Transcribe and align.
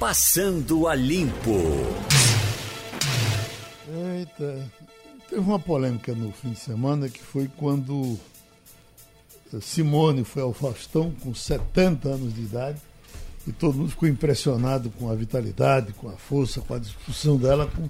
Passando 0.00 0.88
a 0.88 0.94
Limpo. 0.94 1.60
Eita, 4.16 4.66
teve 5.28 5.42
uma 5.42 5.58
polêmica 5.58 6.14
no 6.14 6.32
fim 6.32 6.52
de 6.52 6.58
semana 6.58 7.06
que 7.10 7.20
foi 7.22 7.50
quando 7.58 8.18
Simone 9.60 10.24
foi 10.24 10.40
ao 10.40 10.54
Faustão 10.54 11.12
com 11.20 11.34
70 11.34 12.08
anos 12.08 12.34
de 12.34 12.40
idade 12.40 12.78
e 13.46 13.52
todo 13.52 13.76
mundo 13.76 13.90
ficou 13.90 14.08
impressionado 14.08 14.88
com 14.88 15.10
a 15.10 15.14
vitalidade, 15.14 15.92
com 15.92 16.08
a 16.08 16.16
força, 16.16 16.62
com 16.62 16.72
a 16.72 16.78
discussão 16.78 17.36
dela 17.36 17.66
com 17.66 17.86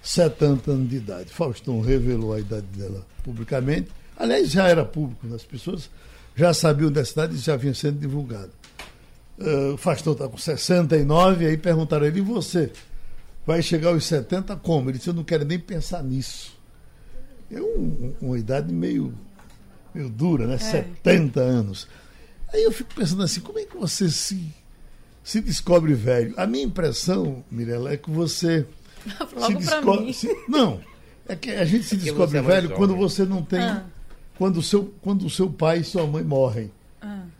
70 0.00 0.70
anos 0.70 0.88
de 0.88 0.98
idade. 0.98 1.32
Faustão 1.32 1.80
revelou 1.80 2.32
a 2.32 2.38
idade 2.38 2.66
dela 2.66 3.04
publicamente. 3.24 3.90
Aliás, 4.16 4.52
já 4.52 4.68
era 4.68 4.84
público, 4.84 5.26
né? 5.26 5.34
as 5.34 5.42
pessoas 5.42 5.90
já 6.36 6.54
sabiam 6.54 6.92
dessa 6.92 7.10
idade 7.10 7.34
e 7.34 7.38
já 7.38 7.56
vinha 7.56 7.74
sendo 7.74 7.98
divulgado. 7.98 8.59
Uh, 9.40 9.72
o 9.72 9.76
Faustão 9.78 10.12
está 10.12 10.28
com 10.28 10.36
69, 10.36 11.44
e 11.44 11.48
aí 11.48 11.56
perguntaram 11.56 12.04
a 12.04 12.08
ele, 12.08 12.18
e 12.18 12.22
você? 12.22 12.70
Vai 13.46 13.62
chegar 13.62 13.88
aos 13.88 14.04
70 14.04 14.54
como? 14.56 14.90
Ele 14.90 14.98
disse, 14.98 15.08
eu 15.08 15.14
não 15.14 15.24
quero 15.24 15.46
nem 15.46 15.58
pensar 15.58 16.02
nisso. 16.02 16.54
É 17.50 17.60
um, 17.60 18.14
uma 18.20 18.38
idade 18.38 18.72
meio, 18.72 19.14
meio 19.94 20.10
dura, 20.10 20.46
né? 20.46 20.56
É. 20.56 20.58
70 20.58 21.40
anos. 21.40 21.88
Aí 22.52 22.62
eu 22.62 22.70
fico 22.70 22.94
pensando 22.94 23.22
assim, 23.22 23.40
como 23.40 23.58
é 23.58 23.64
que 23.64 23.76
você 23.76 24.10
se, 24.10 24.54
se 25.24 25.40
descobre 25.40 25.94
velho? 25.94 26.34
A 26.36 26.46
minha 26.46 26.64
impressão, 26.64 27.42
Mirella, 27.50 27.94
é 27.94 27.96
que 27.96 28.10
você 28.10 28.66
se 29.46 29.54
descobre. 29.54 30.12
Se, 30.12 30.28
não, 30.48 30.80
é 31.26 31.34
que 31.34 31.50
a 31.50 31.64
gente 31.64 31.84
se 31.84 31.96
descobre 31.96 32.38
é 32.38 32.42
velho 32.42 32.70
quando 32.70 32.94
você 32.94 33.24
não 33.24 33.42
tem. 33.42 33.60
Ah. 33.60 33.86
Quando 34.36 34.58
o 34.58 34.62
seu, 34.62 34.92
quando 35.00 35.24
o 35.24 35.30
seu 35.30 35.48
pai 35.48 35.78
e 35.78 35.84
sua 35.84 36.06
mãe 36.06 36.22
morrem. 36.22 36.70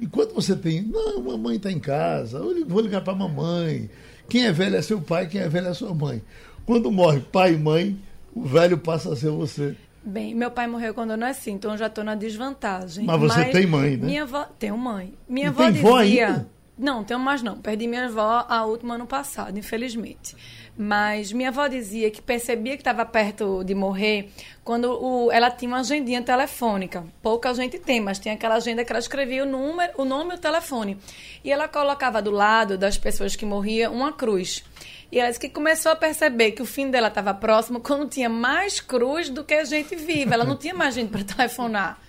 Enquanto 0.00 0.34
você 0.34 0.56
tem, 0.56 0.82
não, 0.82 1.22
mamãe 1.22 1.56
está 1.56 1.70
em 1.70 1.78
casa, 1.78 2.38
eu 2.38 2.66
vou 2.66 2.80
ligar 2.80 3.02
para 3.02 3.12
a 3.12 3.16
mamãe. 3.16 3.90
Quem 4.28 4.46
é 4.46 4.52
velho 4.52 4.76
é 4.76 4.82
seu 4.82 5.00
pai, 5.00 5.26
quem 5.26 5.40
é 5.40 5.48
velho 5.48 5.68
é 5.68 5.74
sua 5.74 5.92
mãe. 5.92 6.22
Quando 6.64 6.90
morre 6.90 7.20
pai 7.20 7.54
e 7.54 7.56
mãe, 7.58 7.98
o 8.34 8.44
velho 8.44 8.78
passa 8.78 9.12
a 9.12 9.16
ser 9.16 9.30
você. 9.30 9.76
Bem, 10.02 10.34
meu 10.34 10.50
pai 10.50 10.66
morreu 10.66 10.94
quando 10.94 11.10
eu 11.10 11.16
nasci, 11.16 11.50
então 11.50 11.72
eu 11.72 11.76
já 11.76 11.88
estou 11.88 12.02
na 12.02 12.14
desvantagem. 12.14 13.04
Mas 13.04 13.20
você 13.20 13.40
Mas 13.40 13.52
tem 13.52 13.66
mãe, 13.66 13.96
né? 13.96 14.06
Minha 14.06 14.22
avó, 14.22 14.44
tenho 14.58 14.78
mãe. 14.78 15.12
Minha 15.28 15.46
e 15.46 15.48
avó 15.48 15.64
tem 15.64 15.72
dizia, 15.72 15.88
vó 15.88 15.96
ainda? 15.96 16.48
Não, 16.78 17.04
tenho 17.04 17.20
mais 17.20 17.42
não. 17.42 17.58
Perdi 17.58 17.86
minha 17.86 18.06
avó 18.06 18.46
a 18.48 18.64
última 18.64 18.94
ano 18.94 19.06
passado, 19.06 19.58
infelizmente. 19.58 20.34
Mas 20.82 21.30
minha 21.30 21.50
avó 21.50 21.66
dizia 21.66 22.10
que 22.10 22.22
percebia 22.22 22.74
que 22.74 22.80
estava 22.80 23.04
perto 23.04 23.62
de 23.62 23.74
morrer 23.74 24.30
quando 24.64 24.86
o, 24.86 25.30
ela 25.30 25.50
tinha 25.50 25.70
uma 25.70 25.80
agendinha 25.80 26.22
telefônica. 26.22 27.04
Pouca 27.20 27.52
gente 27.52 27.78
tem, 27.78 28.00
mas 28.00 28.18
tinha 28.18 28.32
aquela 28.32 28.54
agenda 28.54 28.82
que 28.82 28.90
ela 28.90 28.98
escrevia 28.98 29.42
o, 29.42 29.46
número, 29.46 29.92
o 29.98 30.06
nome 30.06 30.32
e 30.32 30.36
o 30.36 30.40
telefone. 30.40 30.96
E 31.44 31.52
ela 31.52 31.68
colocava 31.68 32.22
do 32.22 32.30
lado 32.30 32.78
das 32.78 32.96
pessoas 32.96 33.36
que 33.36 33.44
morriam 33.44 33.92
uma 33.92 34.14
cruz. 34.14 34.64
E 35.12 35.18
ela 35.18 35.28
disse 35.28 35.38
que 35.38 35.50
começou 35.50 35.92
a 35.92 35.96
perceber 35.96 36.52
que 36.52 36.62
o 36.62 36.66
fim 36.66 36.90
dela 36.90 37.08
estava 37.08 37.34
próximo 37.34 37.80
quando 37.80 38.08
tinha 38.08 38.30
mais 38.30 38.80
cruz 38.80 39.28
do 39.28 39.44
que 39.44 39.62
gente 39.66 39.94
viva. 39.94 40.32
Ela 40.32 40.44
não 40.44 40.56
tinha 40.56 40.72
mais 40.72 40.94
gente 40.94 41.10
para 41.10 41.22
telefonar. 41.22 42.00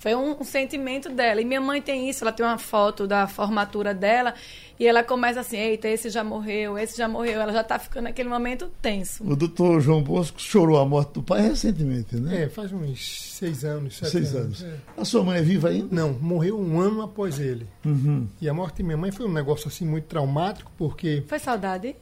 Foi 0.00 0.14
um, 0.14 0.40
um, 0.40 0.44
sentimento 0.44 1.10
dela. 1.10 1.42
E 1.42 1.44
minha 1.44 1.60
mãe 1.60 1.82
tem 1.82 2.08
isso, 2.08 2.24
ela 2.24 2.32
tem 2.32 2.44
uma 2.44 2.56
foto 2.56 3.06
da 3.06 3.26
formatura 3.26 3.92
dela 3.92 4.34
e 4.78 4.86
ela 4.86 5.04
começa 5.04 5.40
assim: 5.40 5.58
eita, 5.58 5.88
esse 5.88 6.08
já 6.08 6.24
morreu, 6.24 6.78
esse 6.78 6.96
já 6.96 7.06
morreu. 7.06 7.38
Ela 7.38 7.52
já 7.52 7.60
está 7.60 7.78
ficando 7.78 8.04
naquele 8.04 8.30
momento 8.30 8.70
tenso. 8.80 9.22
O 9.22 9.36
doutor 9.36 9.78
João 9.82 10.02
Bosco 10.02 10.40
chorou 10.40 10.78
a 10.78 10.86
morte 10.86 11.12
do 11.12 11.22
pai 11.22 11.42
recentemente, 11.42 12.16
né? 12.16 12.44
É, 12.44 12.48
faz 12.48 12.72
uns 12.72 13.34
seis 13.34 13.62
anos, 13.62 13.98
sete 13.98 14.12
seis 14.12 14.34
anos. 14.34 14.62
anos. 14.62 14.74
É. 14.74 15.00
A 15.02 15.04
sua 15.04 15.22
mãe 15.22 15.36
é 15.38 15.42
viva 15.42 15.68
ainda? 15.68 15.94
Não, 15.94 16.14
morreu 16.14 16.58
um 16.58 16.80
ano 16.80 17.02
após 17.02 17.38
ele. 17.38 17.66
Uhum. 17.84 18.26
E 18.40 18.48
a 18.48 18.54
morte 18.54 18.76
de 18.76 18.84
minha 18.84 18.96
mãe 18.96 19.12
foi 19.12 19.26
um 19.26 19.32
negócio 19.32 19.68
assim 19.68 19.84
muito 19.84 20.04
traumático, 20.04 20.72
porque. 20.78 21.22
Foi 21.28 21.38
saudade? 21.38 21.94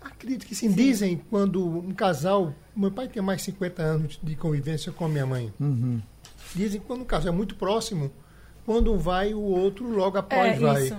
Acredito 0.00 0.46
que 0.46 0.54
sim. 0.54 0.68
sim. 0.68 0.74
Dizem 0.76 1.20
quando 1.28 1.66
um 1.66 1.90
casal. 1.90 2.54
Meu 2.76 2.92
pai 2.92 3.08
tem 3.08 3.20
mais 3.20 3.38
de 3.38 3.46
50 3.46 3.82
anos 3.82 4.20
de 4.22 4.36
convivência 4.36 4.92
com 4.92 5.04
a 5.04 5.08
minha 5.08 5.26
mãe. 5.26 5.52
Uhum. 5.58 6.00
Dizem 6.54 6.80
que 6.80 6.86
quando 6.86 7.02
um 7.02 7.04
caso 7.04 7.28
é 7.28 7.30
muito 7.30 7.54
próximo, 7.54 8.10
quando 8.64 8.92
um 8.92 8.98
vai, 8.98 9.34
o 9.34 9.40
outro 9.40 9.88
logo 9.88 10.18
após 10.18 10.56
é, 10.56 10.58
vai. 10.58 10.84
Isso. 10.84 10.96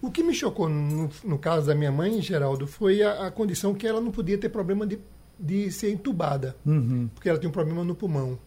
O 0.00 0.10
que 0.10 0.22
me 0.22 0.34
chocou 0.34 0.68
no, 0.68 1.10
no, 1.24 1.38
caso 1.38 1.66
da 1.66 1.74
minha 1.74 1.90
mãe, 1.90 2.20
Geraldo, 2.20 2.66
foi 2.66 3.02
a, 3.02 3.26
a, 3.26 3.30
condição 3.30 3.74
que 3.74 3.86
ela 3.86 4.00
não 4.00 4.10
podia 4.10 4.36
ter 4.36 4.50
problema 4.50 4.86
de, 4.86 4.98
de 5.38 5.70
ser 5.72 5.90
entubada, 5.90 6.54
uhum. 6.66 7.08
porque 7.14 7.28
ela 7.28 7.38
tinha 7.38 7.48
um 7.48 7.52
problema 7.52 7.82
no 7.82 7.94
pulmão. 7.94 8.38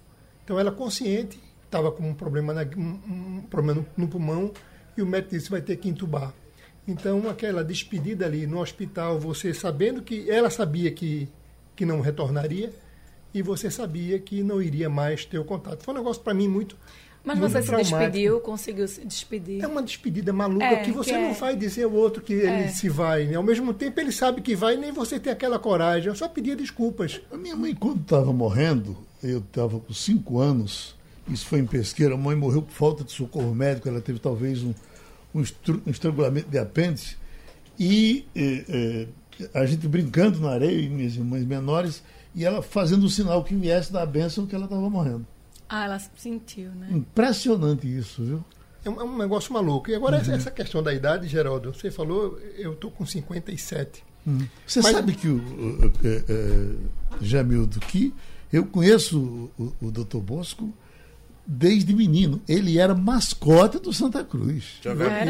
Então 0.44 0.60
ela 0.60 0.72
consciente 0.72 1.40
estava 1.66 1.92
com 1.92 2.10
um 2.10 2.14
problema, 2.14 2.54
na, 2.54 2.62
um, 2.78 3.40
um 3.40 3.42
problema 3.50 3.82
no, 3.82 4.04
no, 4.04 4.08
pulmão 4.08 4.52
e 4.96 5.02
o 5.02 5.06
médico 5.06 5.36
disse 5.36 5.50
vai 5.50 5.62
ter 5.62 5.76
que 5.78 5.90
entubar. 5.90 6.34
Então 6.88 7.28
aquela 7.28 7.64
despedida 7.64 8.26
ali 8.26 8.46
no 8.46 8.60
hospital, 8.60 9.20
você 9.20 9.54
sabendo 9.54 10.02
que 10.02 10.30
ela 10.30 10.50
sabia 10.50 10.92
que 10.92 11.28
que 11.78 11.86
não 11.86 12.02
retornaria, 12.02 12.74
e 13.38 13.42
você 13.44 13.70
sabia 13.70 14.18
que 14.18 14.42
não 14.42 14.60
iria 14.62 14.90
mais 14.90 15.24
ter 15.24 15.38
o 15.38 15.46
contato. 15.46 15.84
Foi 15.84 15.94
um 15.94 15.98
negócio 15.98 16.22
para 16.24 16.34
mim 16.34 16.48
muito. 16.48 16.76
Mas 17.24 17.38
muito 17.38 17.52
você 17.52 17.62
se 17.62 17.76
despediu, 17.76 18.40
conseguiu 18.40 18.88
se 18.88 19.06
despedir. 19.06 19.64
É 19.64 19.68
uma 19.68 19.84
despedida 19.84 20.34
maluca 20.34 20.66
é, 20.66 20.78
que 20.78 20.92
você 20.92 21.12
que 21.12 21.18
não 21.18 21.30
é... 21.30 21.34
vai 21.34 21.56
dizer 21.56 21.84
ao 21.84 21.92
outro 21.92 22.24
que 22.24 22.34
é. 22.34 22.62
ele 22.62 22.70
se 22.70 22.90
vai. 22.90 23.26
Né? 23.26 23.36
Ao 23.36 23.44
mesmo 23.44 23.74
tempo, 23.74 24.00
ele 24.00 24.12
sabe 24.12 24.42
que 24.42 24.56
vai, 24.56 24.76
nem 24.76 24.92
você 24.92 25.20
tem 25.20 25.32
aquela 25.32 25.60
coragem. 25.60 26.08
Eu 26.08 26.16
só 26.16 26.28
pedia 26.28 26.56
desculpas. 26.56 27.22
A 27.32 27.38
minha 27.38 27.56
mãe, 27.56 27.76
quando 27.76 28.02
estava 28.02 28.34
morrendo, 28.34 28.98
eu 29.22 29.40
estava 29.40 29.80
com 29.80 29.94
cinco 29.94 30.40
anos, 30.40 30.96
isso 31.30 31.46
foi 31.46 31.60
em 31.60 31.66
pesqueira, 31.66 32.16
a 32.16 32.18
mãe 32.18 32.36
morreu 32.36 32.64
por 32.64 32.74
falta 32.74 33.04
de 33.04 33.12
socorro 33.12 33.54
médico, 33.54 33.88
ela 33.88 34.02
teve 34.02 34.18
talvez 34.18 34.64
um, 34.64 34.74
um, 35.36 35.44
estrangulamento 35.86 36.50
de 36.50 36.58
apêndice. 36.58 37.18
E 37.78 38.26
eh, 38.36 38.66
eh, 39.40 39.50
a 39.54 39.66
gente 39.66 39.88
brincando 39.88 40.40
na 40.40 40.52
areia, 40.52 40.80
e 40.80 40.90
minhas 40.90 41.16
irmãs 41.16 41.44
menores, 41.44 42.02
e 42.36 42.46
ela 42.46 42.62
fazendo 42.62 43.06
o 43.06 43.10
sinal 43.10 43.44
que 43.44 43.56
viesse 43.56 43.92
da 43.92 44.06
bênção 44.06 44.46
que 44.46 44.56
ela 44.56 44.66
estava 44.66 44.90
morrendo. 44.90 45.26
Ah, 45.70 45.86
ela 45.86 46.00
sentiu, 46.16 46.72
né? 46.72 46.88
Impressionante 46.92 47.88
isso, 47.88 48.24
viu? 48.24 48.46
É 48.86 48.90
um, 48.90 49.02
é 49.02 49.04
um 49.04 49.18
negócio 49.18 49.52
maluco. 49.54 49.90
E 49.90 49.96
agora, 49.96 50.24
uhum. 50.26 50.34
essa 50.34 50.50
questão 50.50 50.82
da 50.82 50.94
idade, 50.94 51.28
Geraldo, 51.28 51.74
você 51.74 51.92
falou, 51.92 52.40
eu 52.58 52.74
estou 52.74 52.90
com 52.90 53.06
57. 53.06 54.04
Uhum. 54.26 54.48
Você 54.66 54.82
Mas... 54.82 54.92
sabe 54.96 55.14
que 55.14 55.28
o, 55.28 55.38
o, 55.38 55.94
é, 56.04 56.24
é, 56.28 56.76
Jamildo, 57.22 57.80
que 57.82 58.14
eu 58.52 58.66
conheço 58.66 59.20
o, 59.58 59.64
o, 59.82 59.88
o 59.88 59.92
doutor 59.92 60.22
Bosco 60.22 60.74
desde 61.48 61.96
menino. 61.96 62.42
Ele 62.48 62.78
era 62.78 62.94
mascote 62.94 63.80
do 63.80 63.94
Santa 63.94 64.24
Cruz. 64.24 64.82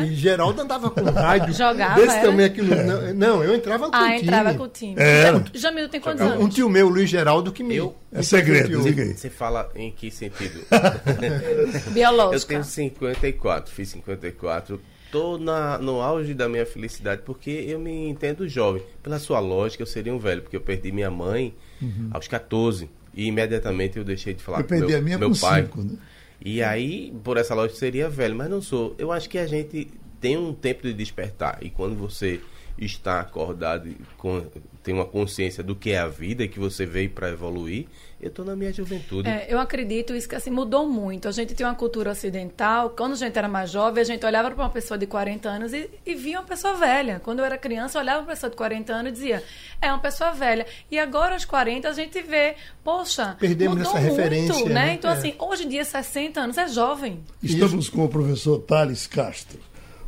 E 0.04 0.16
Geraldo 0.16 0.62
andava 0.62 0.90
com 0.90 1.04
rádio. 1.12 1.54
Jogava. 1.54 2.02
Desse 2.02 2.18
era? 2.18 2.28
também 2.28 2.46
aqui. 2.46 2.62
Não, 2.62 3.14
não, 3.14 3.44
eu 3.44 3.54
entrava 3.54 3.90
com 3.90 3.96
ah, 3.96 4.00
o 4.00 4.06
time. 4.08 4.22
entrava 4.24 4.54
com 4.56 4.64
o 4.64 4.68
time. 4.68 4.96
Era. 4.98 5.46
Jamil 5.54 5.88
tem 5.88 6.02
quantos 6.02 6.20
Jogava. 6.20 6.40
anos? 6.40 6.46
Um 6.46 6.50
tio 6.50 6.70
meu, 6.70 6.90
Luiz 6.90 7.10
Geraldo, 7.10 7.52
que 7.52 7.64
me. 7.64 7.76
Eu? 7.76 7.96
É 8.12 8.24
segredo, 8.24 8.82
diga 8.82 9.04
aí. 9.04 9.14
Você 9.14 9.30
fala 9.30 9.70
em 9.76 9.92
que 9.92 10.10
sentido? 10.10 10.66
Biológico. 11.94 12.36
Eu 12.36 12.48
tenho 12.48 12.64
54, 12.64 13.72
fiz 13.72 13.90
54. 13.90 14.82
Tô 15.12 15.38
na, 15.38 15.78
no 15.78 16.02
auge 16.02 16.34
da 16.34 16.50
minha 16.50 16.66
felicidade 16.66 17.22
porque 17.24 17.50
eu 17.50 17.80
me 17.80 18.10
entendo 18.10 18.48
jovem. 18.48 18.84
Pela 19.02 19.20
sua 19.20 19.40
lógica, 19.40 19.84
eu 19.84 19.88
seria 19.88 20.14
um 20.14 20.20
velho, 20.20 20.42
porque 20.42 20.58
eu 20.58 20.62
perdi 20.62 20.92
minha 20.92 21.10
mãe 21.10 21.56
uhum. 21.82 22.10
aos 22.12 22.28
14. 22.28 22.90
E 23.18 23.26
imediatamente 23.26 23.98
eu 23.98 24.04
deixei 24.04 24.36
de 24.36 24.44
falar 24.44 24.60
eu 24.60 24.64
com 24.64 24.70
perdi 24.70 24.90
meu, 24.90 24.98
a 24.98 25.02
minha 25.02 25.18
meu 25.18 25.32
pai. 25.36 25.64
Cinco, 25.64 25.82
né? 25.82 25.98
E 26.40 26.62
aí, 26.62 27.12
por 27.24 27.36
essa 27.36 27.56
lógica, 27.56 27.80
seria 27.80 28.08
velho, 28.08 28.36
mas 28.36 28.48
não 28.48 28.62
sou. 28.62 28.94
Eu 29.00 29.12
acho 29.12 29.28
que 29.28 29.40
a 29.40 29.48
gente 29.48 29.88
tem 30.22 30.38
um 30.38 30.54
tempo 30.54 30.84
de 30.84 30.94
despertar. 30.94 31.58
E 31.62 31.72
quando 31.72 31.96
você 31.96 32.40
está 32.78 33.20
acordado 33.20 33.90
com, 34.18 34.46
tem 34.88 34.94
uma 34.96 35.04
consciência 35.04 35.62
do 35.62 35.76
que 35.76 35.92
é 35.92 36.00
a 36.00 36.08
vida 36.08 36.46
e 36.46 36.48
que 36.48 36.58
você 36.58 36.86
veio 36.86 37.10
para 37.10 37.28
evoluir, 37.28 37.88
eu 38.22 38.30
estou 38.30 38.46
na 38.46 38.56
minha 38.56 38.72
juventude. 38.72 39.28
É, 39.28 39.46
eu 39.50 39.60
acredito 39.60 40.16
isso 40.16 40.30
que 40.30 40.34
assim 40.34 40.50
mudou 40.50 40.88
muito. 40.88 41.28
A 41.28 41.32
gente 41.34 41.54
tem 41.54 41.66
uma 41.66 41.76
cultura 41.76 42.12
ocidental. 42.12 42.92
Quando 42.92 43.12
a 43.12 43.16
gente 43.18 43.38
era 43.38 43.50
mais 43.50 43.70
jovem, 43.70 44.02
a 44.02 44.06
gente 44.06 44.26
olhava 44.26 44.50
para 44.50 44.64
uma 44.64 44.70
pessoa 44.70 44.98
de 44.98 45.06
40 45.06 45.50
anos 45.50 45.74
e, 45.74 45.90
e, 46.06 46.16
via 46.16 46.40
uma 46.40 46.46
pessoa 46.46 46.74
velha. 46.76 47.20
Quando 47.20 47.40
eu 47.40 47.46
era 47.46 47.58
criança, 47.58 47.98
eu 47.98 48.02
olhava 48.02 48.20
para 48.20 48.30
uma 48.30 48.34
pessoa 48.34 48.50
de 48.50 48.56
40 48.56 48.94
anos 48.94 49.12
e 49.12 49.14
dizia, 49.14 49.44
é 49.82 49.92
uma 49.92 50.00
pessoa 50.00 50.32
velha. 50.32 50.66
E 50.90 50.98
agora, 50.98 51.34
aos 51.34 51.44
40, 51.44 51.90
a 51.90 51.92
gente 51.92 52.22
vê, 52.22 52.56
poxa, 52.82 53.36
perdemos 53.38 53.82
essa 53.82 54.00
muito, 54.00 54.16
referência. 54.16 54.66
Né? 54.68 54.74
né? 54.74 54.94
Então, 54.94 55.12
é. 55.12 55.14
assim, 55.14 55.36
hoje 55.38 55.66
em 55.66 55.70
dia, 55.70 55.84
60 55.84 56.40
anos 56.40 56.58
é 56.58 56.70
jovem. 56.70 57.20
Estamos 57.44 57.90
com 57.90 58.06
o 58.06 58.08
professor 58.08 58.60
Thales 58.60 59.06
Castro. 59.06 59.60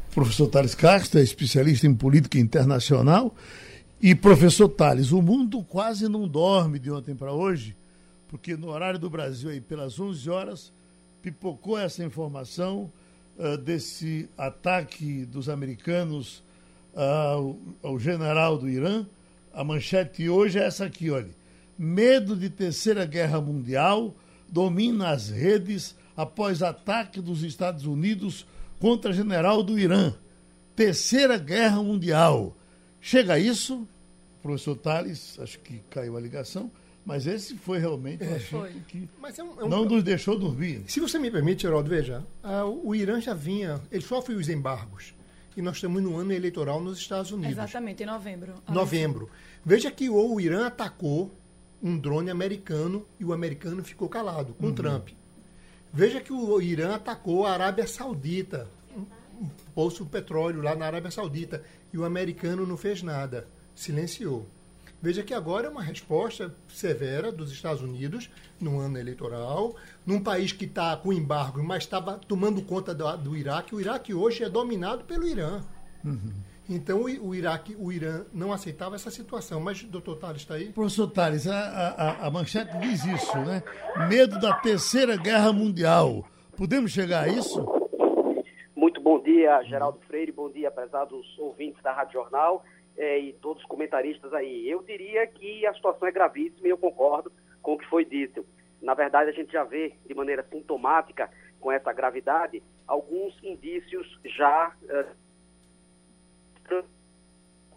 O 0.10 0.14
professor 0.14 0.48
Thales 0.48 0.74
Castro 0.74 1.20
é 1.20 1.24
especialista 1.24 1.86
em 1.86 1.94
política 1.94 2.40
internacional. 2.40 3.36
E, 4.02 4.16
professor 4.16 4.70
Thales, 4.70 5.12
o 5.12 5.22
mundo 5.22 5.64
quase 5.64 6.08
não 6.08 6.28
dorme 6.28 6.80
de 6.80 6.90
ontem 6.90 7.16
para 7.16 7.34
hoje 7.34 7.76
porque 8.30 8.56
no 8.56 8.70
horário 8.70 9.00
do 9.00 9.10
Brasil, 9.10 9.50
aí 9.50 9.60
pelas 9.60 10.00
11 10.00 10.30
horas, 10.30 10.72
pipocou 11.22 11.78
essa 11.78 12.04
informação 12.04 12.92
uh, 13.38 13.58
desse 13.58 14.30
ataque 14.38 15.26
dos 15.26 15.50
americanos 15.50 16.44
uh, 16.94 17.58
ao 17.82 18.00
general 18.00 18.58
do 18.58 18.70
Irã. 18.70 19.06
A 19.52 19.64
manchete 19.64 20.30
hoje 20.30 20.60
é 20.60 20.64
essa 20.64 20.86
aqui, 20.86 21.10
olha. 21.10 21.40
Medo 21.78 22.36
de 22.36 22.50
terceira 22.50 23.06
guerra 23.06 23.42
mundial 23.42 24.14
domina 24.48 25.10
as 25.10 25.30
redes 25.30 25.96
após 26.16 26.62
ataque 26.62 27.20
dos 27.20 27.42
Estados 27.42 27.86
Unidos 27.86 28.46
contra 28.80 29.12
general 29.12 29.64
do 29.64 29.80
Irã. 29.80 30.14
Terceira 30.76 31.38
guerra 31.38 31.82
mundial. 31.82 32.56
Chega 33.02 33.34
a 33.34 33.40
isso, 33.40 33.88
professor 34.42 34.76
Tales, 34.76 35.38
acho 35.40 35.60
que 35.60 35.82
caiu 35.90 36.18
a 36.18 36.20
ligação, 36.20 36.72
mas 37.06 37.26
esse 37.26 37.56
foi 37.56 37.80
realmente 37.80 38.24
um 38.24 38.36
assunto 38.36 38.80
que 38.88 39.10
é 39.24 39.44
um, 39.44 39.62
é 39.62 39.64
um... 39.64 39.70
não 39.70 39.86
nos 39.86 40.04
deixou 40.04 40.38
dormir. 40.38 40.84
Se 40.88 41.00
você 41.00 41.18
me 41.18 41.32
permite, 41.32 41.64
Geraldo, 41.64 41.90
veja, 41.90 42.26
o 42.84 42.94
Irã 42.94 43.20
já 43.20 43.34
vinha, 43.34 43.82
ele 43.92 44.04
sofre 44.04 44.36
os 44.36 44.50
embargos. 44.50 45.16
E 45.58 45.62
nós 45.62 45.76
estamos 45.76 46.02
no 46.02 46.18
ano 46.18 46.32
eleitoral 46.32 46.80
nos 46.80 47.00
Estados 47.00 47.32
Unidos. 47.32 47.52
Exatamente, 47.52 48.04
em 48.04 48.06
novembro. 48.06 48.54
Novembro. 48.70 49.30
Veja 49.66 49.92
que 49.92 50.10
o 50.10 50.40
Irã 50.40 50.68
atacou 50.68 51.32
um 51.82 51.98
drone 51.98 52.30
americano 52.30 53.06
e 53.20 53.26
o 53.26 53.34
americano 53.34 53.84
ficou 53.84 54.08
calado, 54.08 54.54
com 54.54 54.68
uhum. 54.68 54.76
Trump. 54.76 55.10
Veja 55.92 56.22
que 56.22 56.32
o 56.32 56.62
Irã 56.62 56.96
atacou 56.96 57.46
a 57.46 57.52
Arábia 57.52 57.88
Saudita, 57.88 58.70
poço 59.74 60.04
de 60.04 60.10
petróleo 60.10 60.62
lá 60.62 60.76
na 60.76 60.86
Arábia 60.86 61.12
Saudita, 61.12 61.64
e 61.94 61.98
o 61.98 62.06
americano 62.06 62.66
não 62.66 62.78
fez 62.78 63.02
nada, 63.02 63.48
silenciou. 63.76 64.48
Veja 65.02 65.24
que 65.24 65.34
agora 65.34 65.68
é 65.68 65.70
uma 65.70 65.82
resposta 65.82 66.54
severa 66.68 67.32
dos 67.32 67.52
Estados 67.52 67.82
Unidos 67.82 68.30
no 68.60 68.80
ano 68.80 68.98
eleitoral, 68.98 69.76
num 70.06 70.22
país 70.22 70.52
que 70.52 70.66
está 70.66 70.96
com 70.98 71.14
embargo, 71.14 71.64
mas 71.64 71.84
estava 71.84 72.18
tomando 72.18 72.62
conta 72.62 72.94
do, 72.94 73.18
do, 73.18 73.36
Iraque. 73.36 73.74
O 73.74 73.80
Iraque 73.80 74.14
hoje 74.14 74.44
é 74.44 74.50
dominado 74.50 75.06
pelo 75.06 75.26
Irã. 75.26 75.62
Uhum. 76.04 76.34
Então 76.70 77.04
o, 77.04 77.34
Iraque, 77.34 77.76
o 77.80 77.92
Irã 77.92 78.26
não 78.34 78.52
aceitava 78.52 78.96
essa 78.96 79.10
situação. 79.10 79.62
Mas, 79.62 79.82
doutor 79.84 80.18
Tales, 80.18 80.42
está 80.42 80.56
aí? 80.56 80.70
Professor 80.70 81.08
Tales, 81.08 81.48
a, 81.48 81.58
a, 81.58 82.28
a 82.28 82.32
manchete 82.32 82.78
diz 82.80 83.06
isso, 83.06 83.38
né? 83.40 83.64
Medo 84.10 84.38
da 84.40 84.54
terceira 84.54 85.16
guerra 85.16 85.54
mundial. 85.54 86.28
Podemos 86.58 86.92
chegar 86.92 87.24
a 87.24 87.28
isso? 87.30 87.79
Dia, 89.40 89.64
Geraldo 89.64 90.02
Freire. 90.02 90.34
Bom 90.34 90.50
dia, 90.50 90.70
prezados 90.70 91.40
ouvintes 91.40 91.82
da 91.82 91.94
Rádio 91.94 92.12
Jornal 92.12 92.62
é, 92.98 93.18
e 93.18 93.32
todos 93.32 93.64
os 93.64 93.70
comentaristas 93.70 94.34
aí. 94.34 94.70
Eu 94.70 94.84
diria 94.84 95.26
que 95.28 95.66
a 95.66 95.74
situação 95.74 96.10
é 96.10 96.12
gravíssima 96.12 96.68
e 96.68 96.72
eu 96.72 96.78
concordo 96.78 97.32
com 97.62 97.72
o 97.72 97.78
que 97.78 97.86
foi 97.86 98.04
dito. 98.04 98.46
Na 98.82 98.94
verdade, 98.94 99.30
a 99.30 99.34
gente 99.34 99.50
já 99.50 99.64
vê 99.64 99.96
de 100.06 100.14
maneira 100.14 100.44
sintomática 100.44 101.32
com 101.58 101.72
essa 101.72 101.94
gravidade 101.94 102.62
alguns 102.86 103.34
indícios 103.42 104.20
já 104.26 104.76
uh, 104.84 105.16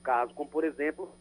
caso, 0.03 0.35
como 0.35 0.51
por 0.51 0.65
exemplo 0.65 1.15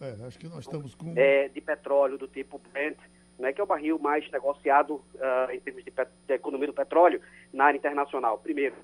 é, 0.00 0.26
acho 0.26 0.40
que 0.40 0.48
nós 0.48 0.64
estamos 0.64 0.96
com 0.96 1.14
é, 1.16 1.48
de 1.48 1.60
petróleo 1.60 2.18
do 2.18 2.26
tipo 2.26 2.58
Brent, 2.58 2.98
né, 3.38 3.52
que 3.52 3.60
é 3.60 3.64
o 3.64 3.66
barril 3.66 3.98
mais 3.98 4.28
negociado 4.30 4.94
uh, 4.94 5.50
em 5.52 5.60
termos 5.60 5.84
de, 5.84 5.90
de 5.90 6.34
economia 6.34 6.66
do 6.66 6.74
petróleo 6.74 7.20
na 7.52 7.64
área 7.66 7.78
internacional. 7.78 8.38
Primeiro, 8.38 8.76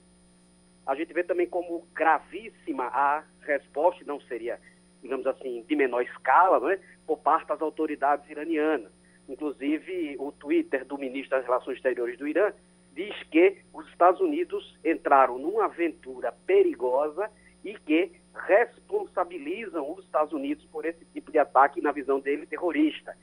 a 0.87 0.95
gente 0.95 1.13
vê 1.13 1.23
também 1.23 1.47
como 1.47 1.87
gravíssima 1.95 2.85
a 2.85 3.23
resposta, 3.43 4.05
não 4.07 4.21
seria, 4.23 4.59
digamos 5.03 5.27
assim, 5.27 5.65
de 5.69 5.77
menor 5.77 6.03
escala, 6.03 6.59
não 6.59 6.71
é? 6.71 6.79
por 7.07 7.19
parte 7.19 7.49
das 7.49 7.61
autoridades 7.61 8.29
iranianas. 8.31 8.91
Inclusive, 9.29 10.17
o 10.19 10.33
Twitter 10.33 10.85
do 10.85 10.97
ministro 10.97 11.37
das 11.37 11.45
Relações 11.45 11.77
Exteriores 11.77 12.19
do 12.19 12.27
Irã 12.27 12.53
diz 12.95 13.15
que 13.31 13.59
os 13.73 13.87
Estados 13.89 14.21
Unidos 14.21 14.79
entraram 14.85 15.39
numa 15.39 15.67
aventura 15.67 16.33
perigosa 16.47 17.31
e 17.65 17.75
que 17.75 18.13
responsabilizam 18.47 19.93
os 19.93 20.05
Estados 20.05 20.33
Unidos 20.33 20.65
por 20.67 20.85
esse 20.85 21.05
tipo 21.07 21.31
de 21.31 21.39
ataque, 21.39 21.81
na 21.81 21.93
visão 21.93 22.21
dele, 22.21 22.47
terrorista. 22.47 23.17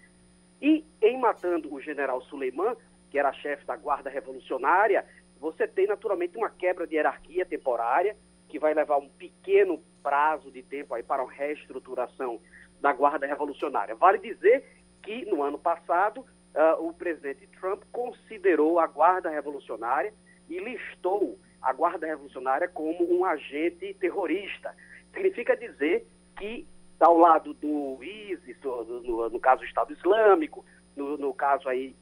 E 0.66 0.84
em 1.00 1.20
matando 1.20 1.72
o 1.72 1.80
general 1.80 2.20
Suleiman, 2.24 2.76
que 3.12 3.20
era 3.20 3.32
chefe 3.34 3.64
da 3.68 3.76
Guarda 3.76 4.10
Revolucionária, 4.10 5.06
você 5.40 5.68
tem 5.68 5.86
naturalmente 5.86 6.36
uma 6.36 6.50
quebra 6.50 6.88
de 6.88 6.96
hierarquia 6.96 7.46
temporária, 7.46 8.18
que 8.50 8.58
vai 8.58 8.74
levar 8.74 8.98
um 8.98 9.08
pequeno 9.08 9.80
prazo 10.02 10.50
de 10.50 10.64
tempo 10.64 10.96
aí 10.96 11.04
para 11.04 11.22
uma 11.22 11.32
reestruturação 11.32 12.42
da 12.82 12.92
Guarda 12.92 13.28
Revolucionária. 13.28 13.94
Vale 13.94 14.18
dizer 14.18 14.66
que 15.04 15.24
no 15.26 15.44
ano 15.44 15.60
passado 15.60 16.22
uh, 16.22 16.84
o 16.84 16.92
presidente 16.92 17.46
Trump 17.60 17.84
considerou 17.92 18.80
a 18.80 18.88
Guarda 18.88 19.30
Revolucionária 19.30 20.16
e 20.50 20.58
listou 20.58 21.38
a 21.62 21.72
Guarda 21.74 22.08
Revolucionária 22.08 22.68
como 22.68 23.08
um 23.16 23.24
agente 23.24 23.94
terrorista. 24.00 24.76
Significa 25.14 25.56
dizer 25.56 26.08
que, 26.36 26.68
ao 27.00 27.18
lado 27.18 27.54
do 27.54 28.02
ISIS, 28.04 28.58
do, 28.62 28.84
no, 29.02 29.30
no, 29.30 29.40
caso 29.40 29.62
do 29.62 29.68
Estado 29.68 29.94
Islâmico, 29.94 30.66
no, 30.96 31.18
no 31.18 31.34
caso 31.34 31.68
aí 31.68 31.96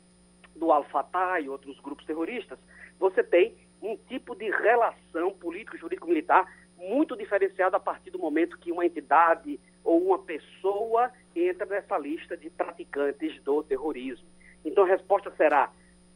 do 0.56 0.72
Al-Fatah 0.72 1.40
e 1.40 1.50
outros 1.50 1.80
grupos 1.80 2.06
terroristas, 2.06 2.60
você 3.00 3.24
tem 3.24 3.56
um 3.81 3.98
tipo 3.98 4.36
de 4.36 4.50
relação 4.50 5.31
político-jurídico-militar 5.31 6.48
muito 6.78 7.16
diferenciado 7.16 7.75
a 7.75 7.80
partir 7.80 8.12
do 8.12 8.19
momento 8.19 8.57
que 8.57 8.72
uma 8.72 8.86
entidade 8.86 9.60
ou 9.84 10.01
uma 10.01 10.19
pessoa 10.19 11.12
entra 11.36 11.66
nessa 11.66 11.98
lista 11.98 12.38
de 12.38 12.50
praticantes 12.50 13.42
do 13.44 13.63
terrorismo. 13.63 14.28
Então 14.63 14.84
a 14.84 14.88
resposta 14.88 15.31
será, 15.36 15.72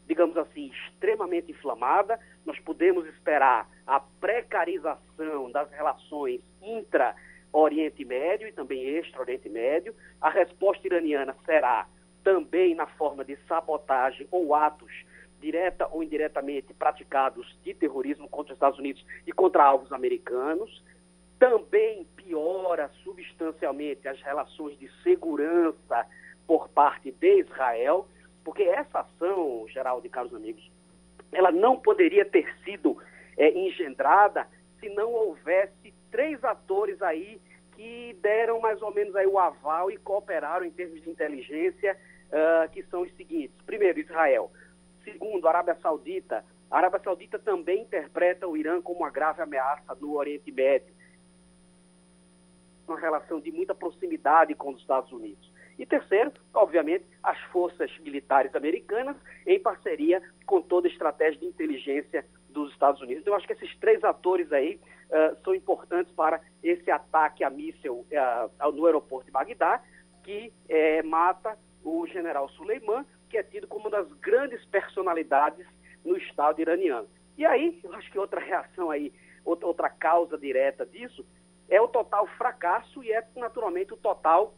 digamos 0.05 0.37
assim, 0.37 0.71
extremamente 0.71 1.51
inflamada. 1.51 2.19
Nós 2.45 2.59
podemos 2.59 3.05
esperar 3.07 3.67
a 3.85 3.99
precarização 3.99 5.51
das 5.51 5.69
relações 5.71 6.41
intra 6.61 7.15
Oriente 7.61 8.05
Médio 8.05 8.47
e 8.47 8.51
também 8.51 8.83
extra-Oriente 8.97 9.49
Médio. 9.49 9.95
A 10.21 10.29
resposta 10.29 10.85
iraniana 10.85 11.35
será 11.45 11.87
também 12.23 12.75
na 12.75 12.85
forma 12.85 13.23
de 13.23 13.35
sabotagem 13.47 14.27
ou 14.31 14.53
atos 14.53 14.91
direta 15.39 15.87
ou 15.91 16.03
indiretamente 16.03 16.73
praticados 16.73 17.57
de 17.63 17.73
terrorismo 17.73 18.27
contra 18.27 18.53
os 18.53 18.57
Estados 18.57 18.79
Unidos 18.79 19.05
e 19.25 19.31
contra 19.31 19.63
alvos 19.63 19.91
americanos. 19.91 20.83
Também 21.39 22.05
piora 22.15 22.89
substancialmente 23.03 24.07
as 24.07 24.21
relações 24.21 24.77
de 24.77 24.89
segurança 25.03 26.05
por 26.45 26.69
parte 26.69 27.11
de 27.11 27.39
Israel, 27.39 28.07
porque 28.43 28.63
essa 28.63 28.99
ação, 28.99 29.67
geral 29.69 30.01
de 30.01 30.09
caros 30.09 30.33
amigos, 30.33 30.71
ela 31.31 31.51
não 31.51 31.77
poderia 31.77 32.25
ter 32.25 32.47
sido 32.63 32.97
é, 33.37 33.49
engendrada 33.51 34.47
se 34.79 34.89
não 34.89 35.11
houvesse 35.11 35.93
três 36.09 36.43
atores 36.43 37.01
aí 37.01 37.39
que 37.77 38.17
deram 38.23 38.59
mais 38.59 38.81
ou 38.81 38.91
menos 38.91 39.15
aí 39.15 39.27
o 39.27 39.37
aval 39.37 39.91
e 39.91 39.97
cooperaram 39.97 40.65
em 40.65 40.71
termos 40.71 40.99
de 40.99 41.09
inteligência, 41.09 41.95
uh, 42.27 42.69
que 42.71 42.81
são 42.83 43.03
os 43.03 43.15
seguintes. 43.15 43.55
Primeiro, 43.67 43.99
Israel. 43.99 44.51
Segundo, 45.03 45.47
Arábia 45.47 45.77
Saudita. 45.79 46.43
A 46.71 46.77
Arábia 46.77 46.99
Saudita 46.99 47.37
também 47.37 47.83
interpreta 47.83 48.47
o 48.47 48.57
Irã 48.57 48.81
como 48.81 49.01
uma 49.01 49.11
grave 49.11 49.43
ameaça 49.43 49.95
no 50.01 50.15
Oriente 50.15 50.51
Médio. 50.51 50.91
Uma 52.87 52.99
relação 52.99 53.39
de 53.39 53.51
muita 53.51 53.75
proximidade 53.75 54.55
com 54.55 54.71
os 54.71 54.81
Estados 54.81 55.11
Unidos. 55.11 55.53
E 55.77 55.85
terceiro, 55.85 56.31
obviamente, 56.55 57.05
as 57.21 57.39
forças 57.51 57.95
militares 57.99 58.55
americanas 58.55 59.15
em 59.45 59.59
parceria 59.59 60.19
com 60.47 60.63
toda 60.63 60.87
a 60.87 60.91
estratégia 60.91 61.39
de 61.39 61.45
inteligência 61.45 62.25
dos 62.49 62.71
Estados 62.71 62.99
Unidos. 63.01 63.21
Então, 63.21 63.33
eu 63.33 63.37
acho 63.37 63.45
que 63.45 63.53
esses 63.53 63.77
três 63.77 64.03
atores 64.03 64.51
aí 64.51 64.79
uh, 65.09 65.37
são 65.43 65.53
importantes 65.53 66.11
para 66.13 66.41
esse 66.63 66.89
ataque 66.89 67.43
a 67.43 67.49
míssil 67.49 68.05
uh, 68.61 68.71
no 68.71 68.85
aeroporto 68.85 69.25
de 69.25 69.31
Bagdá, 69.31 69.81
que 70.23 70.53
uh, 70.69 71.07
mata 71.07 71.57
o 71.83 72.05
general 72.07 72.49
Suleiman 72.49 73.05
que 73.29 73.37
é 73.37 73.43
tido 73.43 73.67
como 73.67 73.87
uma 73.87 73.89
das 73.89 74.11
grandes 74.13 74.63
personalidades 74.65 75.65
no 76.03 76.17
Estado 76.17 76.61
iraniano. 76.61 77.07
E 77.37 77.45
aí, 77.45 77.79
eu 77.83 77.93
acho 77.93 78.11
que 78.11 78.17
outra 78.17 78.39
reação 78.39 78.89
aí, 78.89 79.13
outra, 79.45 79.67
outra 79.67 79.89
causa 79.89 80.37
direta 80.37 80.85
disso, 80.85 81.25
é 81.69 81.79
o 81.81 81.87
total 81.87 82.25
fracasso 82.37 83.03
e 83.03 83.11
é, 83.11 83.25
naturalmente, 83.35 83.93
o 83.93 83.97
total 83.97 84.53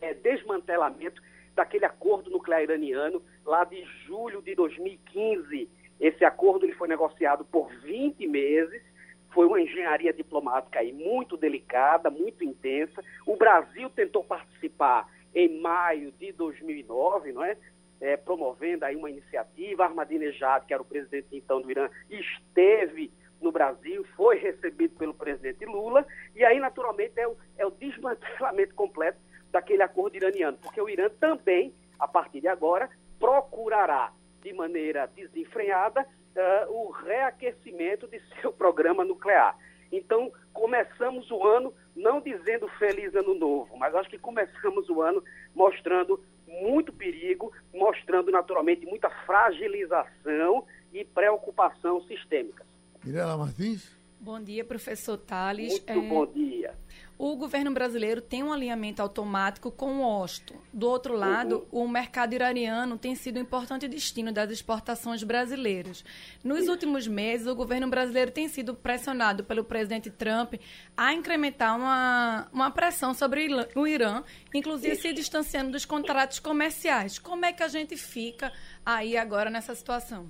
é, 0.00 0.14
desmantelamento 0.14 1.22
daquele 1.54 1.84
acordo 1.84 2.30
nuclear 2.30 2.62
iraniano 2.62 3.22
lá 3.44 3.64
de 3.64 3.84
julho 4.06 4.40
de 4.40 4.54
2015. 4.54 5.68
Esse 6.00 6.24
acordo 6.24 6.64
ele 6.64 6.74
foi 6.74 6.88
negociado 6.88 7.44
por 7.44 7.70
20 7.82 8.26
meses, 8.26 8.82
foi 9.30 9.46
uma 9.46 9.60
engenharia 9.60 10.12
diplomática 10.12 10.80
aí 10.80 10.92
muito 10.92 11.36
delicada, 11.36 12.10
muito 12.10 12.44
intensa. 12.44 13.02
O 13.26 13.36
Brasil 13.36 13.88
tentou 13.90 14.24
participar 14.24 15.08
em 15.34 15.60
maio 15.60 16.12
de 16.12 16.32
2009, 16.32 17.32
não 17.32 17.44
é? 17.44 17.56
é, 18.00 18.16
promovendo 18.16 18.84
aí 18.84 18.96
uma 18.96 19.10
iniciativa. 19.10 19.84
Ahmadinejad, 19.84 20.64
que 20.66 20.72
era 20.72 20.82
o 20.82 20.86
presidente 20.86 21.28
então 21.32 21.60
do 21.60 21.70
Irã, 21.70 21.88
esteve 22.08 23.12
no 23.40 23.52
Brasil, 23.52 24.04
foi 24.16 24.38
recebido 24.38 24.94
pelo 24.96 25.14
presidente 25.14 25.64
Lula, 25.64 26.06
e 26.34 26.44
aí, 26.44 26.58
naturalmente, 26.60 27.18
é 27.18 27.26
o, 27.26 27.36
é 27.56 27.66
o 27.66 27.70
desmantelamento 27.70 28.74
completo 28.74 29.18
daquele 29.50 29.82
acordo 29.82 30.16
iraniano, 30.16 30.58
porque 30.60 30.80
o 30.80 30.88
Irã 30.88 31.08
também, 31.18 31.74
a 31.98 32.06
partir 32.06 32.40
de 32.40 32.48
agora, 32.48 32.90
procurará, 33.18 34.12
de 34.42 34.52
maneira 34.52 35.06
desenfreada, 35.06 36.06
uh, 36.36 36.72
o 36.72 36.90
reaquecimento 36.90 38.06
de 38.06 38.20
seu 38.40 38.52
programa 38.52 39.04
nuclear. 39.04 39.56
Então, 39.92 40.32
começamos 40.52 41.30
o 41.30 41.44
ano 41.44 41.74
não 41.96 42.20
dizendo 42.20 42.68
feliz 42.78 43.14
ano 43.14 43.34
novo, 43.34 43.76
mas 43.76 43.94
acho 43.94 44.08
que 44.08 44.18
começamos 44.18 44.88
o 44.88 45.02
ano 45.02 45.22
mostrando 45.54 46.22
muito 46.46 46.92
perigo, 46.92 47.52
mostrando 47.72 48.30
naturalmente 48.30 48.86
muita 48.86 49.10
fragilização 49.26 50.64
e 50.92 51.04
preocupação 51.04 52.00
sistêmica. 52.02 52.64
Mirela 53.04 53.36
Martins? 53.36 53.96
Bom 54.20 54.40
dia, 54.40 54.64
professor 54.64 55.16
Tales. 55.16 55.72
Muito 55.72 55.90
é... 55.90 56.08
bom 56.08 56.26
dia. 56.26 56.74
O 57.22 57.36
governo 57.36 57.70
brasileiro 57.70 58.22
tem 58.22 58.42
um 58.42 58.50
alinhamento 58.50 59.02
automático 59.02 59.70
com 59.70 59.98
o 59.98 60.22
OSTO. 60.22 60.54
Do 60.72 60.88
outro 60.88 61.14
lado, 61.14 61.68
uhum. 61.70 61.84
o 61.84 61.86
mercado 61.88 62.32
iraniano 62.32 62.96
tem 62.96 63.14
sido 63.14 63.36
um 63.36 63.42
importante 63.42 63.86
destino 63.86 64.32
das 64.32 64.50
exportações 64.50 65.22
brasileiras. 65.22 66.02
Nos 66.42 66.66
últimos 66.66 67.06
meses, 67.06 67.46
o 67.46 67.54
governo 67.54 67.90
brasileiro 67.90 68.30
tem 68.30 68.48
sido 68.48 68.74
pressionado 68.74 69.44
pelo 69.44 69.62
presidente 69.62 70.10
Trump 70.10 70.54
a 70.96 71.12
incrementar 71.12 71.76
uma, 71.76 72.48
uma 72.54 72.70
pressão 72.70 73.12
sobre 73.12 73.48
o 73.76 73.86
Irã, 73.86 74.24
inclusive 74.54 74.96
se 74.96 75.12
distanciando 75.12 75.72
dos 75.72 75.84
contratos 75.84 76.40
comerciais. 76.40 77.18
Como 77.18 77.44
é 77.44 77.52
que 77.52 77.62
a 77.62 77.68
gente 77.68 77.98
fica 77.98 78.50
aí 78.84 79.18
agora 79.18 79.50
nessa 79.50 79.74
situação? 79.74 80.26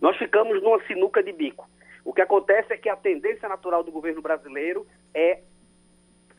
Nós 0.00 0.16
ficamos 0.16 0.60
numa 0.64 0.84
sinuca 0.88 1.22
de 1.22 1.32
bico 1.32 1.68
o 2.08 2.12
que 2.14 2.22
acontece 2.22 2.72
é 2.72 2.76
que 2.78 2.88
a 2.88 2.96
tendência 2.96 3.46
natural 3.50 3.84
do 3.84 3.92
governo 3.92 4.22
brasileiro 4.22 4.86
é 5.12 5.42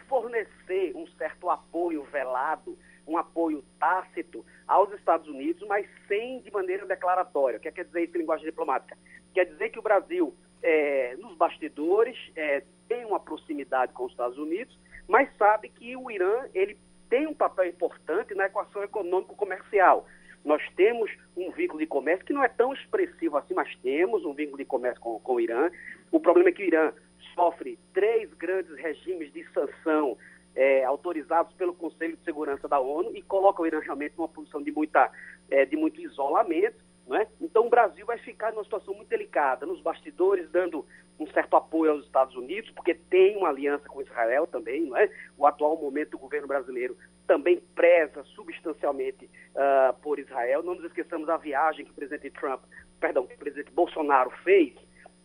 fornecer 0.10 0.92
um 0.96 1.08
certo 1.18 1.50
apoio 1.50 2.04
velado, 2.06 2.78
um 3.08 3.18
apoio 3.18 3.63
tácito 3.80 4.46
aos 4.68 4.92
Estados 4.94 5.28
Unidos, 5.28 5.66
mas 5.68 5.88
sem 6.08 6.42
de 6.42 6.51
maneira 6.51 6.86
declaratória. 6.86 7.58
O 7.58 7.62
que 7.62 7.72
quer 7.72 7.86
dizer 7.86 8.04
isso 8.04 8.18
em 8.18 8.22
linguagem 8.22 8.46
diplomática? 8.46 8.98
Quer 9.34 9.46
dizer 9.46 9.70
que 9.70 9.80
o 9.80 9.84
Brasil, 9.84 10.36
é, 10.62 11.16
nos 11.18 11.36
bastidores, 11.38 12.18
é, 12.36 12.63
tem 12.88 13.06
uma 13.06 13.20
proximidade 13.20 13.94
com 13.94 14.06
os 14.06 14.12
Estados 14.12 14.38
Unidos, 14.38 14.78
mas 15.08 15.30
sabe 15.38 15.70
que 15.70 15.96
o 15.96 16.12
Irã 16.12 16.46
ele 16.54 16.78
tem 17.10 17.28
um 17.28 17.34
papel 17.34 17.66
importante 17.68 18.36
na 18.36 18.46
equação 18.46 18.84
econômico-comercial. 18.84 20.06
Nós 20.46 20.62
temos 20.75 21.12
um 21.36 21.51
vínculo 21.51 21.80
de 21.80 21.88
comércio 21.88 22.25
que 22.25 22.34
não 22.34 22.44
é 22.44 22.48
tão 22.48 22.74
expressivo 22.74 23.38
assim, 23.38 23.54
mas 23.54 23.75
temos 23.78 24.24
um 24.24 24.34
vínculo 24.34 24.58
de 24.58 24.66
comércio 24.66 25.01
com, 25.01 25.20
com 25.20 25.36
o 25.36 25.39
Irã. 25.39 25.70
O 26.12 26.20
problema 26.20 26.50
é 26.50 26.51
que 26.51 26.63
o 26.63 26.66
Irã 26.66 26.94
sofre 27.39 27.79
três 27.93 28.34
grandes 28.34 28.75
regimes 28.75 29.31
de 29.31 29.46
sanção 29.53 30.17
é, 30.53 30.84
autorizados 30.84 31.53
pelo 31.53 31.74
Conselho 31.74 32.17
de 32.17 32.24
Segurança 32.25 32.67
da 32.67 32.81
ONU 32.81 33.15
e 33.15 33.22
coloca 33.22 33.62
o 33.62 33.65
Irã 33.65 33.79
realmente 33.79 34.13
numa 34.17 34.27
posição 34.27 34.62
de, 34.62 34.74
muita, 34.74 35.10
é, 35.50 35.65
de 35.65 35.77
muito 35.77 36.01
isolamento. 36.01 36.89
É? 37.12 37.25
Então 37.41 37.65
o 37.65 37.69
Brasil 37.69 38.05
vai 38.05 38.19
ficar 38.19 38.51
numa 38.51 38.63
situação 38.63 38.93
muito 38.93 39.08
delicada, 39.08 39.65
nos 39.65 39.81
bastidores, 39.81 40.51
dando 40.51 40.86
um 41.17 41.25
certo 41.27 41.55
apoio 41.55 41.93
aos 41.93 42.05
Estados 42.05 42.36
Unidos, 42.36 42.69
porque 42.72 42.93
tem 42.93 43.36
uma 43.36 43.50
aliança 43.50 43.88
com 43.88 44.01
Israel 44.01 44.46
também. 44.46 44.86
Não 44.86 44.98
é? 44.98 45.10
O 45.38 45.48
atual 45.48 45.77
momento 45.77 46.12
do 46.12 46.19
governo 46.19 46.48
brasileiro 46.48 46.96
também 47.25 47.63
preza 47.74 48.24
substancialmente 48.36 49.25
uh, 49.55 49.93
por 50.01 50.19
Israel. 50.19 50.62
Não 50.62 50.75
nos 50.75 50.84
esqueçamos 50.84 51.25
da 51.25 51.38
viagem 51.38 51.86
que 51.86 51.91
o 51.91 51.96
presidente 51.96 52.29
Trump, 52.31 52.62
perdão, 53.00 53.25
que 53.25 53.34
o 53.34 53.39
presidente 53.39 53.72
Bolsonaro 53.72 54.29
fez 54.43 54.75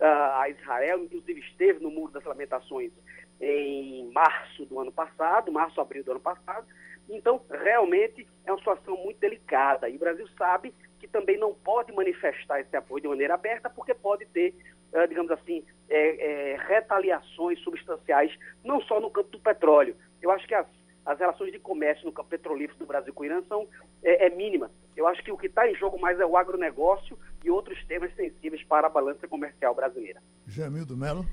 a 0.01 0.49
Israel, 0.49 1.05
inclusive 1.05 1.41
esteve 1.41 1.81
no 1.81 1.91
Muro 1.91 2.13
das 2.13 2.25
Lamentações 2.25 2.93
em 3.41 4.11
março 4.13 4.65
do 4.67 4.81
ano 4.81 4.93
passado, 4.93 5.53
março, 5.53 5.81
abril 5.81 6.05
do 6.05 6.13
ano 6.13 6.21
passado. 6.21 6.67
Então, 7.09 7.41
realmente 7.51 8.27
é 8.45 8.51
uma 8.51 8.59
situação 8.59 8.97
muito 8.97 9.19
delicada 9.19 9.89
e 9.89 9.97
o 9.97 9.99
Brasil 9.99 10.27
sabe 10.39 10.75
que 10.99 11.07
também 11.07 11.39
não 11.39 11.55
pode 11.55 11.93
manifestar 11.93 12.61
esse 12.61 12.75
apoio 12.77 13.03
de 13.03 13.09
maneira 13.09 13.35
aberta 13.35 13.69
porque 13.69 13.93
pode 13.93 14.25
ter, 14.27 14.55
uh, 14.93 15.07
digamos 15.07 15.31
assim, 15.31 15.63
é, 15.89 16.53
é, 16.53 16.57
retaliações 16.57 17.59
substanciais, 17.61 18.35
não 18.65 18.81
só 18.81 19.01
no 19.01 19.11
campo 19.11 19.31
do 19.31 19.39
petróleo. 19.39 19.95
Eu 20.23 20.31
acho 20.31 20.47
que 20.47 20.55
as 21.04 21.18
relações 21.18 21.52
de 21.52 21.58
comércio 21.58 22.04
no 22.06 22.12
campo 22.12 22.30
petrolífero 22.30 22.78
do 22.78 22.87
Brasil 22.87 23.12
com 23.12 23.23
o 23.23 23.26
Irã 23.26 23.42
são 23.49 23.68
é, 24.02 24.26
é 24.26 24.30
mínima. 24.30 24.70
Eu 24.96 25.06
acho 25.06 25.23
que 25.23 25.30
o 25.30 25.37
que 25.37 25.46
está 25.46 25.68
em 25.68 25.75
jogo 25.75 26.00
mais 26.00 26.18
é 26.18 26.25
o 26.25 26.37
agronegócio 26.37 27.18
e 27.44 27.50
outros 27.50 27.82
temas 27.87 28.14
sensíveis 28.14 28.62
para 28.64 28.87
a 28.87 28.90
balança 28.90 29.28
comercial 29.28 29.75
brasileira. 29.75 30.23
Jamildo 30.46 30.96
Melo. 30.96 31.26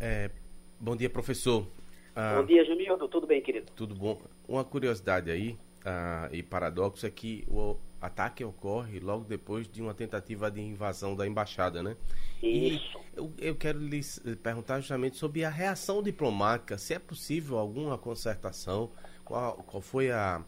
É, 0.00 0.30
bom 0.80 0.96
dia, 0.96 1.08
professor. 1.08 1.66
Ah, 2.16 2.36
bom 2.36 2.46
dia, 2.46 2.64
Jamildo. 2.64 3.08
Tudo 3.08 3.26
bem, 3.26 3.40
querido? 3.40 3.70
Tudo 3.76 3.94
bom. 3.94 4.20
Uma 4.48 4.64
curiosidade 4.64 5.30
aí 5.30 5.56
ah, 5.84 6.28
e 6.32 6.42
paradoxo 6.42 7.06
é 7.06 7.10
que 7.10 7.44
o 7.48 7.76
ataque 8.00 8.44
ocorre 8.44 8.98
logo 8.98 9.24
depois 9.24 9.68
de 9.68 9.80
uma 9.80 9.94
tentativa 9.94 10.50
de 10.50 10.60
invasão 10.60 11.14
da 11.14 11.26
embaixada, 11.26 11.82
né? 11.82 11.96
Isso. 12.42 12.98
E 12.98 13.16
eu, 13.16 13.32
eu 13.38 13.54
quero 13.54 13.78
lhe 13.78 14.00
perguntar 14.42 14.80
justamente 14.80 15.16
sobre 15.16 15.44
a 15.44 15.50
reação 15.50 16.02
diplomática, 16.02 16.76
se 16.76 16.94
é 16.94 16.98
possível 16.98 17.58
alguma 17.58 17.96
concertação 17.96 18.90
qual, 19.24 19.56
qual 19.66 19.80
foi 19.80 20.10
a 20.10 20.42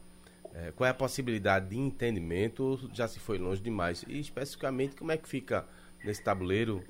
é, 0.55 0.71
qual 0.71 0.87
é 0.87 0.91
a 0.91 0.95
possibilidade 0.95 1.71
de 1.71 1.79
entendimento 1.79 2.79
já 2.93 3.09
se 3.09 3.19
foi 3.19 3.39
longe 3.39 3.61
demais? 3.61 4.05
E 4.07 4.21
especificamente 4.21 4.95
como 4.95 5.11
é 5.11 5.17
que 5.17 5.29
fica 5.29 5.67
nesse 6.05 6.23
tabuleiro 6.23 6.85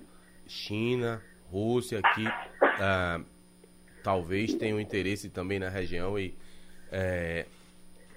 China, 0.46 1.22
Rússia, 1.50 2.02
que 2.14 2.26
ah, 2.60 3.22
talvez 4.02 4.52
tenham 4.54 4.78
interesse 4.78 5.30
também 5.30 5.58
na 5.58 5.70
região 5.70 6.18
e 6.18 6.34
é, 6.92 7.46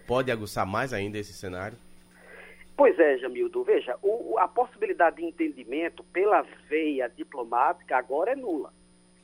pode 0.06 0.30
aguçar 0.30 0.66
mais 0.66 0.92
ainda 0.92 1.18
esse 1.18 1.32
cenário? 1.32 1.78
Pois 2.76 3.00
é, 3.00 3.18
Jamildo. 3.18 3.64
Veja, 3.64 3.98
o, 4.02 4.38
a 4.38 4.50
possibilidade 4.50 5.16
de 5.16 5.26
entendimento 5.26 6.04
pela 6.04 6.42
veia 6.68 7.08
diplomática 7.08 7.96
agora 7.96 8.34
é 8.34 8.36
nula. 8.36 8.74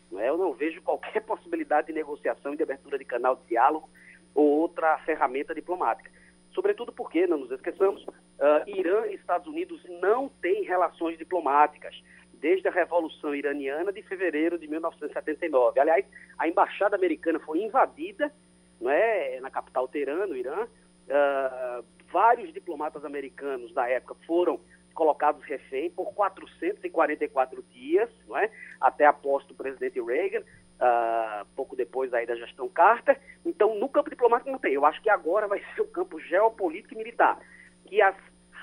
Não 0.10 0.22
é? 0.22 0.30
Eu 0.30 0.38
não 0.38 0.54
vejo 0.54 0.82
qualquer 0.82 1.20
possibilidade 1.26 1.88
de 1.88 1.94
negociação 1.94 2.54
e 2.54 2.58
de 2.58 2.64
abertura 2.64 2.98
de 2.98 3.04
canal 3.04 3.36
de 3.36 3.46
diálogo 3.50 3.90
ou 4.34 4.46
outra 4.46 4.98
ferramenta 5.00 5.54
diplomática. 5.54 6.10
Sobretudo 6.54 6.92
porque, 6.92 7.26
não 7.26 7.38
nos 7.40 7.52
esqueçamos, 7.52 8.04
uh, 8.04 8.68
Irã 8.68 9.08
e 9.08 9.16
Estados 9.16 9.48
Unidos 9.48 9.82
não 10.02 10.30
têm 10.42 10.64
relações 10.64 11.18
diplomáticas 11.18 11.96
desde 12.34 12.68
a 12.68 12.72
Revolução 12.72 13.34
Iraniana 13.34 13.92
de 13.92 14.02
fevereiro 14.04 14.60
de 14.60 14.68
1979. 14.68 15.80
Aliás, 15.80 16.06
a 16.38 16.48
embaixada 16.48 16.96
americana 16.96 17.40
foi 17.40 17.64
invadida 17.64 18.32
não 18.80 18.92
é, 18.92 19.40
na 19.40 19.50
capital 19.50 19.88
Teherã, 19.88 20.28
no 20.28 20.36
Irã. 20.36 20.66
Uh, 20.66 21.86
vários 22.12 22.54
diplomatas 22.54 23.04
americanos 23.04 23.74
da 23.74 23.88
época 23.90 24.16
foram 24.28 24.60
colocados 24.94 25.44
refém 25.46 25.90
por 25.90 26.14
444 26.14 27.64
dias, 27.72 28.10
não 28.28 28.38
é? 28.38 28.52
até 28.80 29.06
a 29.06 29.14
posse 29.14 29.48
do 29.48 29.56
presidente 29.56 30.00
Reagan 30.00 30.44
uh, 30.80 31.46
pouco 31.56 31.76
depois 31.76 32.14
aí 32.14 32.26
da 32.26 32.36
gestão 32.36 32.68
Carter. 32.70 33.20
Então, 33.46 33.76
no 33.76 33.90
campo 33.90 34.10
diplomático 34.10 34.52
não 34.52 34.60
tem. 34.60 34.74
Eu 34.74 34.86
acho 34.86 35.02
que 35.02 35.10
agora 35.10 35.48
vai 35.48 35.62
ser 35.76 35.82
o 35.82 35.88
campo 35.88 36.20
geopolítico 36.20 36.94
e 36.94 36.98
militar. 36.98 37.40
Que 37.86 38.02
as 38.02 38.16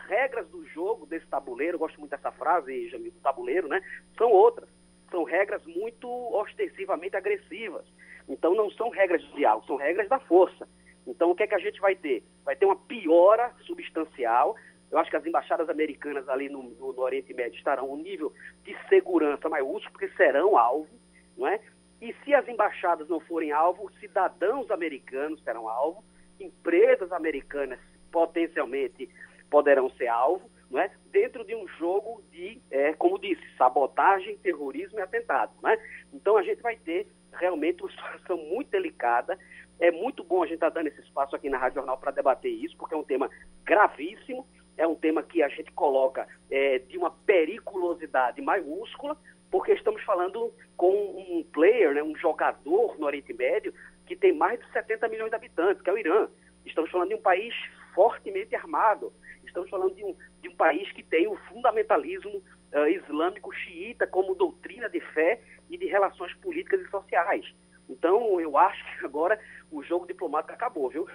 regras 0.09 0.49
do 0.49 0.67
jogo 0.67 1.07
desse 1.07 1.26
tabuleiro, 1.26 1.79
gosto 1.79 1.99
muito 1.99 2.11
dessa 2.11 2.33
frase, 2.33 2.88
Jamil, 2.88 3.12
do 3.12 3.21
tabuleiro, 3.21 3.69
né? 3.69 3.81
São 4.17 4.31
outras. 4.31 4.69
São 5.11 5.25
regras 5.25 5.64
muito 5.67 6.09
ostensivamente 6.09 7.17
agressivas. 7.17 7.85
Então, 8.29 8.55
não 8.55 8.71
são 8.71 8.90
regras 8.90 9.23
de 9.23 9.33
diálogo, 9.35 9.67
são 9.67 9.76
regras 9.76 10.09
da 10.09 10.21
força. 10.21 10.69
Então, 11.07 11.31
o 11.31 11.35
que 11.35 11.43
é 11.43 11.47
que 11.47 11.55
a 11.55 11.59
gente 11.59 11.81
vai 11.81 11.97
ter? 11.97 12.23
Vai 12.45 12.55
ter 12.55 12.67
uma 12.67 12.76
piora 12.76 13.52
substancial. 13.67 14.55
Eu 14.90 14.99
acho 14.99 15.11
que 15.11 15.17
as 15.17 15.26
embaixadas 15.26 15.69
americanas 15.69 16.29
ali 16.29 16.49
no, 16.49 16.62
no, 16.62 17.00
Oriente 17.00 17.33
Médio 17.33 17.57
estarão 17.57 17.90
um 17.90 17.97
nível 17.97 18.33
de 18.64 18.76
segurança 18.88 19.49
maiúsculo, 19.49 19.93
porque 19.93 20.09
serão 20.17 20.57
alvo, 20.57 20.88
não 21.37 21.47
é? 21.47 21.61
E 22.00 22.14
se 22.25 22.35
as 22.35 22.49
embaixadas 22.49 23.09
não 23.09 23.21
forem 23.21 23.52
alvo, 23.52 23.90
cidadãos 24.00 24.71
americanos 24.71 25.42
serão 25.42 25.69
alvo, 25.69 26.02
empresas 26.38 27.12
americanas 27.12 27.78
potencialmente 28.11 29.09
poderão 29.50 29.90
ser 29.90 30.09
alvo, 30.09 30.50
não 30.71 30.80
é? 30.80 30.90
dentro 31.11 31.45
de 31.45 31.54
um 31.54 31.66
jogo 31.66 32.23
de, 32.30 32.61
é, 32.71 32.92
como 32.95 33.19
disse, 33.19 33.42
sabotagem, 33.59 34.38
terrorismo 34.38 34.99
e 34.99 35.02
atentado. 35.02 35.52
Não 35.62 35.71
é? 35.71 35.78
Então 36.12 36.37
a 36.37 36.42
gente 36.42 36.62
vai 36.62 36.76
ter 36.76 37.07
realmente 37.33 37.83
uma 37.83 37.90
situação 37.90 38.37
muito 38.37 38.71
delicada. 38.71 39.38
É 39.78 39.90
muito 39.90 40.23
bom 40.23 40.42
a 40.42 40.47
gente 40.47 40.57
estar 40.57 40.71
tá 40.71 40.75
dando 40.75 40.88
esse 40.88 41.00
espaço 41.00 41.35
aqui 41.35 41.50
na 41.50 41.59
Rádio 41.59 41.76
Jornal 41.76 41.99
para 41.99 42.12
debater 42.12 42.52
isso, 42.52 42.76
porque 42.76 42.95
é 42.95 42.99
um 42.99 43.04
tema 43.04 43.28
gravíssimo, 43.64 44.47
é 44.76 44.87
um 44.87 44.95
tema 44.95 45.23
que 45.23 45.42
a 45.42 45.49
gente 45.49 45.71
coloca 45.73 46.26
é, 46.50 46.78
de 46.78 46.97
uma 46.97 47.11
periculosidade 47.11 48.40
maiúscula, 48.40 49.16
porque 49.50 49.73
estamos 49.73 50.02
falando 50.02 50.52
com 50.76 50.92
um 50.92 51.45
player, 51.52 51.95
né, 51.95 52.02
um 52.02 52.16
jogador 52.16 52.99
no 52.99 53.07
Oriente 53.07 53.33
Médio 53.33 53.75
que 54.07 54.16
tem 54.16 54.33
mais 54.33 54.59
de 54.59 54.71
70 54.73 55.09
milhões 55.09 55.30
de 55.30 55.37
habitantes, 55.37 55.83
que 55.83 55.88
é 55.88 55.92
o 55.92 55.99
Irã. 55.99 56.28
Estamos 56.66 56.90
falando 56.90 57.11
de 57.11 57.14
um 57.14 57.23
país 57.23 57.54
fortemente 57.95 58.54
armado. 58.57 59.12
Estamos 59.45 59.71
falando 59.71 59.95
de 59.95 60.04
um, 60.04 60.16
de 60.42 60.49
um 60.49 60.57
país 60.57 60.90
que 60.92 61.02
tem 61.02 61.28
o 61.28 61.37
fundamentalismo 61.49 62.42
uh, 62.73 62.88
islâmico 62.88 63.52
xiita 63.52 64.07
como 64.07 64.35
doutrina 64.35 64.88
de 64.88 65.00
fé 65.00 65.40
e 65.69 65.78
de 65.78 65.87
relações 65.87 66.35
políticas 66.35 66.80
e 66.80 66.90
sociais. 66.90 67.47
Então, 67.88 68.40
eu 68.40 68.57
acho 68.57 68.85
que 68.99 69.04
agora 69.04 69.38
o 69.71 69.83
jogo 69.83 70.07
diplomático 70.07 70.54
acabou, 70.54 70.88
viu? 70.88 71.09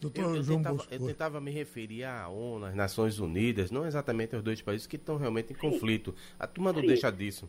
Doutor 0.00 0.24
eu, 0.24 0.36
eu, 0.36 0.46
tentava, 0.46 0.86
eu, 0.90 1.06
tentava, 1.06 1.40
me 1.40 1.50
referir 1.50 2.04
à 2.04 2.28
ONU, 2.28 2.66
às 2.66 2.74
Nações 2.74 3.18
Unidas, 3.18 3.70
não 3.70 3.86
exatamente 3.86 4.34
aos 4.34 4.44
dois 4.44 4.60
países 4.60 4.86
que 4.86 4.96
estão 4.96 5.16
realmente 5.16 5.52
em 5.52 5.56
Sim. 5.56 5.70
conflito. 5.70 6.14
A 6.38 6.46
turma 6.46 6.72
não 6.72 6.80
Sim. 6.80 6.86
deixa 6.86 7.10
disso. 7.10 7.48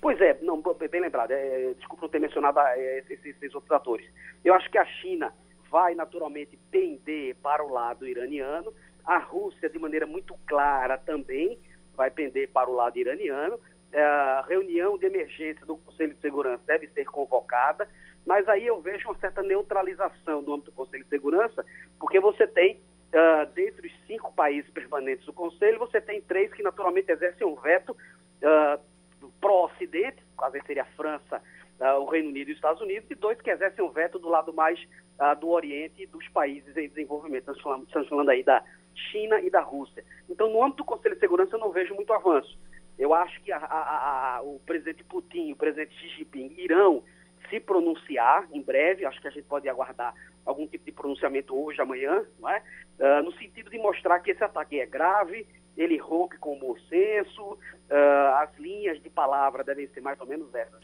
Pois 0.00 0.20
é, 0.20 0.36
não, 0.42 0.60
bem 0.60 1.00
lembrado. 1.00 1.30
É, 1.30 1.74
desculpa 1.74 2.02
não 2.02 2.08
ter 2.08 2.18
mencionado 2.18 2.58
é, 2.58 2.98
esses, 2.98 3.24
esses, 3.24 3.54
outros 3.54 3.70
atores. 3.70 4.06
Eu 4.44 4.52
acho 4.52 4.68
que 4.68 4.78
a 4.78 4.84
China 4.84 5.32
vai 5.70 5.94
naturalmente 5.94 6.58
pender 6.70 7.36
para 7.36 7.64
o 7.64 7.70
lado 7.70 8.06
iraniano, 8.06 8.74
a 9.04 9.18
Rússia, 9.18 9.70
de 9.70 9.78
maneira 9.78 10.06
muito 10.06 10.34
clara, 10.46 10.98
também 10.98 11.58
vai 11.96 12.10
pender 12.10 12.48
para 12.50 12.68
o 12.68 12.74
lado 12.74 12.98
iraniano, 12.98 13.54
uh, 13.54 14.48
reunião 14.48 14.98
de 14.98 15.06
emergência 15.06 15.64
do 15.66 15.76
Conselho 15.76 16.14
de 16.14 16.20
Segurança 16.20 16.62
deve 16.66 16.88
ser 16.88 17.04
convocada, 17.04 17.88
mas 18.26 18.48
aí 18.48 18.66
eu 18.66 18.80
vejo 18.80 19.08
uma 19.08 19.18
certa 19.18 19.42
neutralização 19.42 20.42
do 20.42 20.52
âmbito 20.52 20.70
do 20.70 20.76
Conselho 20.76 21.04
de 21.04 21.10
Segurança, 21.10 21.64
porque 21.98 22.20
você 22.20 22.46
tem, 22.46 22.76
uh, 22.76 23.46
dentre 23.52 23.88
os 23.88 24.06
cinco 24.06 24.32
países 24.32 24.70
permanentes 24.70 25.26
do 25.26 25.32
Conselho, 25.32 25.78
você 25.78 26.00
tem 26.00 26.20
três 26.20 26.52
que 26.52 26.62
naturalmente 26.62 27.10
exercem 27.10 27.46
um 27.46 27.56
veto 27.56 27.90
uh, 27.90 29.30
pró-Ocidente, 29.40 30.22
quase 30.36 30.60
seria 30.62 30.82
a 30.82 30.96
França, 30.96 31.42
uh, 31.80 32.00
o 32.00 32.04
Reino 32.06 32.28
Unido 32.28 32.48
e 32.48 32.52
os 32.52 32.58
Estados 32.58 32.80
Unidos, 32.80 33.10
e 33.10 33.14
dois 33.14 33.40
que 33.40 33.50
exercem 33.50 33.84
um 33.84 33.90
veto 33.90 34.18
do 34.18 34.28
lado 34.28 34.52
mais 34.52 34.78
uh, 35.18 35.38
do 35.38 35.48
Oriente 35.48 36.02
e 36.02 36.06
dos 36.06 36.26
países 36.28 36.76
em 36.76 36.88
desenvolvimento. 36.88 37.42
Estamos 37.42 37.62
falando, 37.62 37.86
estamos 37.86 38.08
falando 38.08 38.28
aí 38.28 38.42
da 38.42 38.62
China 39.10 39.40
e 39.40 39.50
da 39.50 39.60
Rússia. 39.60 40.04
Então, 40.28 40.50
no 40.50 40.62
âmbito 40.62 40.78
do 40.78 40.86
Conselho 40.86 41.14
de 41.14 41.20
Segurança, 41.20 41.56
eu 41.56 41.60
não 41.60 41.72
vejo 41.72 41.94
muito 41.94 42.12
avanço. 42.12 42.58
Eu 42.98 43.14
acho 43.14 43.40
que 43.42 43.50
a, 43.50 43.58
a, 43.58 44.36
a, 44.36 44.42
o 44.42 44.60
presidente 44.66 45.02
Putin, 45.04 45.52
o 45.52 45.56
presidente 45.56 45.94
Xi 45.98 46.08
Jinping 46.18 46.54
irão 46.58 47.02
se 47.48 47.60
pronunciar 47.60 48.48
em 48.52 48.62
breve, 48.62 49.04
acho 49.04 49.20
que 49.20 49.28
a 49.28 49.30
gente 49.30 49.44
pode 49.44 49.68
aguardar 49.68 50.14
algum 50.44 50.66
tipo 50.66 50.84
de 50.84 50.92
pronunciamento 50.92 51.56
hoje, 51.56 51.80
amanhã, 51.80 52.24
não 52.40 52.48
é? 52.48 52.62
Uh, 52.98 53.22
no 53.24 53.32
sentido 53.32 53.70
de 53.70 53.78
mostrar 53.78 54.20
que 54.20 54.30
esse 54.30 54.42
ataque 54.42 54.80
é 54.80 54.86
grave, 54.86 55.46
ele 55.76 55.96
rompe 55.98 56.36
com 56.38 56.56
o 56.56 56.58
bom 56.58 56.76
senso, 56.88 57.52
uh, 57.52 58.34
as 58.40 58.54
linhas 58.58 59.00
de 59.02 59.08
palavra 59.08 59.64
devem 59.64 59.86
ser 59.88 60.00
mais 60.00 60.20
ou 60.20 60.26
menos 60.26 60.54
essas? 60.54 60.82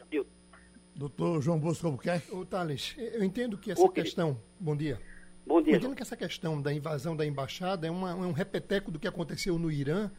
Doutor 0.94 1.40
João 1.40 1.60
Bosco 1.60 1.86
Albuquerque. 1.86 2.34
Ô, 2.34 2.44
Thales, 2.44 2.96
eu 2.98 3.22
entendo 3.22 3.56
que 3.56 3.70
essa 3.70 3.88
questão... 3.88 4.40
Bom 4.58 4.74
dia. 4.74 5.00
Bom 5.46 5.62
dia. 5.62 5.74
Eu 5.74 5.78
entendo 5.78 5.94
que 5.94 6.02
essa 6.02 6.16
questão 6.16 6.60
da 6.60 6.72
invasão 6.72 7.16
da 7.16 7.24
embaixada 7.24 7.86
é, 7.86 7.90
uma, 7.90 8.10
é 8.10 8.14
um 8.14 8.32
repeteco 8.32 8.90
do 8.90 8.98
que 8.98 9.06
aconteceu 9.06 9.58
no 9.58 9.70
Irã. 9.70 10.10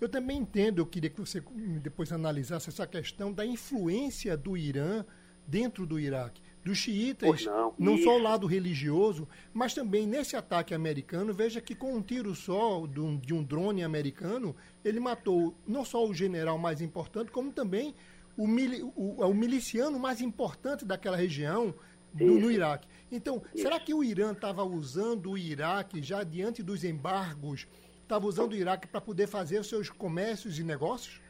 Eu 0.00 0.08
também 0.08 0.38
entendo, 0.38 0.80
eu 0.80 0.86
queria 0.86 1.10
que 1.10 1.20
você 1.20 1.42
depois 1.80 2.10
analisasse 2.10 2.70
essa 2.70 2.86
questão 2.86 3.32
da 3.32 3.44
influência 3.44 4.36
do 4.36 4.56
Irã 4.56 5.04
dentro 5.46 5.86
do 5.86 5.98
Iraque, 5.98 6.42
dos 6.64 6.78
xiitas, 6.78 7.44
não, 7.44 7.74
não 7.78 7.98
só 7.98 8.16
o 8.16 8.22
lado 8.22 8.46
religioso, 8.46 9.28
mas 9.52 9.74
também 9.74 10.06
nesse 10.06 10.34
ataque 10.34 10.74
americano, 10.74 11.34
veja 11.34 11.60
que 11.60 11.74
com 11.74 11.94
um 11.94 12.00
tiro 12.00 12.34
só 12.34 12.86
de 12.86 13.00
um, 13.00 13.18
de 13.18 13.34
um 13.34 13.42
drone 13.42 13.84
americano, 13.84 14.56
ele 14.84 14.98
matou 14.98 15.54
não 15.66 15.84
só 15.84 16.06
o 16.06 16.14
general 16.14 16.56
mais 16.56 16.80
importante, 16.80 17.30
como 17.30 17.52
também 17.52 17.94
o, 18.36 18.46
mili, 18.46 18.82
o, 18.82 19.22
o 19.22 19.34
miliciano 19.34 19.98
mais 19.98 20.20
importante 20.20 20.84
daquela 20.84 21.16
região 21.16 21.74
do, 22.12 22.38
no 22.38 22.50
Iraque. 22.50 22.88
Então, 23.10 23.42
Isso. 23.54 23.64
será 23.64 23.78
que 23.78 23.92
o 23.92 24.02
Irã 24.02 24.32
estava 24.32 24.64
usando 24.64 25.32
o 25.32 25.38
Iraque 25.38 26.02
já 26.02 26.22
diante 26.22 26.62
dos 26.62 26.84
embargos? 26.84 27.66
Estava 28.02 28.26
usando 28.26 28.52
o 28.52 28.56
Iraque 28.56 28.86
para 28.86 29.00
poder 29.00 29.26
fazer 29.26 29.58
os 29.58 29.68
seus 29.68 29.90
comércios 29.90 30.58
e 30.58 30.62
negócios? 30.64 31.20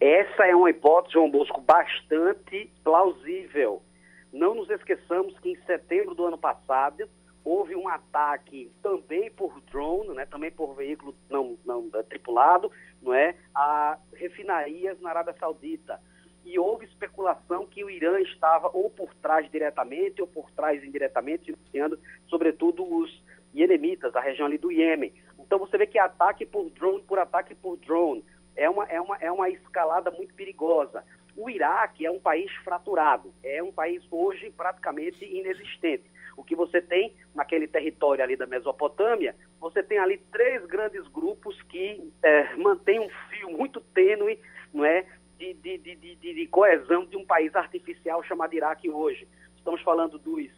Essa 0.00 0.46
é 0.46 0.56
uma 0.56 0.70
hipótese, 0.70 1.12
João 1.12 1.30
Bosco, 1.30 1.60
bastante 1.60 2.72
plausível. 2.82 3.82
Não 4.32 4.54
nos 4.54 4.70
esqueçamos 4.70 5.38
que 5.40 5.50
em 5.50 5.56
setembro 5.66 6.14
do 6.14 6.24
ano 6.24 6.38
passado 6.38 7.06
houve 7.44 7.76
um 7.76 7.86
ataque 7.86 8.72
também 8.82 9.30
por 9.30 9.60
drone, 9.70 10.14
né, 10.14 10.24
também 10.24 10.50
por 10.50 10.74
veículo 10.74 11.14
não, 11.28 11.58
não 11.66 11.90
tripulado, 12.08 12.70
não 13.02 13.12
é, 13.12 13.34
a 13.54 13.98
refinarias 14.14 14.98
na 15.00 15.10
Arábia 15.10 15.34
Saudita 15.38 16.00
e 16.44 16.58
houve 16.58 16.86
especulação 16.86 17.66
que 17.66 17.84
o 17.84 17.90
Irã 17.90 18.18
estava 18.20 18.70
ou 18.72 18.88
por 18.88 19.14
trás 19.16 19.50
diretamente 19.50 20.22
ou 20.22 20.26
por 20.26 20.50
trás 20.52 20.82
indiretamente, 20.82 21.44
financiando 21.44 21.98
sobretudo 22.28 22.82
os 22.82 23.22
iemenitas, 23.54 24.14
a 24.16 24.20
região 24.20 24.46
ali 24.46 24.56
do 24.56 24.72
Iêmen. 24.72 25.12
Então 25.38 25.58
você 25.58 25.76
vê 25.76 25.86
que 25.86 25.98
ataque 25.98 26.46
por 26.46 26.70
drone 26.70 27.02
por 27.02 27.18
ataque 27.18 27.54
por 27.54 27.76
drone 27.76 28.24
é 28.56 28.68
uma, 28.68 28.84
é 28.84 29.00
uma, 29.00 29.16
é 29.16 29.30
uma 29.30 29.48
escalada 29.48 30.10
muito 30.10 30.34
perigosa. 30.34 31.04
O 31.36 31.48
Iraque 31.48 32.04
é 32.04 32.10
um 32.10 32.20
país 32.20 32.52
fraturado, 32.64 33.32
é 33.42 33.62
um 33.62 33.72
país 33.72 34.02
hoje 34.10 34.50
praticamente 34.50 35.24
inexistente. 35.24 36.04
O 36.36 36.44
que 36.44 36.56
você 36.56 36.80
tem 36.80 37.14
naquele 37.34 37.66
território 37.66 38.22
ali 38.22 38.36
da 38.36 38.46
Mesopotâmia, 38.46 39.34
você 39.60 39.82
tem 39.82 39.98
ali 39.98 40.18
três 40.32 40.64
grandes 40.66 41.06
grupos 41.08 41.60
que 41.62 42.12
é, 42.22 42.56
mantêm 42.56 43.00
um 43.00 43.08
fio 43.28 43.50
muito 43.50 43.80
tênue 43.80 44.38
não 44.72 44.84
é, 44.84 45.04
de, 45.38 45.54
de, 45.54 45.78
de, 45.78 46.16
de, 46.16 46.46
coesão 46.46 47.04
de 47.06 47.16
um 47.16 47.24
país 47.24 47.54
artificial 47.54 48.22
chamado 48.22 48.54
Iraque 48.54 48.90
hoje. 48.90 49.26
Estamos 49.56 49.80
falando 49.82 50.18
dos 50.18 50.50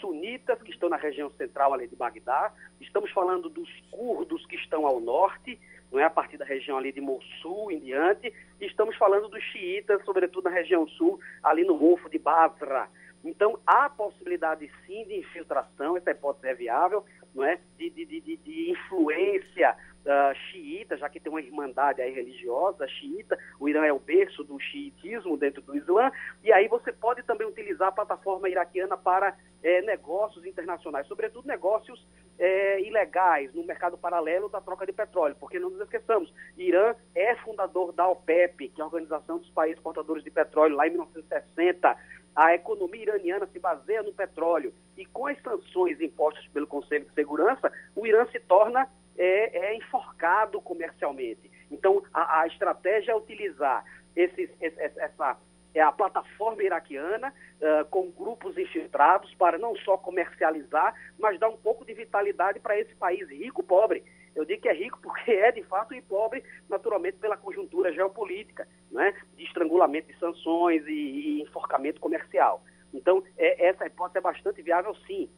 sunitas 0.00 0.60
que 0.62 0.70
estão 0.70 0.88
na 0.88 0.96
região 0.96 1.30
central 1.30 1.72
ali 1.72 1.86
de 1.86 1.96
Bagdá, 1.96 2.52
estamos 2.80 3.10
falando 3.10 3.48
dos 3.48 3.68
curdos 3.90 4.44
que 4.46 4.56
estão 4.56 4.86
ao 4.86 5.00
norte, 5.00 5.58
não 5.94 6.00
é 6.00 6.04
a 6.04 6.10
partir 6.10 6.36
da 6.36 6.44
região 6.44 6.76
ali 6.76 6.90
de 6.90 7.00
Mossul 7.00 7.70
em 7.70 7.78
diante, 7.78 8.34
estamos 8.60 8.96
falando 8.96 9.28
dos 9.28 9.42
xiitas, 9.44 10.04
sobretudo 10.04 10.50
na 10.50 10.50
região 10.50 10.88
sul, 10.88 11.20
ali 11.40 11.64
no 11.64 11.78
Golfo 11.78 12.10
de 12.10 12.18
Basra. 12.18 12.88
Então, 13.24 13.58
há 13.64 13.88
possibilidade 13.88 14.68
sim 14.84 15.04
de 15.04 15.20
infiltração, 15.20 15.96
essa 15.96 16.10
hipótese 16.10 16.48
é 16.48 16.54
viável, 16.54 17.04
não 17.34 17.44
é? 17.44 17.58
de, 17.76 17.90
de, 17.90 18.04
de, 18.06 18.36
de 18.36 18.70
influência 18.70 19.76
uh, 20.04 20.34
xiita, 20.34 20.96
já 20.96 21.08
que 21.08 21.18
tem 21.18 21.30
uma 21.32 21.40
irmandade 21.40 22.02
religiosa 22.02 22.86
xiita, 22.86 23.38
o 23.58 23.68
Irã 23.68 23.84
é 23.84 23.92
o 23.92 23.98
berço 23.98 24.44
do 24.44 24.58
xiitismo 24.60 25.36
dentro 25.36 25.62
do 25.62 25.76
Islã, 25.76 26.10
e 26.42 26.52
aí 26.52 26.68
você 26.68 26.92
pode 26.92 27.22
também 27.22 27.46
utilizar 27.46 27.88
a 27.88 27.92
plataforma 27.92 28.48
iraquiana 28.48 28.96
para 28.96 29.36
é, 29.62 29.82
negócios 29.82 30.44
internacionais, 30.44 31.06
sobretudo 31.06 31.48
negócios 31.48 32.06
é, 32.38 32.80
ilegais 32.82 33.52
no 33.54 33.64
mercado 33.64 33.96
paralelo 33.96 34.48
da 34.48 34.60
troca 34.60 34.84
de 34.84 34.92
petróleo, 34.92 35.36
porque 35.38 35.58
não 35.58 35.70
nos 35.70 35.80
esqueçamos, 35.80 36.32
Irã 36.56 36.94
é 37.14 37.34
fundador 37.36 37.92
da 37.92 38.08
OPEP, 38.08 38.68
que 38.68 38.80
é 38.80 38.84
a 38.84 38.86
Organização 38.86 39.38
dos 39.38 39.50
Países 39.50 39.78
Exportadores 39.78 40.22
de 40.22 40.30
Petróleo, 40.30 40.76
lá 40.76 40.86
em 40.86 40.90
1960. 40.90 41.96
A 42.34 42.54
economia 42.54 43.02
iraniana 43.02 43.46
se 43.52 43.58
baseia 43.58 44.02
no 44.02 44.12
petróleo. 44.12 44.74
E 44.96 45.04
com 45.06 45.26
as 45.26 45.40
sanções 45.42 46.00
impostas 46.00 46.46
pelo 46.48 46.66
Conselho 46.66 47.04
de 47.04 47.14
Segurança, 47.14 47.72
o 47.94 48.06
Irã 48.06 48.26
se 48.26 48.40
torna 48.40 48.88
é, 49.16 49.70
é 49.70 49.76
enforcado 49.76 50.60
comercialmente. 50.60 51.50
Então, 51.70 52.02
a, 52.12 52.40
a 52.40 52.46
estratégia 52.46 53.12
é 53.12 53.16
utilizar 53.16 53.84
esses, 54.16 54.50
essa 54.60 55.36
é 55.74 55.80
a 55.80 55.90
plataforma 55.90 56.62
iraquiana 56.62 57.34
uh, 57.60 57.84
com 57.86 58.08
grupos 58.10 58.56
infiltrados 58.56 59.34
para 59.34 59.58
não 59.58 59.74
só 59.78 59.96
comercializar, 59.96 60.94
mas 61.18 61.38
dar 61.38 61.48
um 61.48 61.56
pouco 61.56 61.84
de 61.84 61.92
vitalidade 61.92 62.60
para 62.60 62.78
esse 62.78 62.94
país 62.94 63.28
rico 63.28 63.62
pobre. 63.62 64.04
Eu 64.34 64.44
digo 64.44 64.62
que 64.62 64.68
é 64.68 64.74
rico 64.74 64.98
porque 65.00 65.30
é 65.30 65.52
de 65.52 65.62
fato 65.64 65.94
e 65.94 66.02
pobre, 66.02 66.42
naturalmente, 66.68 67.18
pela 67.18 67.36
conjuntura 67.36 67.92
geopolítica, 67.92 68.66
né? 68.90 69.14
de 69.36 69.44
estrangulamento 69.44 70.12
de 70.12 70.18
sanções 70.18 70.84
e, 70.86 70.92
e 70.92 71.42
enforcamento 71.42 72.00
comercial. 72.00 72.62
Então, 72.92 73.22
é, 73.36 73.68
essa 73.68 73.86
hipótese 73.86 74.18
é 74.18 74.20
bastante 74.20 74.62
viável, 74.62 74.94
sim. 75.06 75.28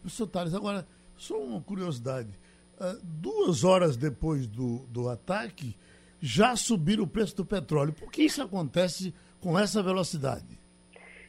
Professor 0.00 0.26
Tales, 0.26 0.54
agora, 0.54 0.86
só 1.16 1.38
uma 1.38 1.60
curiosidade. 1.62 2.30
Uh, 2.74 2.98
duas 3.02 3.62
horas 3.62 3.96
depois 3.96 4.46
do, 4.46 4.78
do 4.86 5.08
ataque, 5.08 5.76
já 6.20 6.56
subiram 6.56 7.04
o 7.04 7.08
preço 7.08 7.36
do 7.36 7.44
petróleo. 7.44 7.92
Por 7.92 8.10
que 8.10 8.24
isso 8.24 8.42
acontece 8.42 9.14
com 9.40 9.58
essa 9.58 9.82
velocidade? 9.82 10.58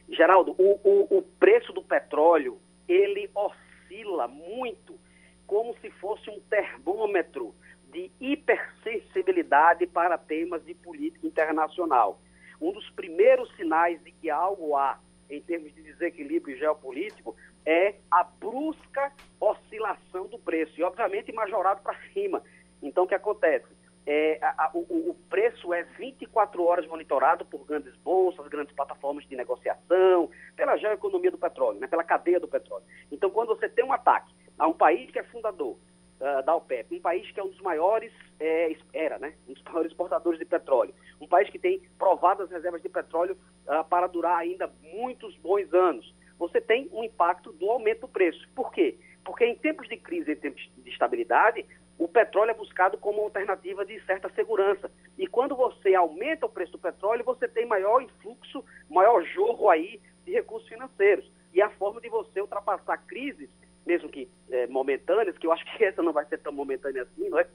Geraldo, 0.08 0.54
o, 0.58 0.80
o, 0.84 1.18
o 1.18 1.22
preço 1.22 1.72
do 1.72 1.82
petróleo, 1.82 2.58
ele 2.88 3.30
oscila 3.34 4.28
muito 4.28 4.98
como 5.46 5.76
se 5.78 5.90
fosse 5.90 6.28
um 6.30 6.40
termômetro 6.40 7.54
de 7.92 8.10
hipersensibilidade 8.20 9.86
para 9.86 10.18
temas 10.18 10.64
de 10.64 10.74
política 10.74 11.26
internacional. 11.26 12.20
Um 12.60 12.72
dos 12.72 12.88
primeiros 12.90 13.54
sinais 13.56 14.02
de 14.02 14.10
que 14.10 14.30
algo 14.30 14.76
há 14.76 14.98
em 15.30 15.40
termos 15.40 15.72
de 15.74 15.82
desequilíbrio 15.82 16.56
geopolítico 16.58 17.36
é 17.64 17.94
a 18.10 18.24
brusca 18.24 19.12
oscilação 19.40 20.26
do 20.26 20.38
preço, 20.38 20.78
e 20.78 20.82
obviamente 20.82 21.32
majorado 21.32 21.82
para 21.82 21.96
cima. 22.12 22.42
Então, 22.82 23.04
o 23.04 23.06
que 23.06 23.14
acontece? 23.14 23.66
É, 24.06 24.38
a, 24.42 24.66
a, 24.66 24.70
o, 24.74 25.10
o, 25.10 25.14
preço 25.30 25.72
é 25.72 25.82
24 25.82 26.62
horas 26.62 26.86
monitorado 26.86 27.46
por 27.46 27.64
grandes 27.64 27.96
bolsas, 27.96 28.46
grandes 28.48 28.74
plataformas 28.74 29.26
de 29.26 29.34
negociação, 29.34 30.30
pela 30.54 30.76
geoeconomia 30.76 31.30
do 31.30 31.38
petróleo, 31.38 31.80
né, 31.80 31.86
pela 31.86 32.04
cadeia 32.04 32.38
do 32.38 32.46
petróleo. 32.46 32.84
Então, 33.10 33.30
quando 33.30 33.48
você 33.48 33.66
tem 33.66 33.82
um 33.82 33.92
ataque 33.94 34.30
a 34.58 34.66
um 34.66 34.72
país 34.72 35.10
que 35.10 35.18
é 35.18 35.24
fundador 35.24 35.76
uh, 36.20 36.42
da 36.44 36.54
OPEP, 36.54 36.96
um 36.96 37.00
país 37.00 37.30
que 37.30 37.40
é 37.40 37.42
um 37.42 37.48
dos 37.48 37.60
maiores, 37.60 38.12
é, 38.40 38.76
era, 38.92 39.18
né, 39.18 39.34
um 39.48 39.52
dos 39.52 39.62
maiores 39.64 39.90
exportadores 39.90 40.38
de 40.38 40.44
petróleo, 40.44 40.94
um 41.20 41.26
país 41.26 41.48
que 41.50 41.58
tem 41.58 41.80
provadas 41.98 42.50
reservas 42.50 42.82
de 42.82 42.88
petróleo 42.88 43.36
uh, 43.66 43.84
para 43.84 44.06
durar 44.06 44.38
ainda 44.38 44.72
muitos 44.82 45.36
bons 45.38 45.72
anos, 45.72 46.14
você 46.38 46.60
tem 46.60 46.88
um 46.92 47.04
impacto 47.04 47.52
do 47.52 47.70
aumento 47.70 48.02
do 48.02 48.08
preço. 48.08 48.46
Por 48.54 48.72
quê? 48.72 48.98
Porque 49.24 49.44
em 49.44 49.54
tempos 49.54 49.88
de 49.88 49.96
crise, 49.96 50.32
em 50.32 50.36
tempos 50.36 50.70
de 50.76 50.90
estabilidade, 50.90 51.64
o 51.98 52.08
petróleo 52.08 52.50
é 52.50 52.54
buscado 52.54 52.98
como 52.98 53.22
alternativa 53.22 53.84
de 53.84 53.98
certa 54.04 54.28
segurança. 54.34 54.90
E 55.16 55.26
quando 55.26 55.54
você 55.54 55.94
aumenta 55.94 56.46
o 56.46 56.48
preço 56.48 56.72
do 56.72 56.78
petróleo, 56.78 57.24
você 57.24 57.46
tem 57.46 57.66
maior 57.66 58.02
influxo, 58.02 58.64
maior 58.90 59.22
jorro 59.26 59.70
aí 59.70 60.00
de 60.24 60.32
recursos 60.32 60.68
financeiros. 60.68 61.30
E 61.52 61.62
a 61.62 61.70
forma 61.70 62.00
de 62.00 62.08
você 62.08 62.40
ultrapassar 62.40 62.98
crises, 63.06 63.48
mesmo 63.86 64.08
que 64.08 64.28
é, 64.50 64.66
momentâneas, 64.66 65.36
que 65.36 65.46
eu 65.46 65.52
acho 65.52 65.64
que 65.64 65.84
essa 65.84 66.02
não 66.02 66.12
vai 66.12 66.24
ser 66.26 66.38
tão 66.38 66.52
momentânea 66.52 67.02
assim, 67.02 67.28
não 67.28 67.38
é? 67.38 67.46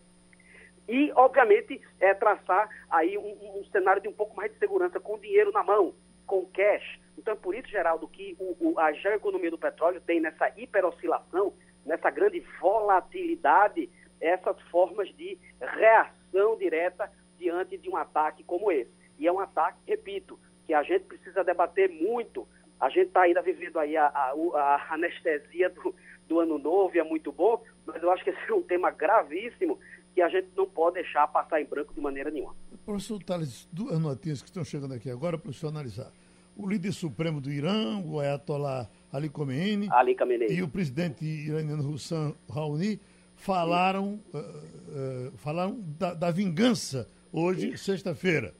E, 0.87 1.11
obviamente, 1.15 1.79
é, 1.99 2.13
traçar 2.15 2.67
aí 2.89 3.15
um, 3.17 3.59
um 3.59 3.63
cenário 3.71 4.01
de 4.01 4.07
um 4.07 4.13
pouco 4.13 4.35
mais 4.35 4.51
de 4.51 4.57
segurança 4.57 4.99
com 4.99 5.19
dinheiro 5.19 5.51
na 5.51 5.63
mão, 5.63 5.93
com 6.25 6.45
cash. 6.47 6.99
Então, 7.15 7.33
é 7.33 7.37
por 7.37 7.53
isso, 7.53 7.67
Geraldo, 7.67 8.07
que 8.07 8.35
o, 8.39 8.71
o, 8.71 8.79
a 8.79 8.91
geoeconomia 8.93 9.51
do 9.51 9.57
petróleo 9.57 10.01
tem 10.01 10.19
nessa 10.19 10.51
hiperoscilação, 10.57 11.53
nessa 11.85 12.09
grande 12.09 12.39
volatilidade, 12.59 13.87
essas 14.19 14.59
formas 14.63 15.07
de 15.15 15.37
reação 15.59 16.57
direta 16.57 17.11
diante 17.37 17.77
de 17.77 17.89
um 17.89 17.95
ataque 17.95 18.43
como 18.43 18.71
esse. 18.71 18.91
E 19.19 19.27
é 19.27 19.31
um 19.31 19.39
ataque, 19.39 19.77
repito, 19.85 20.39
que 20.65 20.73
a 20.73 20.81
gente 20.81 21.05
precisa 21.05 21.43
debater 21.43 21.89
muito. 21.89 22.47
A 22.79 22.89
gente 22.89 23.07
está 23.07 23.21
ainda 23.21 23.41
vivendo 23.41 23.77
aí 23.77 23.97
a, 23.97 24.07
a, 24.07 24.31
a 24.55 24.93
anestesia 24.93 25.69
do, 25.69 25.93
do 26.27 26.39
ano 26.39 26.57
novo 26.57 26.95
e 26.95 26.99
é 26.99 27.03
muito 27.03 27.31
bom, 27.31 27.61
mas 27.85 28.01
eu 28.01 28.11
acho 28.11 28.23
que 28.23 28.29
esse 28.29 28.49
é 28.49 28.53
um 28.53 28.61
tema 28.61 28.91
gravíssimo 28.91 29.77
que 30.13 30.21
a 30.21 30.29
gente 30.29 30.49
não 30.55 30.67
pode 30.67 30.95
deixar 30.95 31.27
passar 31.27 31.61
em 31.61 31.65
branco 31.65 31.93
de 31.93 32.01
maneira 32.01 32.31
nenhuma. 32.31 32.55
Professor 32.85 33.21
Tales, 33.23 33.67
duas 33.71 33.99
notícias 33.99 34.41
que 34.41 34.47
estão 34.47 34.63
chegando 34.63 34.93
aqui 34.93 35.09
agora 35.09 35.37
para 35.37 35.49
o 35.49 35.53
senhor 35.53 35.71
analisar. 35.71 36.11
O 36.57 36.67
líder 36.67 36.91
supremo 36.91 37.39
do 37.39 37.51
Irã, 37.51 37.99
o 38.05 38.19
Ayatollah 38.19 38.89
Ali 39.13 39.29
Khamenei, 39.29 39.87
Ali 39.91 40.15
Khamenei. 40.15 40.49
e 40.49 40.61
o 40.61 40.67
presidente 40.67 41.23
iraniano 41.23 41.87
Hussein 41.89 42.35
Rouhani 42.49 42.99
falaram, 43.35 44.19
uh, 44.33 44.37
uh, 44.37 45.37
falaram 45.37 45.79
da, 45.97 46.13
da, 46.13 46.31
vingança 46.31 47.07
hoje, 47.31 47.77
sexta-feira, 47.77 48.53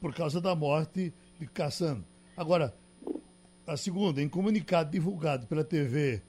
por 0.00 0.14
causa 0.14 0.40
da 0.40 0.54
morte 0.54 1.12
de 1.38 1.46
Kassan. 1.46 2.02
Agora, 2.36 2.72
a 3.66 3.76
segunda, 3.76 4.20
em 4.20 4.28
comunicado 4.28 4.90
divulgado 4.90 5.46
pela 5.46 5.64
TV, 5.64 6.22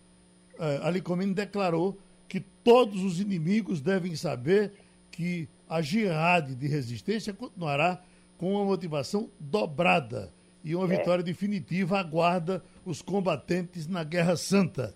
eh, 0.60 0.80
Ali 0.84 1.02
Khamenei 1.02 1.34
declarou 1.34 1.98
que 2.28 2.40
todos 2.40 3.04
os 3.04 3.20
inimigos 3.20 3.82
devem 3.82 4.16
saber 4.16 4.74
que 5.12 5.48
a 5.70 5.82
jihad 5.82 6.56
de 6.56 6.68
resistência 6.68 7.34
continuará 7.34 8.02
com 8.38 8.54
uma 8.54 8.66
motivação 8.66 9.30
dobrada 9.40 10.34
e 10.64 10.76
uma 10.76 10.86
é. 10.92 10.98
vitória 10.98 11.24
definitiva 11.24 12.00
aguarda 12.00 12.64
os 12.86 13.02
combatentes 13.02 13.88
na 13.88 14.04
Guerra 14.04 14.36
Santa. 14.36 14.96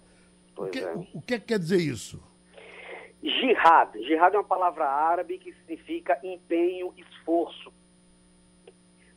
o 0.57 0.67
que, 0.67 0.79
é. 0.79 0.93
o 0.93 1.19
é 1.19 1.21
que 1.21 1.39
quer 1.39 1.59
dizer 1.59 1.77
isso? 1.77 2.21
Jihad. 3.21 3.97
Jihad 4.05 4.33
é 4.33 4.37
uma 4.37 4.43
palavra 4.43 4.85
árabe 4.85 5.37
que 5.37 5.53
significa 5.53 6.19
empenho, 6.23 6.93
esforço. 6.97 7.71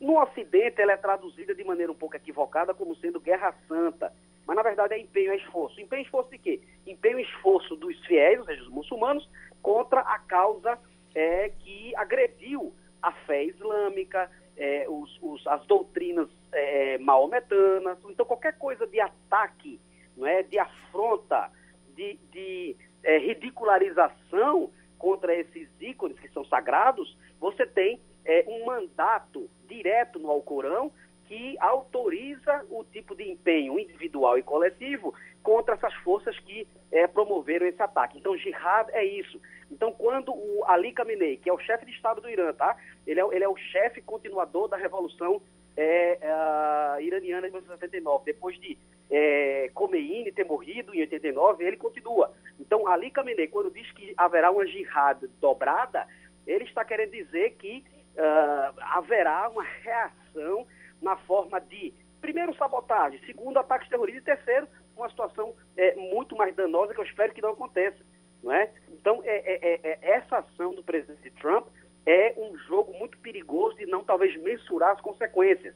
No 0.03 0.21
Ocidente, 0.21 0.81
ela 0.81 0.91
é 0.91 0.97
traduzida 0.97 1.55
de 1.55 1.63
maneira 1.63 1.89
um 1.89 1.95
pouco 1.95 2.17
equivocada 2.17 2.73
como 2.73 2.93
sendo 2.97 3.21
Guerra 3.21 3.55
Santa. 3.69 4.13
Mas, 4.45 4.53
na 4.53 4.61
verdade, 4.61 4.93
é 4.93 4.99
empenho, 4.99 5.31
é 5.31 5.37
esforço. 5.37 5.79
Empenho 5.79 6.01
e 6.01 6.03
esforço 6.03 6.29
de 6.29 6.37
quê? 6.37 6.61
Empenho 6.85 7.19
e 7.19 7.23
esforço 7.23 7.77
dos 7.77 7.97
fiéis, 8.05 8.37
ou 8.37 8.45
seja, 8.45 8.59
dos 8.59 8.69
muçulmanos, 8.69 9.29
contra 9.61 10.01
a 10.01 10.19
causa 10.19 10.77
é, 11.15 11.53
que 11.57 11.95
agrediu 11.95 12.73
a 13.01 13.13
fé 13.13 13.45
islâmica, 13.45 14.29
é, 14.57 14.85
os, 14.89 15.17
os, 15.21 15.47
as 15.47 15.65
doutrinas 15.67 16.27
é, 16.51 16.97
maometanas. 16.97 17.97
Então, 18.09 18.25
qualquer 18.25 18.57
coisa 18.57 18.85
de 18.85 18.99
ataque, 18.99 19.79
não 20.17 20.27
é, 20.27 20.43
de 20.43 20.59
afronta, 20.59 21.49
de, 21.95 22.19
de 22.29 22.75
é, 23.03 23.19
ridicularização 23.19 24.69
contra 24.97 25.33
esses 25.33 25.69
ícones 25.79 26.19
que 26.19 26.27
são 26.27 26.43
sagrados, 26.43 27.17
você 27.39 27.65
tem 27.65 28.01
é, 28.25 28.45
um 28.47 28.65
mandato 28.65 29.49
direto 29.67 30.19
no 30.19 30.29
Alcorão 30.29 30.91
que 31.25 31.57
autoriza 31.59 32.65
o 32.69 32.83
tipo 32.83 33.15
de 33.15 33.29
empenho 33.29 33.79
individual 33.79 34.37
e 34.37 34.43
coletivo 34.43 35.13
contra 35.41 35.75
essas 35.75 35.93
forças 35.95 36.37
que 36.39 36.67
é, 36.91 37.07
promoveram 37.07 37.65
esse 37.65 37.81
ataque. 37.81 38.17
Então, 38.17 38.37
jihad 38.37 38.89
é 38.91 39.03
isso. 39.03 39.39
Então, 39.71 39.91
quando 39.91 40.31
o 40.31 40.63
Ali 40.65 40.91
Khamenei, 40.91 41.37
que 41.37 41.49
é 41.49 41.53
o 41.53 41.59
chefe 41.59 41.85
de 41.85 41.91
Estado 41.91 42.21
do 42.21 42.29
Irã, 42.29 42.53
tá? 42.53 42.77
ele, 43.07 43.19
é, 43.19 43.23
ele 43.31 43.43
é 43.43 43.49
o 43.49 43.57
chefe 43.57 44.01
continuador 44.01 44.67
da 44.67 44.77
Revolução 44.77 45.41
é, 45.75 46.19
é, 46.21 47.03
iraniana 47.03 47.47
de 47.47 47.53
1979, 47.53 48.25
depois 48.25 48.59
de 48.59 48.77
é, 49.09 49.69
Khomeini 49.73 50.31
ter 50.31 50.45
morrido 50.45 50.93
em 50.93 51.01
89, 51.01 51.63
ele 51.65 51.77
continua. 51.77 52.31
Então, 52.59 52.87
Ali 52.87 53.09
Khamenei, 53.09 53.47
quando 53.47 53.71
diz 53.71 53.89
que 53.91 54.13
haverá 54.15 54.51
uma 54.51 54.65
jihad 54.65 55.19
dobrada, 55.41 56.07
ele 56.45 56.65
está 56.65 56.85
querendo 56.85 57.11
dizer 57.11 57.51
que 57.51 57.83
uh, 58.15 58.79
haverá 58.79 59.49
uma 59.49 59.63
reação 59.63 60.67
na 61.01 61.15
forma 61.17 61.59
de, 61.59 61.93
primeiro, 62.21 62.55
sabotagem, 62.55 63.19
segundo, 63.25 63.57
ataques 63.57 63.89
terroristas 63.89 64.23
e 64.23 64.25
terceiro, 64.25 64.67
uma 64.95 65.09
situação 65.09 65.53
é, 65.75 65.95
muito 65.95 66.35
mais 66.35 66.55
danosa 66.55 66.93
que 66.93 66.99
eu 66.99 67.05
espero 67.05 67.33
que 67.33 67.41
não 67.41 67.51
aconteça. 67.51 67.99
Não 68.41 68.51
é? 68.51 68.71
Então, 68.89 69.21
é, 69.23 69.37
é, 69.37 69.59
é, 69.61 69.79
é 69.83 69.99
essa 70.01 70.37
ação 70.37 70.73
do 70.73 70.83
presidente 70.83 71.31
Trump 71.31 71.67
é 72.05 72.33
um 72.37 72.57
jogo 72.57 72.93
muito 72.97 73.17
perigoso 73.19 73.77
de 73.77 73.85
não 73.85 74.03
talvez 74.03 74.35
mensurar 74.41 74.91
as 74.91 75.01
consequências. 75.01 75.73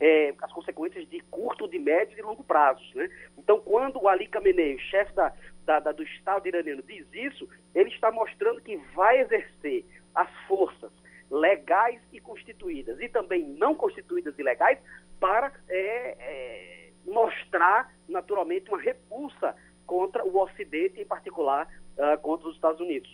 É, 0.00 0.32
as 0.40 0.52
consequências 0.52 1.08
de 1.08 1.18
curto, 1.22 1.66
de 1.68 1.78
médio 1.78 2.12
e 2.12 2.16
de 2.16 2.22
longo 2.22 2.44
prazo. 2.44 2.80
Né? 2.94 3.10
Então, 3.36 3.60
quando 3.60 4.00
o 4.00 4.08
Ali 4.08 4.28
Khamenei, 4.28 4.78
chefe 4.78 5.12
da, 5.12 5.32
da, 5.64 5.80
da, 5.80 5.90
do 5.90 6.04
Estado 6.04 6.46
iraniano, 6.46 6.82
diz 6.82 7.04
isso, 7.12 7.48
ele 7.74 7.90
está 7.90 8.12
mostrando 8.12 8.60
que 8.60 8.76
vai 8.94 9.20
exercer 9.20 9.84
as 10.14 10.30
forças 10.46 10.92
legais 11.30 12.00
e 12.12 12.20
constituídas, 12.20 13.00
e 13.00 13.08
também 13.08 13.46
não 13.58 13.74
constituídas 13.74 14.38
e 14.38 14.42
legais, 14.42 14.78
para 15.20 15.52
é, 15.68 16.16
é, 16.18 16.90
mostrar, 17.06 17.92
naturalmente, 18.08 18.68
uma 18.68 18.80
repulsa 18.80 19.54
contra 19.86 20.24
o 20.24 20.38
Ocidente, 20.42 21.00
em 21.00 21.06
particular 21.06 21.66
uh, 21.96 22.18
contra 22.20 22.48
os 22.48 22.54
Estados 22.54 22.80
Unidos. 22.80 23.10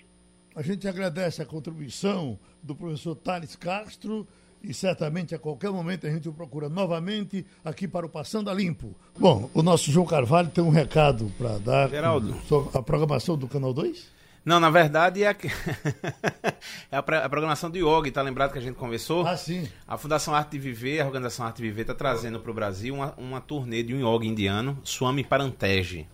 A 0.54 0.62
gente 0.62 0.86
agradece 0.86 1.42
a 1.42 1.46
contribuição 1.46 2.38
do 2.62 2.74
professor 2.74 3.14
Thales 3.16 3.56
Castro 3.56 4.26
e 4.62 4.72
certamente 4.72 5.34
a 5.34 5.38
qualquer 5.38 5.70
momento 5.70 6.06
a 6.06 6.10
gente 6.10 6.28
o 6.28 6.32
procura 6.32 6.68
novamente 6.68 7.44
aqui 7.64 7.86
para 7.86 8.06
o 8.06 8.08
Passando 8.08 8.48
a 8.48 8.54
Limpo. 8.54 8.94
Bom, 9.18 9.50
o 9.52 9.62
nosso 9.62 9.90
João 9.90 10.06
Carvalho 10.06 10.48
tem 10.48 10.64
um 10.64 10.70
recado 10.70 11.30
para 11.36 11.58
dar 11.58 11.90
Geraldo. 11.90 12.34
sobre 12.46 12.76
a 12.76 12.82
programação 12.82 13.36
do 13.36 13.46
Canal 13.46 13.74
2? 13.74 14.12
Não, 14.44 14.60
na 14.60 14.68
verdade 14.68 15.22
é 15.22 15.28
a, 15.28 15.36
é 16.92 16.96
a, 16.96 17.02
programação 17.02 17.70
do 17.70 17.78
yoga, 17.78 18.10
tá 18.12 18.20
lembrado 18.20 18.52
que 18.52 18.58
a 18.58 18.62
gente 18.62 18.76
conversou? 18.76 19.26
Ah, 19.26 19.36
sim. 19.36 19.66
A 19.88 19.96
Fundação 19.96 20.34
Arte 20.34 20.52
de 20.52 20.58
Viver, 20.58 21.00
a 21.00 21.06
Organização 21.06 21.46
Arte 21.46 21.56
de 21.56 21.62
Viver, 21.62 21.82
está 21.82 21.94
trazendo 21.94 22.38
para 22.38 22.50
o 22.50 22.54
Brasil 22.54 22.94
uma, 22.94 23.14
uma 23.16 23.40
turnê 23.40 23.82
de 23.82 23.94
um 23.94 23.98
yoga 23.98 24.26
indiano, 24.26 24.78
Swami 24.84 25.24
Parantege. 25.24 26.06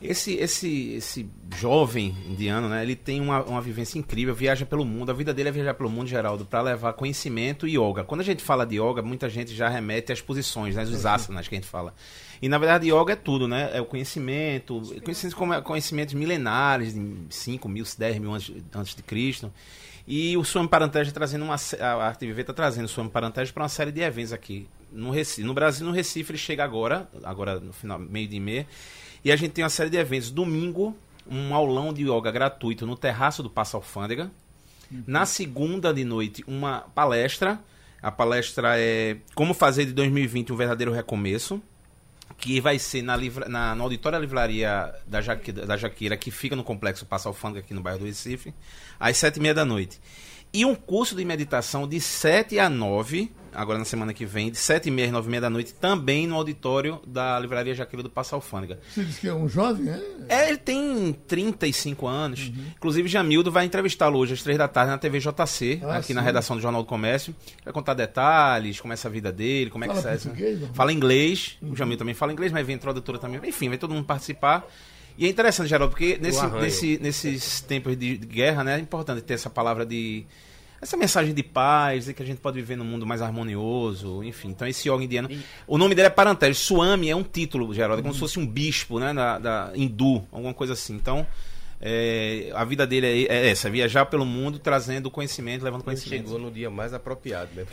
Esse, 0.00 0.32
esse, 0.36 0.94
esse 0.94 1.28
jovem 1.54 2.16
indiano, 2.26 2.70
né, 2.70 2.82
ele 2.82 2.96
tem 2.96 3.20
uma, 3.20 3.42
uma 3.42 3.60
vivência 3.60 3.98
incrível, 3.98 4.34
viaja 4.34 4.64
pelo 4.64 4.82
mundo, 4.82 5.10
a 5.10 5.14
vida 5.14 5.34
dele 5.34 5.50
é 5.50 5.52
viajar 5.52 5.74
pelo 5.74 5.90
mundo, 5.90 6.06
Geraldo, 6.06 6.46
para 6.46 6.62
levar 6.62 6.94
conhecimento 6.94 7.68
e 7.68 7.76
yoga. 7.76 8.02
Quando 8.02 8.22
a 8.22 8.24
gente 8.24 8.42
fala 8.42 8.64
de 8.64 8.80
yoga, 8.80 9.02
muita 9.02 9.28
gente 9.28 9.54
já 9.54 9.68
remete 9.68 10.10
às 10.10 10.22
posições, 10.22 10.74
né, 10.74 10.84
os 10.84 11.04
asanas 11.04 11.46
que 11.46 11.54
a 11.54 11.58
gente 11.58 11.68
fala. 11.68 11.94
E 12.42 12.48
na 12.48 12.56
verdade, 12.56 12.90
yoga 12.90 13.12
é 13.12 13.16
tudo, 13.16 13.46
né? 13.46 13.70
É 13.72 13.80
o 13.80 13.84
conhecimento, 13.84 14.80
conhecimento, 15.04 15.62
conhecimentos 15.62 16.14
milenares, 16.14 16.94
de 16.94 17.26
5 17.28 17.68
mil, 17.68 17.84
10 17.98 18.18
mil 18.18 18.32
antes, 18.32 18.54
antes 18.74 18.94
de 18.94 19.02
Cristo. 19.02 19.52
E 20.06 20.36
o 20.36 20.44
Swami 20.44 20.68
Parantage 20.68 21.12
trazendo 21.12 21.44
uma. 21.44 21.56
A 21.80 22.06
Arte 22.06 22.26
Viver 22.26 22.40
está 22.40 22.54
trazendo 22.54 22.86
o 22.86 22.88
Swami 22.88 23.10
Parantage 23.10 23.52
para 23.52 23.62
uma 23.62 23.68
série 23.68 23.92
de 23.92 24.00
eventos 24.00 24.32
aqui 24.32 24.66
no 24.90 25.10
Recife. 25.10 25.46
No 25.46 25.52
Brasil, 25.52 25.86
no 25.86 25.92
Recife, 25.92 26.32
ele 26.32 26.38
chega 26.38 26.64
agora, 26.64 27.08
agora 27.22 27.60
no 27.60 27.72
final, 27.72 27.98
meio 27.98 28.26
de 28.26 28.40
meia. 28.40 28.66
E 29.22 29.30
a 29.30 29.36
gente 29.36 29.52
tem 29.52 29.62
uma 29.62 29.70
série 29.70 29.90
de 29.90 29.98
eventos. 29.98 30.30
Domingo, 30.30 30.96
um 31.30 31.54
aulão 31.54 31.92
de 31.92 32.02
yoga 32.10 32.30
gratuito 32.30 32.86
no 32.86 32.96
terraço 32.96 33.42
do 33.42 33.50
Passa 33.50 33.76
Alfândega. 33.76 34.30
Uhum. 34.90 35.04
Na 35.06 35.26
segunda 35.26 35.92
de 35.92 36.04
noite, 36.04 36.42
uma 36.46 36.80
palestra. 36.94 37.60
A 38.02 38.10
palestra 38.10 38.80
é 38.80 39.18
Como 39.34 39.52
Fazer 39.52 39.84
de 39.84 39.92
2020 39.92 40.54
um 40.54 40.56
Verdadeiro 40.56 40.90
Recomeço 40.90 41.62
que 42.40 42.60
vai 42.60 42.78
ser 42.78 43.02
na, 43.02 43.14
livra, 43.14 43.48
na, 43.48 43.74
na 43.74 43.84
Auditória 43.84 44.18
Livraria 44.18 44.92
da, 45.06 45.20
Jaque, 45.20 45.52
da 45.52 45.76
Jaqueira, 45.76 46.16
que 46.16 46.30
fica 46.30 46.56
no 46.56 46.64
Complexo 46.64 47.04
Passa 47.04 47.28
Alfândega, 47.28 47.60
aqui 47.60 47.74
no 47.74 47.82
bairro 47.82 47.98
do 47.98 48.06
Recife, 48.06 48.54
às 48.98 49.18
sete 49.18 49.36
e 49.36 49.40
meia 49.40 49.54
da 49.54 49.64
noite. 49.64 50.00
E 50.52 50.64
um 50.64 50.74
curso 50.74 51.14
de 51.14 51.24
meditação 51.24 51.86
de 51.86 52.00
7 52.00 52.58
a 52.58 52.68
9, 52.68 53.30
agora 53.54 53.78
na 53.78 53.84
semana 53.84 54.12
que 54.12 54.26
vem, 54.26 54.50
de 54.50 54.58
7 54.58 54.88
e 54.88 54.90
meia 54.90 55.06
e 55.06 55.10
9 55.12 55.28
e 55.28 55.30
meia 55.30 55.40
da 55.42 55.50
noite, 55.50 55.72
também 55.72 56.26
no 56.26 56.34
auditório 56.34 57.00
da 57.06 57.38
Livraria 57.38 57.72
Jaqueira 57.72 58.02
do 58.02 58.10
Passa 58.10 58.34
Alfândega. 58.34 58.80
Você 58.92 59.04
disse 59.04 59.20
que 59.20 59.28
é 59.28 59.34
um 59.34 59.48
jovem, 59.48 59.88
é? 59.88 60.02
É, 60.28 60.48
ele 60.48 60.58
tem 60.58 61.12
35 61.28 62.04
anos. 62.04 62.48
Uhum. 62.48 62.64
Inclusive, 62.76 63.08
Jamildo 63.08 63.52
vai 63.52 63.64
entrevistá-lo 63.64 64.18
hoje 64.18 64.34
às 64.34 64.42
3 64.42 64.58
da 64.58 64.66
tarde 64.66 64.90
na 64.90 64.98
TV 64.98 65.20
JC, 65.20 65.80
ah, 65.84 65.98
aqui 65.98 66.08
sim. 66.08 66.14
na 66.14 66.20
redação 66.20 66.56
do 66.56 66.62
Jornal 66.62 66.82
do 66.82 66.88
Comércio. 66.88 67.32
Vai 67.64 67.72
contar 67.72 67.94
detalhes, 67.94 68.80
como 68.80 68.92
é 68.92 68.94
essa 68.94 69.08
vida 69.08 69.30
dele, 69.30 69.70
como 69.70 69.84
é 69.84 69.86
fala 69.86 70.02
que 70.02 70.08
é 70.08 70.10
português, 70.10 70.60
Fala 70.74 70.92
inglês, 70.92 71.58
uhum. 71.62 71.70
o 71.70 71.76
Jamildo 71.76 72.00
também 72.00 72.14
fala 72.14 72.32
inglês, 72.32 72.50
mas 72.50 72.66
vem 72.66 72.74
introdutora 72.74 73.18
também. 73.18 73.40
Enfim, 73.48 73.68
vai 73.68 73.78
todo 73.78 73.94
mundo 73.94 74.04
participar. 74.04 74.66
E 75.18 75.26
é 75.26 75.28
interessante, 75.28 75.68
Geraldo, 75.68 75.90
porque 75.90 76.18
nesse, 76.20 76.46
nesse, 76.46 76.98
nesses 76.98 77.60
tempos 77.60 77.96
de 77.96 78.16
guerra, 78.16 78.64
né, 78.64 78.76
é 78.76 78.78
importante 78.80 79.20
ter 79.22 79.34
essa 79.34 79.50
palavra 79.50 79.84
de 79.84 80.24
essa 80.80 80.96
mensagem 80.96 81.34
de 81.34 81.42
paz 81.42 82.08
e 82.08 82.14
que 82.14 82.22
a 82.22 82.26
gente 82.26 82.38
pode 82.38 82.56
viver 82.56 82.74
num 82.76 82.84
mundo 82.84 83.06
mais 83.06 83.20
harmonioso, 83.20 84.24
enfim. 84.24 84.48
Então 84.48 84.66
esse 84.66 84.88
yoga 84.88 85.04
indiano, 85.04 85.28
o 85.66 85.76
nome 85.76 85.94
dele 85.94 86.06
é 86.06 86.10
Parantel. 86.10 86.54
Swami 86.54 87.10
é 87.10 87.14
um 87.14 87.22
título, 87.22 87.74
Geraldo, 87.74 88.00
é 88.00 88.02
como 88.02 88.14
se 88.14 88.20
fosse 88.20 88.38
um 88.38 88.46
bispo, 88.46 88.98
né, 88.98 89.12
da, 89.12 89.38
da 89.38 89.72
hindu, 89.74 90.24
alguma 90.32 90.54
coisa 90.54 90.72
assim. 90.72 90.94
Então 90.94 91.26
É, 91.82 92.50
a 92.54 92.62
vida 92.64 92.86
dele 92.86 93.26
é, 93.26 93.32
é 93.32 93.50
essa, 93.50 93.70
viajar 93.70 94.04
pelo 94.04 94.26
mundo 94.26 94.58
trazendo 94.58 95.10
conhecimento, 95.10 95.64
levando 95.64 95.82
conhecimento. 95.82 96.24
Chegou 96.24 96.38
no 96.38 96.50
dia 96.50 96.68
mais 96.68 96.92
apropriado, 96.92 97.50
né? 97.54 97.64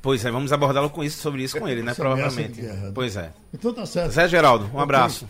Pois 0.00 0.24
é, 0.24 0.30
vamos 0.30 0.52
abordá-lo 0.52 0.88
com 0.88 1.02
isso, 1.02 1.20
sobre 1.20 1.42
isso 1.42 1.58
com 1.58 1.66
ele, 1.66 1.82
né? 1.82 1.90
Essa 1.90 2.00
provavelmente. 2.00 2.60
Guerra, 2.60 2.76
né? 2.76 2.92
Pois 2.94 3.16
é. 3.16 3.32
Então 3.52 3.72
tá 3.72 3.84
certo. 3.84 4.12
Zé 4.12 4.28
Geraldo, 4.28 4.70
um 4.72 4.78
abraço. 4.78 5.26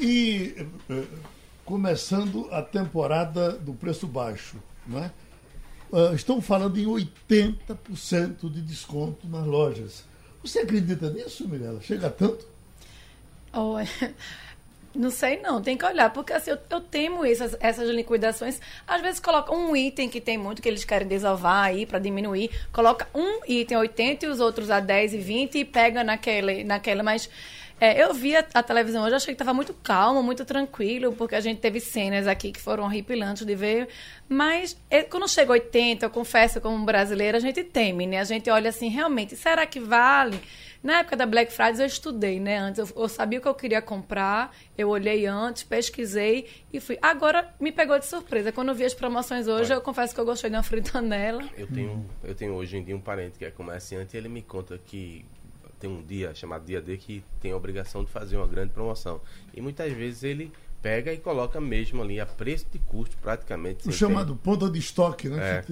E 0.00 0.66
eh, 0.88 1.04
começando 1.64 2.48
a 2.50 2.62
temporada 2.62 3.52
do 3.52 3.74
preço 3.74 4.06
baixo, 4.06 4.56
né? 4.86 5.12
Estão 6.14 6.40
falando 6.40 6.78
em 6.78 6.86
80% 6.86 8.50
de 8.50 8.62
desconto 8.62 9.28
nas 9.28 9.44
lojas. 9.44 10.04
Você 10.42 10.60
acredita 10.60 11.10
nisso, 11.10 11.48
Mirella? 11.48 11.80
Chega 11.82 12.08
tanto? 12.08 12.46
Oh, 13.52 13.74
não 14.94 15.10
sei 15.10 15.40
não, 15.40 15.60
tem 15.62 15.76
que 15.76 15.84
olhar, 15.84 16.12
porque 16.12 16.32
assim, 16.32 16.50
eu, 16.50 16.58
eu 16.68 16.80
temo 16.80 17.24
essas, 17.24 17.56
essas 17.60 17.88
liquidações. 17.90 18.60
Às 18.86 19.02
vezes 19.02 19.20
coloca 19.20 19.54
um 19.54 19.76
item 19.76 20.08
que 20.08 20.20
tem 20.20 20.38
muito 20.38 20.62
que 20.62 20.68
eles 20.68 20.84
querem 20.84 21.06
desovar 21.06 21.66
aí 21.66 21.86
para 21.86 21.98
diminuir, 21.98 22.50
coloca 22.72 23.08
um 23.14 23.40
item 23.46 23.76
a 23.76 23.80
80 23.80 24.26
e 24.26 24.28
os 24.28 24.40
outros 24.40 24.70
a 24.70 24.80
10 24.80 25.14
e 25.14 25.18
20 25.18 25.58
e 25.58 25.64
pega 25.64 26.02
naquele, 26.02 26.64
naquela, 26.64 27.02
mas 27.02 27.28
é, 27.80 28.02
eu 28.04 28.12
vi 28.12 28.36
a, 28.36 28.44
a, 28.52 28.62
televisão 28.62 29.02
hoje, 29.02 29.14
achei 29.14 29.34
que 29.34 29.40
estava 29.42 29.54
muito 29.54 29.72
calmo, 29.72 30.22
muito 30.22 30.44
tranquilo, 30.44 31.12
porque 31.14 31.34
a 31.34 31.40
gente 31.40 31.60
teve 31.60 31.80
cenas 31.80 32.26
aqui 32.26 32.52
que 32.52 32.60
foram 32.60 32.84
horripilantes 32.84 33.46
de 33.46 33.54
ver. 33.54 33.88
Mas 34.28 34.76
é, 34.90 35.02
quando 35.02 35.26
chega 35.26 35.52
80, 35.52 36.04
eu 36.04 36.10
confesso, 36.10 36.60
como 36.60 36.84
brasileira, 36.84 37.38
a 37.38 37.40
gente 37.40 37.64
teme, 37.64 38.06
né? 38.06 38.20
A 38.20 38.24
gente 38.24 38.50
olha 38.50 38.68
assim, 38.68 38.88
realmente, 38.88 39.34
será 39.34 39.64
que 39.66 39.80
vale? 39.80 40.38
Na 40.82 41.00
época 41.00 41.16
da 41.16 41.26
Black 41.26 41.52
Friday 41.52 41.82
eu 41.82 41.86
estudei, 41.86 42.40
né? 42.40 42.58
Antes 42.58 42.78
eu, 42.78 43.02
eu, 43.02 43.08
sabia 43.08 43.38
o 43.38 43.42
que 43.42 43.48
eu 43.48 43.54
queria 43.54 43.82
comprar, 43.82 44.54
eu 44.76 44.88
olhei 44.88 45.26
antes, 45.26 45.62
pesquisei 45.62 46.48
e 46.72 46.80
fui. 46.80 46.98
Agora 47.02 47.54
me 47.60 47.70
pegou 47.70 47.98
de 47.98 48.06
surpresa. 48.06 48.50
Quando 48.50 48.68
eu 48.68 48.74
vi 48.74 48.84
as 48.84 48.94
promoções 48.94 49.46
hoje, 49.46 49.72
Olha, 49.72 49.78
eu 49.78 49.82
confesso 49.82 50.14
que 50.14 50.20
eu 50.20 50.24
gostei 50.24 50.48
de 50.48 50.56
uma 50.56 50.62
fritanela. 50.62 51.42
Eu 51.56 51.66
tenho, 51.66 52.06
eu 52.24 52.34
tenho 52.34 52.54
hoje 52.54 52.78
em 52.78 52.84
dia 52.84 52.96
um 52.96 53.00
parente 53.00 53.38
que 53.38 53.44
é 53.44 53.50
comerciante 53.50 54.16
e 54.16 54.18
ele 54.18 54.28
me 54.28 54.40
conta 54.40 54.78
que 54.78 55.24
tem 55.80 55.90
um 55.90 56.02
dia 56.02 56.34
chamado 56.34 56.64
dia 56.64 56.80
D 56.80 56.96
que 56.96 57.24
tem 57.40 57.52
a 57.52 57.56
obrigação 57.56 58.04
de 58.04 58.10
fazer 58.10 58.36
uma 58.36 58.46
grande 58.46 58.72
promoção. 58.72 59.20
E 59.54 59.60
muitas 59.60 59.92
vezes 59.92 60.22
ele 60.22 60.52
pega 60.82 61.12
e 61.12 61.18
coloca 61.18 61.60
mesmo 61.60 62.02
ali 62.02 62.18
a 62.18 62.26
preço 62.26 62.66
de 62.72 62.78
custo 62.78 63.16
praticamente. 63.18 63.88
O 63.88 63.92
chamado 63.92 64.34
ter... 64.34 64.40
ponto 64.42 64.70
de 64.70 64.78
estoque, 64.78 65.28
né? 65.28 65.58
É, 65.58 65.64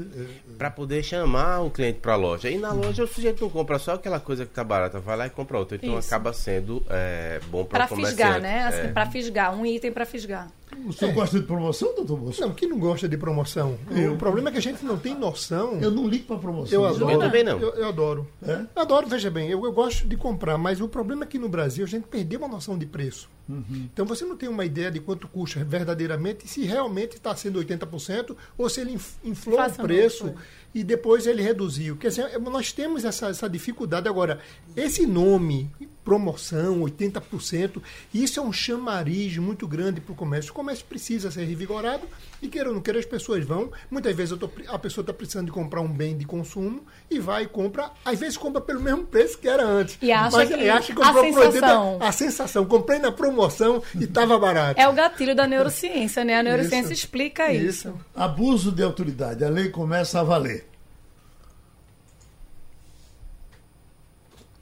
para 0.56 0.70
poder 0.70 1.02
chamar 1.02 1.60
o 1.60 1.70
cliente 1.70 2.00
para 2.00 2.14
a 2.14 2.16
loja. 2.16 2.50
E 2.50 2.58
na 2.58 2.72
loja 2.72 3.04
o 3.04 3.06
sujeito 3.06 3.42
não 3.42 3.50
compra 3.50 3.78
só 3.78 3.94
aquela 3.94 4.20
coisa 4.20 4.44
que 4.44 4.50
está 4.50 4.64
barata, 4.64 4.98
vai 4.98 5.16
lá 5.16 5.26
e 5.26 5.30
compra 5.30 5.58
outra. 5.58 5.76
Então 5.76 5.98
Isso. 5.98 6.08
acaba 6.08 6.32
sendo 6.32 6.82
é, 6.88 7.40
bom 7.50 7.64
para 7.64 7.86
o 7.86 7.88
comerciante. 7.88 8.16
Para 8.16 8.34
fisgar, 8.34 8.40
né? 8.40 8.64
Assim, 8.64 8.88
é. 8.88 8.92
Para 8.92 9.06
fisgar, 9.10 9.54
um 9.54 9.64
item 9.64 9.92
para 9.92 10.04
fisgar. 10.06 10.48
O 10.86 10.92
senhor 10.92 11.10
é. 11.10 11.14
gosta 11.14 11.38
de 11.38 11.46
promoção, 11.46 11.94
doutor 11.94 12.18
Bolsonaro? 12.18 12.48
Não, 12.48 12.54
quem 12.54 12.68
não 12.68 12.78
gosta 12.78 13.08
de 13.08 13.16
promoção? 13.16 13.78
Eu. 13.90 14.14
O 14.14 14.16
problema 14.16 14.48
é 14.48 14.52
que 14.52 14.58
a 14.58 14.62
gente 14.62 14.84
não 14.84 14.98
tem 14.98 15.14
noção. 15.14 15.78
Eu 15.80 15.90
não 15.90 16.06
ligo 16.06 16.24
para 16.24 16.38
promoção. 16.38 16.78
Eu 16.78 16.84
adoro. 16.86 17.12
Eu 17.12 17.18
também 17.18 17.44
não. 17.44 17.58
Eu, 17.58 17.74
eu 17.74 17.88
adoro. 17.88 18.28
É? 18.42 18.66
Eu 18.74 18.82
adoro, 18.82 19.06
veja 19.06 19.30
bem, 19.30 19.48
eu, 19.48 19.64
eu, 19.64 19.72
gosto 19.72 20.06
de 20.06 20.16
comprar, 20.16 20.58
mas 20.58 20.80
o 20.80 20.88
problema 20.88 21.24
é 21.24 21.26
que 21.26 21.38
no 21.38 21.48
Brasil 21.48 21.84
a 21.84 21.88
gente 21.88 22.06
perdeu 22.06 22.44
a 22.44 22.48
noção 22.48 22.78
de 22.78 22.86
preço. 22.86 23.28
Uhum. 23.48 23.88
Então 23.92 24.04
você 24.04 24.24
não 24.24 24.36
tem 24.36 24.48
uma 24.48 24.64
ideia 24.64 24.90
de 24.90 25.00
quanto 25.00 25.26
custa 25.26 25.64
verdadeiramente, 25.64 26.46
se 26.46 26.64
realmente 26.64 27.16
está 27.16 27.34
sendo 27.34 27.58
80% 27.62 28.36
ou 28.56 28.68
se 28.68 28.80
ele 28.80 28.98
inflou 29.24 29.56
Faça 29.56 29.80
o 29.80 29.84
preço 29.84 30.34
e 30.74 30.84
depois 30.84 31.26
ele 31.26 31.42
reduziu. 31.42 31.96
Quer 31.96 32.08
dizer, 32.08 32.38
nós 32.38 32.72
temos 32.72 33.04
essa, 33.04 33.28
essa 33.28 33.48
dificuldade. 33.48 34.08
Agora, 34.08 34.40
esse 34.76 35.06
nome 35.06 35.70
promoção, 36.08 36.80
80%. 36.80 37.82
Isso 38.14 38.40
é 38.40 38.42
um 38.42 38.50
chamariz 38.50 39.36
muito 39.36 39.68
grande 39.68 40.00
para 40.00 40.12
o 40.14 40.16
comércio. 40.16 40.52
O 40.52 40.54
comércio 40.54 40.82
precisa 40.86 41.30
ser 41.30 41.44
revigorado 41.44 42.08
e, 42.40 42.48
queira 42.48 42.70
ou 42.70 42.74
não 42.74 42.80
queira, 42.80 42.98
as 42.98 43.04
pessoas 43.04 43.44
vão. 43.44 43.70
Muitas 43.90 44.16
vezes 44.16 44.38
tô, 44.38 44.50
a 44.68 44.78
pessoa 44.78 45.02
está 45.02 45.12
precisando 45.12 45.44
de 45.44 45.52
comprar 45.52 45.82
um 45.82 45.88
bem 45.88 46.16
de 46.16 46.24
consumo 46.24 46.80
e 47.10 47.18
vai 47.18 47.42
e 47.42 47.46
compra. 47.46 47.90
Às 48.06 48.18
vezes 48.18 48.38
compra 48.38 48.62
pelo 48.62 48.80
mesmo 48.80 49.04
preço 49.04 49.36
que 49.36 49.46
era 49.46 49.62
antes. 49.62 49.98
E 50.00 50.10
acha 50.10 50.34
mas, 50.34 50.48
que, 50.48 50.68
acha 50.70 50.86
que 50.86 50.94
comprou 50.94 51.42
a 51.42 51.52
sensação... 51.52 51.98
a 52.00 52.12
sensação. 52.12 52.64
Comprei 52.64 52.98
na 52.98 53.12
promoção 53.12 53.82
e 53.94 54.04
estava 54.04 54.38
barato. 54.38 54.80
É 54.80 54.88
o 54.88 54.94
gatilho 54.94 55.36
da 55.36 55.46
neurociência, 55.46 56.24
né? 56.24 56.38
A 56.38 56.42
neurociência 56.42 56.94
isso, 56.94 57.04
explica 57.04 57.52
isso. 57.52 57.88
isso. 57.88 57.94
Abuso 58.16 58.72
de 58.72 58.82
autoridade. 58.82 59.44
A 59.44 59.50
lei 59.50 59.68
começa 59.68 60.20
a 60.20 60.22
valer. 60.22 60.67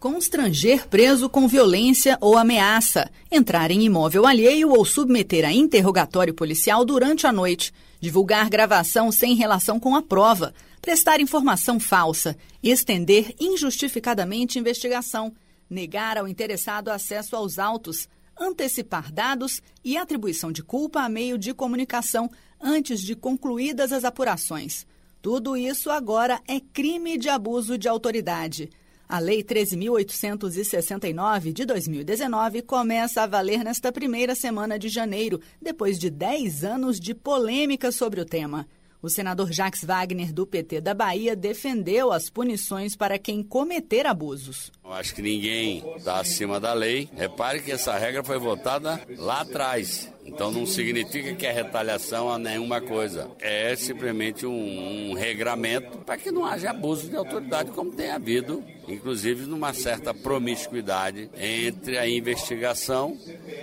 Constranger 0.06 0.86
preso 0.86 1.28
com 1.28 1.48
violência 1.48 2.16
ou 2.20 2.38
ameaça, 2.38 3.10
entrar 3.28 3.72
em 3.72 3.82
imóvel 3.82 4.24
alheio 4.24 4.70
ou 4.70 4.84
submeter 4.84 5.44
a 5.44 5.52
interrogatório 5.52 6.32
policial 6.32 6.84
durante 6.84 7.26
a 7.26 7.32
noite, 7.32 7.72
divulgar 8.00 8.48
gravação 8.48 9.10
sem 9.10 9.34
relação 9.34 9.80
com 9.80 9.96
a 9.96 10.02
prova, 10.02 10.54
prestar 10.80 11.20
informação 11.20 11.80
falsa, 11.80 12.36
estender 12.62 13.34
injustificadamente 13.40 14.60
investigação, 14.60 15.34
negar 15.68 16.16
ao 16.16 16.28
interessado 16.28 16.88
acesso 16.88 17.34
aos 17.34 17.58
autos, 17.58 18.08
antecipar 18.38 19.12
dados 19.12 19.60
e 19.84 19.96
atribuição 19.96 20.52
de 20.52 20.62
culpa 20.62 21.00
a 21.00 21.08
meio 21.08 21.36
de 21.36 21.52
comunicação 21.52 22.30
antes 22.60 23.00
de 23.00 23.16
concluídas 23.16 23.90
as 23.90 24.04
apurações. 24.04 24.86
Tudo 25.20 25.56
isso 25.56 25.90
agora 25.90 26.40
é 26.46 26.60
crime 26.60 27.18
de 27.18 27.28
abuso 27.28 27.76
de 27.76 27.88
autoridade. 27.88 28.70
A 29.08 29.20
Lei 29.20 29.44
13.869 29.44 31.52
de 31.52 31.64
2019 31.64 32.62
começa 32.62 33.22
a 33.22 33.26
valer 33.26 33.62
nesta 33.62 33.92
primeira 33.92 34.34
semana 34.34 34.76
de 34.76 34.88
janeiro, 34.88 35.40
depois 35.62 35.96
de 35.96 36.10
10 36.10 36.64
anos 36.64 36.98
de 36.98 37.14
polêmica 37.14 37.92
sobre 37.92 38.20
o 38.20 38.24
tema. 38.24 38.66
O 39.00 39.08
senador 39.08 39.52
Jacques 39.52 39.84
Wagner, 39.84 40.32
do 40.32 40.44
PT 40.44 40.80
da 40.80 40.92
Bahia, 40.92 41.36
defendeu 41.36 42.10
as 42.10 42.28
punições 42.28 42.96
para 42.96 43.16
quem 43.16 43.44
cometer 43.44 44.06
abusos. 44.06 44.72
Eu 44.84 44.92
acho 44.92 45.14
que 45.14 45.22
ninguém 45.22 45.84
está 45.96 46.18
acima 46.18 46.58
da 46.58 46.72
lei. 46.72 47.08
Repare 47.14 47.62
que 47.62 47.70
essa 47.70 47.96
regra 47.96 48.24
foi 48.24 48.40
votada 48.40 49.00
lá 49.16 49.42
atrás. 49.42 50.10
Então 50.26 50.50
não 50.50 50.66
significa 50.66 51.34
que 51.34 51.46
é 51.46 51.52
retaliação 51.52 52.30
a 52.30 52.38
nenhuma 52.38 52.80
coisa. 52.80 53.30
É 53.40 53.74
simplesmente 53.76 54.44
um, 54.44 55.10
um 55.10 55.14
regramento 55.14 55.98
para 55.98 56.18
que 56.18 56.30
não 56.30 56.44
haja 56.44 56.70
abuso 56.70 57.08
de 57.08 57.16
autoridade, 57.16 57.70
como 57.70 57.92
tem 57.92 58.10
havido, 58.10 58.62
inclusive 58.88 59.46
numa 59.46 59.72
certa 59.72 60.12
promiscuidade 60.12 61.30
entre 61.36 61.96
a 61.96 62.08
investigação 62.08 63.16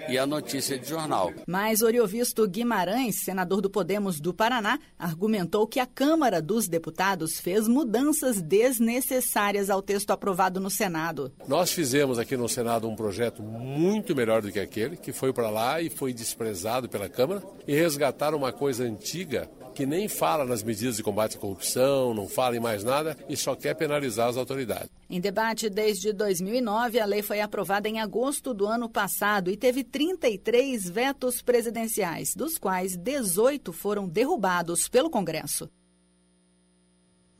e 0.07 0.17
a 0.17 0.25
notícia 0.25 0.79
de 0.79 0.87
jornal. 0.87 1.31
Mas 1.45 1.81
Oriovisto 1.81 2.47
Guimarães, 2.47 3.23
senador 3.23 3.61
do 3.61 3.69
Podemos 3.69 4.19
do 4.19 4.33
Paraná, 4.33 4.79
argumentou 4.97 5.67
que 5.67 5.79
a 5.79 5.85
Câmara 5.85 6.41
dos 6.41 6.67
Deputados 6.67 7.39
fez 7.39 7.67
mudanças 7.67 8.41
desnecessárias 8.41 9.69
ao 9.69 9.81
texto 9.81 10.11
aprovado 10.11 10.59
no 10.59 10.69
Senado. 10.69 11.31
Nós 11.47 11.71
fizemos 11.71 12.17
aqui 12.17 12.37
no 12.37 12.47
Senado 12.47 12.87
um 12.87 12.95
projeto 12.95 13.43
muito 13.43 14.15
melhor 14.15 14.41
do 14.41 14.51
que 14.51 14.59
aquele, 14.59 14.95
que 14.95 15.11
foi 15.11 15.33
para 15.33 15.49
lá 15.49 15.81
e 15.81 15.89
foi 15.89 16.13
desprezado 16.13 16.52
pela 16.89 17.09
Câmara 17.09 17.43
e 17.67 17.75
resgatar 17.75 18.35
uma 18.35 18.51
coisa 18.51 18.83
antiga 18.83 19.49
que 19.73 19.85
nem 19.85 20.07
fala 20.07 20.45
nas 20.45 20.61
medidas 20.63 20.97
de 20.97 21.03
combate 21.03 21.35
à 21.35 21.39
corrupção, 21.39 22.13
não 22.13 22.27
fala 22.27 22.55
em 22.55 22.59
mais 22.59 22.83
nada 22.83 23.17
e 23.27 23.35
só 23.35 23.55
quer 23.55 23.73
penalizar 23.73 24.29
as 24.29 24.37
autoridades. 24.37 24.89
Em 25.09 25.19
debate 25.19 25.69
desde 25.69 26.13
2009, 26.13 26.99
a 26.99 27.05
lei 27.05 27.21
foi 27.21 27.41
aprovada 27.41 27.89
em 27.89 27.99
agosto 27.99 28.53
do 28.53 28.67
ano 28.67 28.87
passado 28.87 29.49
e 29.49 29.57
teve 29.57 29.83
33 29.83 30.89
vetos 30.89 31.41
presidenciais, 31.41 32.35
dos 32.35 32.57
quais 32.57 32.95
18 32.95 33.73
foram 33.73 34.07
derrubados 34.07 34.87
pelo 34.87 35.09
Congresso. 35.09 35.69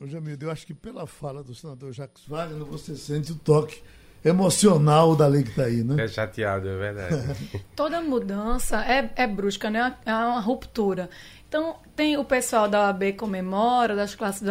Ô 0.00 0.06
Jamildo, 0.06 0.46
eu 0.46 0.50
acho 0.50 0.66
que 0.66 0.74
pela 0.74 1.06
fala 1.06 1.42
do 1.42 1.54
senador 1.54 1.92
Jacques 1.92 2.26
Wagner, 2.26 2.64
você 2.64 2.96
sente 2.96 3.32
o 3.32 3.36
toque 3.36 3.80
emocional 4.24 5.14
da 5.14 5.26
lei 5.26 5.42
que 5.42 5.50
está 5.50 5.64
aí, 5.64 5.84
né? 5.84 6.02
É 6.02 6.08
chateado, 6.08 6.68
é 6.68 6.76
verdade. 6.76 7.64
Toda 7.76 8.00
mudança 8.00 8.82
é, 8.82 9.10
é 9.14 9.26
brusca, 9.26 9.68
né? 9.68 9.94
É 10.06 10.12
uma 10.12 10.40
ruptura. 10.40 11.10
Então, 11.54 11.76
tem 11.94 12.16
o 12.16 12.24
pessoal 12.24 12.66
da 12.66 12.86
OAB 12.86 13.12
comemora, 13.16 13.94
das 13.94 14.16
classes 14.16 14.42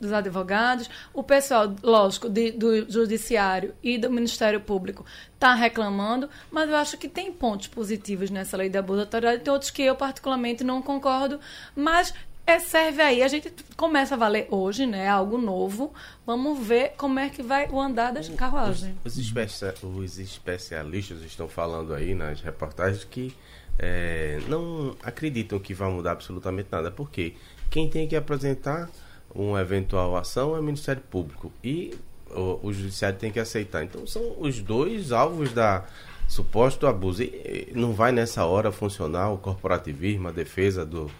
dos 0.00 0.12
advogados, 0.14 0.88
o 1.12 1.22
pessoal, 1.22 1.70
lógico, 1.82 2.26
de, 2.30 2.52
do 2.52 2.90
judiciário 2.90 3.74
e 3.82 3.98
do 3.98 4.10
Ministério 4.10 4.58
Público 4.58 5.04
está 5.34 5.52
reclamando, 5.52 6.30
mas 6.50 6.70
eu 6.70 6.76
acho 6.76 6.96
que 6.96 7.06
tem 7.06 7.30
pontos 7.30 7.66
positivos 7.66 8.30
nessa 8.30 8.56
lei 8.56 8.70
da 8.70 8.78
abuso 8.78 9.00
autoridade, 9.00 9.42
tem 9.42 9.52
outros 9.52 9.70
que 9.70 9.82
eu 9.82 9.94
particularmente 9.94 10.64
não 10.64 10.80
concordo, 10.80 11.38
mas 11.76 12.14
é, 12.48 12.58
serve 12.58 13.02
aí. 13.02 13.22
A 13.22 13.28
gente 13.28 13.52
começa 13.76 14.14
a 14.14 14.18
valer 14.18 14.48
hoje, 14.50 14.86
né? 14.86 15.06
Algo 15.06 15.36
novo. 15.36 15.92
Vamos 16.24 16.66
ver 16.66 16.94
como 16.96 17.18
é 17.18 17.28
que 17.28 17.42
vai 17.42 17.68
o 17.68 17.78
andar 17.78 18.10
das 18.10 18.26
carruagens. 18.30 18.96
Os, 19.04 19.18
especia 19.18 19.74
os 19.82 20.18
especialistas 20.18 21.22
estão 21.22 21.46
falando 21.46 21.92
aí 21.92 22.14
nas 22.14 22.40
reportagens 22.40 23.04
que 23.04 23.36
é, 23.78 24.40
não 24.48 24.96
acreditam 25.02 25.58
que 25.58 25.74
vai 25.74 25.90
mudar 25.90 26.12
absolutamente 26.12 26.70
nada. 26.72 26.90
Porque 26.90 27.34
quem 27.68 27.90
tem 27.90 28.08
que 28.08 28.16
apresentar 28.16 28.88
uma 29.34 29.60
eventual 29.60 30.16
ação 30.16 30.56
é 30.56 30.58
o 30.58 30.62
Ministério 30.62 31.02
Público. 31.02 31.52
E 31.62 31.94
o, 32.30 32.60
o 32.62 32.72
Judiciário 32.72 33.18
tem 33.18 33.30
que 33.30 33.38
aceitar. 33.38 33.84
Então 33.84 34.06
são 34.06 34.36
os 34.38 34.58
dois 34.62 35.12
alvos 35.12 35.52
da 35.52 35.84
suposto 36.26 36.86
abuso. 36.86 37.24
E 37.24 37.70
não 37.74 37.92
vai 37.92 38.10
nessa 38.10 38.46
hora 38.46 38.72
funcionar 38.72 39.30
o 39.30 39.36
corporativismo, 39.36 40.28
a 40.28 40.32
defesa 40.32 40.86
do, 40.86 41.10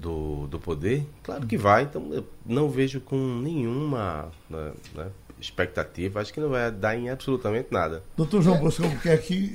do, 0.00 0.46
do 0.46 0.58
poder? 0.58 1.06
Claro 1.22 1.46
que 1.46 1.56
vai. 1.56 1.84
Então 1.84 2.12
eu 2.12 2.26
não 2.44 2.68
vejo 2.68 3.00
com 3.00 3.16
nenhuma 3.16 4.30
né, 4.48 4.72
né, 4.94 5.06
expectativa. 5.40 6.20
Acho 6.20 6.32
que 6.32 6.40
não 6.40 6.50
vai 6.50 6.70
dar 6.70 6.96
em 6.96 7.08
absolutamente 7.08 7.68
nada. 7.70 8.02
Doutor 8.16 8.42
João 8.42 8.58
Bosco, 8.58 8.88
porque 8.88 9.10
aqui 9.10 9.52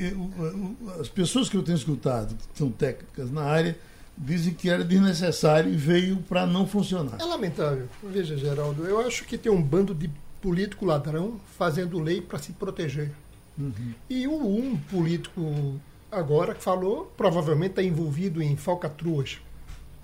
as 1.00 1.10
pessoas 1.10 1.50
que 1.50 1.58
eu 1.58 1.64
tenho 1.64 1.78
escutado, 1.78 2.36
que 2.36 2.58
são 2.58 2.72
técnicas 2.72 3.32
na 3.32 3.44
área, 3.44 3.78
dizem 4.18 4.54
que 4.54 4.70
era 4.70 4.84
desnecessário 4.84 5.72
e 5.72 5.76
veio 5.76 6.18
para 6.18 6.46
não 6.46 6.68
funcionar. 6.68 7.20
É 7.20 7.24
lamentável. 7.24 7.88
Veja, 8.04 8.38
Geraldo, 8.38 8.86
eu 8.86 9.00
acho 9.00 9.26
que 9.26 9.38
tem 9.38 9.52
um 9.52 9.62
bando 9.62 9.94
de 9.96 10.10
político 10.42 10.86
ladrão 10.86 11.40
fazendo 11.58 12.00
lei 12.00 12.22
para 12.22 12.40
se 12.40 12.52
proteger. 12.54 13.12
Uhum. 13.58 13.94
E 14.10 14.28
o 14.28 14.34
um 14.34 14.76
político 14.76 15.80
agora 16.12 16.54
que 16.54 16.64
falou, 16.64 17.12
provavelmente 17.16 17.72
está 17.72 17.84
envolvido 17.84 18.42
em 18.42 18.56
falcatruas. 18.56 19.40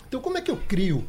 Então, 0.07 0.21
como 0.21 0.37
é 0.37 0.41
que 0.41 0.51
eu 0.51 0.57
crio 0.57 1.05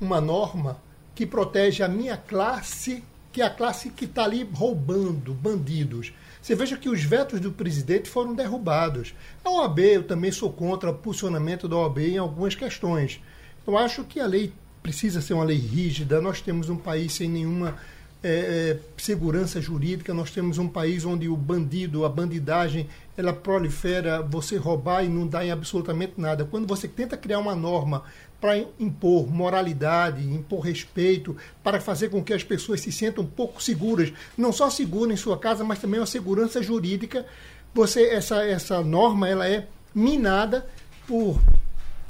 uma 0.00 0.20
norma 0.20 0.80
que 1.14 1.24
protege 1.24 1.82
a 1.82 1.88
minha 1.88 2.16
classe, 2.16 3.04
que 3.32 3.40
é 3.40 3.46
a 3.46 3.50
classe 3.50 3.90
que 3.90 4.04
está 4.04 4.24
ali 4.24 4.48
roubando, 4.52 5.32
bandidos? 5.32 6.12
Você 6.40 6.56
veja 6.56 6.76
que 6.76 6.88
os 6.88 7.04
vetos 7.04 7.38
do 7.38 7.52
presidente 7.52 8.10
foram 8.10 8.34
derrubados. 8.34 9.14
A 9.44 9.50
OAB, 9.50 9.78
eu 9.78 10.02
também 10.02 10.32
sou 10.32 10.52
contra 10.52 10.90
o 10.90 10.94
posicionamento 10.94 11.68
da 11.68 11.76
OAB 11.76 11.98
em 11.98 12.18
algumas 12.18 12.56
questões. 12.56 13.20
Eu 13.64 13.78
acho 13.78 14.02
que 14.02 14.18
a 14.18 14.26
lei 14.26 14.52
precisa 14.82 15.20
ser 15.20 15.34
uma 15.34 15.44
lei 15.44 15.56
rígida. 15.56 16.20
Nós 16.20 16.40
temos 16.40 16.68
um 16.68 16.76
país 16.76 17.12
sem 17.12 17.28
nenhuma 17.28 17.78
é, 18.24 18.76
segurança 18.96 19.60
jurídica. 19.60 20.12
Nós 20.12 20.32
temos 20.32 20.58
um 20.58 20.66
país 20.66 21.04
onde 21.04 21.28
o 21.28 21.36
bandido, 21.36 22.04
a 22.04 22.08
bandidagem, 22.08 22.88
ela 23.16 23.32
prolifera, 23.32 24.22
você 24.22 24.56
roubar 24.56 25.04
e 25.04 25.08
não 25.08 25.26
dá 25.26 25.44
em 25.44 25.50
absolutamente 25.50 26.14
nada. 26.16 26.44
Quando 26.44 26.66
você 26.66 26.88
tenta 26.88 27.16
criar 27.16 27.38
uma 27.38 27.54
norma 27.54 28.04
para 28.40 28.58
impor 28.80 29.30
moralidade, 29.30 30.24
impor 30.24 30.60
respeito, 30.60 31.36
para 31.62 31.80
fazer 31.80 32.08
com 32.08 32.24
que 32.24 32.32
as 32.32 32.42
pessoas 32.42 32.80
se 32.80 32.90
sintam 32.90 33.22
um 33.22 33.26
pouco 33.26 33.62
seguras, 33.62 34.12
não 34.36 34.52
só 34.52 34.68
seguras 34.70 35.12
em 35.12 35.16
sua 35.16 35.38
casa, 35.38 35.62
mas 35.62 35.78
também 35.78 36.00
uma 36.00 36.06
segurança 36.06 36.62
jurídica, 36.62 37.26
você 37.74 38.08
essa 38.08 38.44
essa 38.44 38.82
norma 38.82 39.28
ela 39.28 39.48
é 39.48 39.66
minada 39.94 40.66
por 41.06 41.38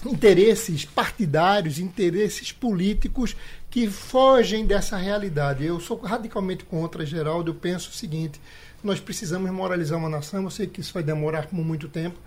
interesses 0.07 0.85
partidários, 0.85 1.79
interesses 1.79 2.51
políticos 2.51 3.37
que 3.71 3.89
fogem 3.89 4.67
dessa 4.67 4.97
realidade. 4.97 5.65
Eu 5.65 5.81
sou 5.81 5.99
radicalmente 5.99 6.65
contra, 6.65 7.07
Geraldo. 7.07 7.51
Eu 7.51 7.55
penso 7.55 7.91
o 7.91 7.93
seguinte: 7.93 8.41
nós 8.83 9.01
precisamos 9.01 9.51
moralizar 9.51 9.99
uma 9.99 10.09
nação. 10.09 10.43
Eu 10.43 10.51
sei 10.51 10.67
que 10.67 10.81
isso 10.81 10.93
vai 10.93 11.03
demorar 11.03 11.47
por 11.47 11.57
muito 11.57 11.89
tempo, 11.89 12.19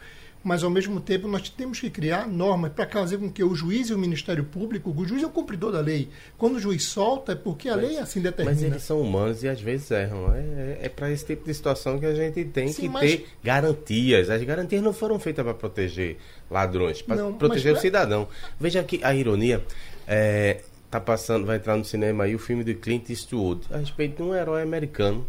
mas 0.44 0.64
ao 0.64 0.70
mesmo 0.70 1.02
tempo 1.02 1.28
nós 1.28 1.50
temos 1.50 1.80
que 1.80 1.90
criar 1.90 2.28
normas 2.28 2.72
para 2.72 2.88
fazer 2.88 3.18
com 3.18 3.32
que 3.32 3.44
o 3.44 3.56
juiz 3.56 3.90
e 3.90 3.94
o 3.94 3.98
Ministério 3.98 4.44
Público, 4.44 4.94
o 4.96 5.06
juiz 5.06 5.24
é 5.24 5.26
o 5.26 5.30
cumpridor 5.30 5.72
da 5.72 5.80
lei. 5.80 6.10
Quando 6.38 6.58
o 6.58 6.60
juiz 6.60 6.84
solta, 6.84 7.32
é 7.32 7.36
porque 7.36 7.68
a 7.68 7.76
mas, 7.76 7.86
lei 7.86 7.98
assim 7.98 8.22
determina. 8.22 8.56
Mas 8.56 8.64
eles 8.64 8.84
são 8.84 9.02
humanos 9.02 9.44
e 9.44 9.50
às 9.50 9.60
vezes 9.60 9.90
erram. 9.90 10.34
É, 10.36 10.40
é, 10.40 10.80
é 10.84 10.90
para 10.90 11.12
esse 11.12 11.26
tipo 11.26 11.46
de 11.46 11.54
situação 11.54 12.00
que 12.00 12.06
a 12.06 12.14
gente 12.14 12.46
tem 12.46 12.68
Sim, 12.68 12.84
que 12.84 12.90
mas... 12.90 13.10
ter 13.10 13.28
garantias. 13.44 14.30
As 14.30 14.44
garantias 14.44 14.84
não 14.84 14.94
foram 14.94 15.20
feitas 15.20 15.44
para 15.44 15.54
proteger 15.54 16.18
ladrões, 16.50 17.02
para 17.02 17.32
proteger 17.32 17.74
mas... 17.74 17.80
o 17.80 17.82
cidadão. 17.82 18.28
Veja 18.60 18.82
aqui 18.82 19.00
a 19.04 19.16
ironia. 19.16 19.66
É, 20.08 20.62
tá 20.92 21.00
passando, 21.00 21.46
vai 21.46 21.58
entrar 21.58 21.76
no 21.76 21.84
cinema 21.84 22.24
aí 22.24 22.36
o 22.36 22.40
filme 22.40 22.64
de 22.64 22.76
Clint 22.76 23.10
Eastwood 23.10 23.62
a 23.72 23.78
respeito 23.78 24.18
de 24.18 24.22
um 24.22 24.36
herói 24.36 24.62
americano 24.62 25.26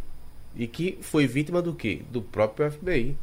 e 0.57 0.67
que 0.67 0.99
foi 1.01 1.27
vítima 1.27 1.61
do 1.61 1.75
quê? 1.75 2.03
Do 2.11 2.23
próprio 2.23 2.71
FBI, 2.71 3.17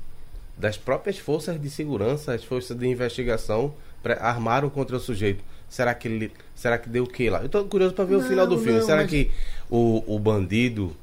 das 0.57 0.77
próprias 0.77 1.17
forças 1.17 1.59
de 1.59 1.69
segurança, 1.69 2.33
as 2.33 2.43
forças 2.43 2.77
de 2.77 2.87
investigação 2.87 3.73
armaram 4.19 4.69
contra 4.69 4.95
o 4.95 4.99
sujeito. 4.99 5.43
Será 5.67 5.93
que 5.95 6.07
ele, 6.07 6.31
será 6.53 6.77
que 6.77 6.87
deu 6.87 7.05
o 7.05 7.07
que 7.07 7.29
lá? 7.29 7.41
Eu 7.41 7.49
tô 7.49 7.63
curioso 7.65 7.95
para 7.95 8.05
ver 8.05 8.17
não, 8.17 8.25
o 8.25 8.27
final 8.29 8.45
do 8.45 8.59
filme. 8.59 8.79
Não, 8.79 8.85
será 8.85 9.01
mas... 9.01 9.09
que 9.09 9.31
o, 9.69 10.03
o 10.15 10.19
bandido 10.19 10.95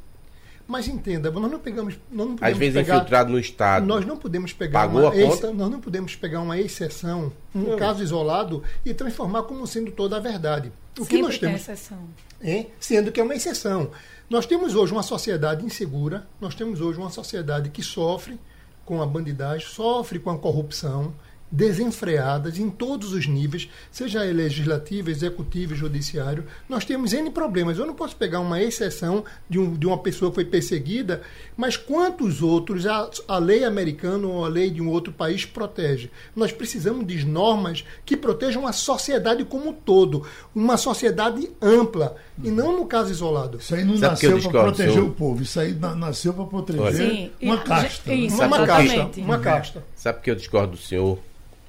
mas 0.71 0.87
entenda, 0.87 1.33
nós 1.33 1.51
não 1.51 1.59
pegamos. 1.59 1.99
Nós 2.13 2.29
não 2.29 2.37
Às 2.41 2.57
vezes 2.57 2.75
pegar, 2.75 2.95
infiltrado 2.95 3.33
no 3.33 3.41
Estado. 3.41 3.85
Nós 3.85 4.07
não 4.07 4.17
podemos 4.17 4.53
pegar 4.53 4.83
Pagou 4.83 5.01
uma 5.01 5.09
a 5.09 5.13
conta? 5.13 5.53
nós 5.53 5.69
não 5.69 5.81
podemos 5.81 6.15
pegar 6.15 6.41
uma 6.41 6.57
exceção, 6.61 7.33
um 7.53 7.71
não. 7.71 7.77
caso 7.77 8.05
isolado, 8.05 8.63
e 8.87 8.95
transformar 8.95 9.43
como 9.43 9.67
sendo 9.67 9.91
toda 9.91 10.17
a 10.17 10.21
verdade. 10.21 10.71
O 10.97 11.01
Sempre 11.01 11.17
que 11.17 11.23
nós 11.23 11.39
temos. 11.39 11.61
Exceção. 11.61 11.99
É, 12.43 12.67
sendo 12.79 13.13
que 13.13 13.21
é 13.21 13.23
uma 13.23 13.35
exceção. 13.35 13.91
Nós 14.29 14.47
temos 14.47 14.75
hoje 14.75 14.93
uma 14.93 15.03
sociedade 15.03 15.65
insegura, 15.65 16.27
nós 16.41 16.55
temos 16.55 16.81
hoje 16.81 16.99
uma 16.99 17.11
sociedade 17.11 17.69
que 17.71 17.83
sofre 17.83 18.39
com 18.85 19.03
a 19.03 19.07
bandidagem, 19.07 19.67
sofre 19.67 20.19
com 20.19 20.31
a 20.31 20.39
corrupção, 20.39 21.15
desenfreadas 21.51 22.59
em 22.59 22.71
todos 22.71 23.13
os 23.13 23.27
níveis, 23.27 23.69
seja 23.91 24.23
legislativo, 24.23 25.11
executivo, 25.11 25.75
judiciário. 25.75 26.45
Nós 26.69 26.85
temos 26.85 27.13
N 27.13 27.31
problemas. 27.31 27.79
Eu 27.79 27.87
não 27.87 27.95
posso 27.95 28.15
pegar 28.17 28.41
uma 28.41 28.63
exceção 28.63 29.25
de, 29.49 29.59
um, 29.59 29.75
de 29.75 29.87
uma 29.87 29.99
pessoa 29.99 30.31
que 30.31 30.37
foi 30.37 30.45
perseguida, 30.45 31.23
mas 31.57 31.77
quantos 31.77 32.43
outros 32.43 32.87
a, 32.87 33.11
a 33.27 33.39
lei 33.39 33.65
americana 33.65 34.27
ou 34.27 34.45
a 34.45 34.49
lei 34.49 34.71
de 34.71 34.81
um 34.81 34.89
outro 34.89 35.13
país 35.13 35.45
protege? 35.45 36.11
Nós 36.37 36.53
precisamos 36.53 37.07
de 37.07 37.25
normas 37.27 37.85
que 38.05 38.17
protejam 38.17 38.67
a 38.67 38.73
sociedade 38.73 39.45
como 39.45 39.71
um 39.71 39.73
todo, 39.73 40.27
uma 40.55 40.77
sociedade 40.77 41.51
ampla, 41.61 42.17
e 42.43 42.51
não 42.51 42.77
no 42.77 42.87
caso 42.87 43.11
isolado. 43.11 43.59
Isso 43.59 43.75
aí 43.75 43.85
não 43.85 43.97
Sabe 43.97 44.13
nasceu 44.13 44.51
para 44.51 44.63
proteger 44.63 45.03
o 45.03 45.11
povo, 45.11 45.43
isso 45.43 45.59
aí 45.59 45.75
nasceu 45.75 46.33
para 46.33 46.45
proteger 46.45 46.95
Sim. 46.95 47.31
uma 47.43 47.59
casta. 47.59 48.15
Isso, 48.15 48.37
uma, 48.37 48.67
casta 48.67 49.21
uma 49.21 49.39
casta. 49.39 49.85
Sabe 49.97 50.21
que 50.23 50.31
eu 50.31 50.35
discordo 50.35 50.73
do 50.73 50.79
senhor? 50.79 51.19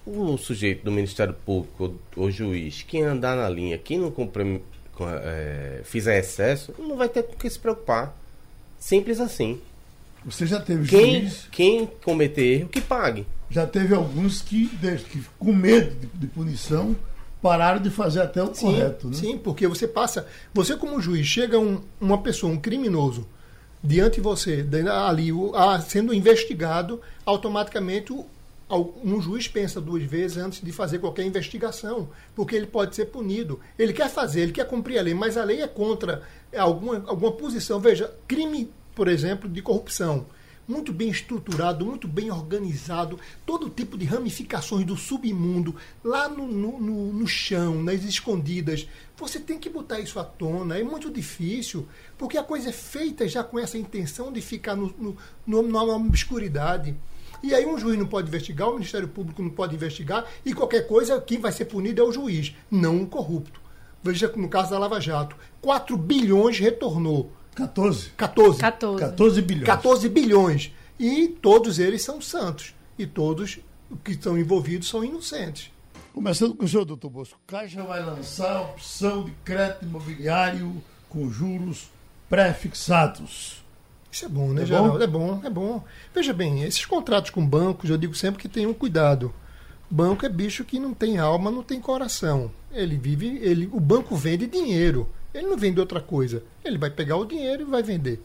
O 0.06 0.38
sujeito 0.38 0.84
do 0.84 0.92
Ministério 0.92 1.34
Público, 1.46 1.96
o, 2.16 2.24
o 2.24 2.32
juiz, 2.32 2.84
quem 2.88 3.04
andar 3.04 3.36
na 3.36 3.48
linha, 3.50 3.78
quem 3.78 4.00
não 4.00 4.12
cumpre, 4.12 4.62
é, 5.24 5.82
fizer 5.84 6.20
excesso, 6.20 6.74
não 6.80 6.96
vai 6.96 7.10
ter 7.10 7.24
com 7.24 7.34
que 7.34 7.50
se 7.50 7.60
preocupar. 7.60 8.18
Simples 8.80 9.20
assim. 9.20 9.62
Você 10.26 10.46
já 10.46 10.60
teve 10.60 10.88
quem, 10.88 11.22
juiz... 11.22 11.48
Quem 11.52 11.86
cometer 12.04 12.44
erro, 12.44 12.70
que 12.70 12.82
pague. 12.82 13.26
Já 13.50 13.66
teve 13.66 13.94
alguns 13.94 14.42
que, 14.42 14.68
que 14.68 15.24
com 15.38 15.54
medo 15.54 15.96
de, 16.00 16.08
de, 16.08 16.28
punição, 16.28 16.96
pararam 17.42 17.82
de 17.82 17.90
fazer 17.90 18.22
até 18.22 18.42
o 18.42 18.54
sim, 18.54 18.68
correto. 18.68 19.08
Né? 19.08 19.14
Sim, 19.14 19.38
porque 19.38 19.68
você 19.68 19.88
passa... 19.88 20.28
Você 20.54 20.76
como 20.78 21.02
juiz, 21.02 21.26
chega 21.26 21.60
um, 21.60 21.82
uma 22.00 22.20
pessoa, 22.20 22.52
um 22.52 22.58
criminoso, 22.58 23.28
diante 23.84 24.16
de 24.16 24.22
você, 24.22 24.66
ali, 24.92 25.32
sendo 25.88 26.14
investigado, 26.14 27.02
automaticamente 27.26 28.14
um 28.78 29.22
juiz 29.22 29.48
pensa 29.48 29.82
duas 29.82 30.04
vezes 30.04 30.38
antes 30.38 30.62
de 30.62 30.72
fazer 30.72 31.00
qualquer 31.00 31.26
investigação, 31.26 32.10
porque 32.36 32.56
ele 32.56 32.68
pode 32.68 32.96
ser 32.96 33.06
punido. 33.06 33.60
Ele 33.78 33.92
quer 33.92 34.10
fazer, 34.10 34.42
ele 34.42 34.52
quer 34.52 34.66
cumprir 34.66 34.98
a 34.98 35.02
lei, 35.02 35.14
mas 35.14 35.38
a 35.38 35.44
lei 35.44 35.62
é 35.62 35.68
contra 35.68 36.24
alguma, 36.56 37.04
alguma 37.08 37.32
posição. 37.32 37.80
Veja, 37.80 38.14
crime, 38.28 38.72
por 38.96 39.08
exemplo, 39.08 39.50
de 39.50 39.62
corrupção. 39.62 40.26
Muito 40.68 40.94
bem 40.94 41.10
estruturado, 41.10 41.86
muito 41.86 42.08
bem 42.08 42.32
organizado, 42.32 43.20
todo 43.46 43.70
tipo 43.70 43.98
de 43.98 44.06
ramificações 44.06 44.86
do 44.86 44.96
submundo, 44.96 45.76
lá 46.02 46.30
no, 46.30 46.48
no, 46.48 46.80
no, 46.80 47.12
no 47.12 47.28
chão, 47.28 47.84
nas 47.84 48.04
escondidas. 48.04 48.88
Você 49.18 49.40
tem 49.40 49.60
que 49.60 49.70
botar 49.70 50.00
isso 50.00 50.18
à 50.18 50.24
tona. 50.24 50.78
É 50.78 50.84
muito 50.84 51.12
difícil, 51.12 51.88
porque 52.18 52.38
a 52.38 52.44
coisa 52.44 52.70
é 52.70 52.72
feita 52.72 53.28
já 53.28 53.44
com 53.44 53.60
essa 53.60 53.78
intenção 53.78 54.32
de 54.32 54.40
ficar 54.40 54.76
no, 54.76 54.94
no, 54.98 55.18
no, 55.46 55.62
na 55.64 55.84
obscuridade. 55.84 56.96
E 57.44 57.56
aí 57.56 57.66
um 57.66 57.78
juiz 57.78 57.98
não 57.98 58.06
pode 58.06 58.28
investigar, 58.28 58.70
o 58.70 58.74
Ministério 58.74 59.08
Público 59.08 59.42
não 59.42 59.50
pode 59.50 59.76
investigar, 59.76 60.26
e 60.46 60.54
qualquer 60.54 60.88
coisa, 60.88 61.20
quem 61.20 61.40
vai 61.40 61.52
ser 61.52 61.66
punido 61.66 62.02
é 62.02 62.04
o 62.04 62.12
juiz, 62.12 62.56
não 62.70 62.98
um 62.98 63.06
corrupto. 63.06 63.60
Veja 64.04 64.32
no 64.36 64.50
caso 64.50 64.72
da 64.72 64.80
Lava 64.80 65.00
Jato. 65.00 65.36
4 65.62 65.96
bilhões 65.98 66.58
retornou. 66.58 67.32
14. 67.56 68.12
14. 68.12 68.60
14. 68.60 69.00
14 69.00 69.42
bilhões. 69.42 69.66
14 69.66 70.10
bilhões. 70.10 70.74
E 71.00 71.28
todos 71.28 71.80
eles 71.80 72.02
são 72.02 72.22
santos. 72.22 72.74
E 72.98 73.06
todos 73.06 73.60
que 74.04 74.12
estão 74.12 74.38
envolvidos 74.38 74.90
são 74.90 75.04
inocentes. 75.04 75.72
Começando 76.14 76.56
com 76.56 76.66
o 76.66 76.68
senhor, 76.68 76.86
doutor 76.86 77.10
Bosco. 77.10 77.40
Caixa 77.48 77.84
vai 77.84 78.04
lançar 78.04 78.58
a 78.58 78.62
opção 78.62 79.24
de 79.24 79.32
crédito 79.46 79.86
imobiliário 79.86 80.82
com 81.08 81.30
juros 81.30 81.90
pré-fixados. 82.30 83.64
Isso 84.12 84.26
é 84.26 84.28
bom, 84.28 84.50
né, 84.52 84.64
é 84.64 84.66
Geraldo? 84.66 84.98
Bom? 84.98 85.04
É 85.04 85.08
bom, 85.08 85.42
é 85.46 85.50
bom. 85.50 85.84
Veja 86.14 86.34
bem, 86.34 86.64
esses 86.64 86.86
contratos 86.86 87.32
com 87.32 87.46
bancos, 87.46 87.90
eu 87.90 87.98
digo 87.98 88.14
sempre 88.14 88.42
que 88.42 88.50
tenham 88.50 88.74
cuidado. 88.74 89.34
Banco 89.90 90.26
é 90.26 90.30
bicho 90.30 90.64
que 90.64 90.80
não 90.80 90.94
tem 90.94 91.18
alma, 91.18 91.52
não 91.52 91.64
tem 91.64 91.80
coração. 91.80 92.52
Ele 92.72 92.98
vive, 92.98 93.38
ele, 93.42 93.70
o 93.72 93.80
banco 93.80 94.16
vende 94.16 94.48
dinheiro. 94.48 95.10
Ele 95.34 95.48
não 95.48 95.58
vende 95.58 95.80
outra 95.80 96.02
coisa. 96.02 96.44
Ele 96.64 96.78
vai 96.78 96.90
pegar 96.90 97.16
o 97.18 97.26
dinheiro 97.26 97.64
e 97.64 97.66
vai 97.66 97.82
vender. 97.82 98.22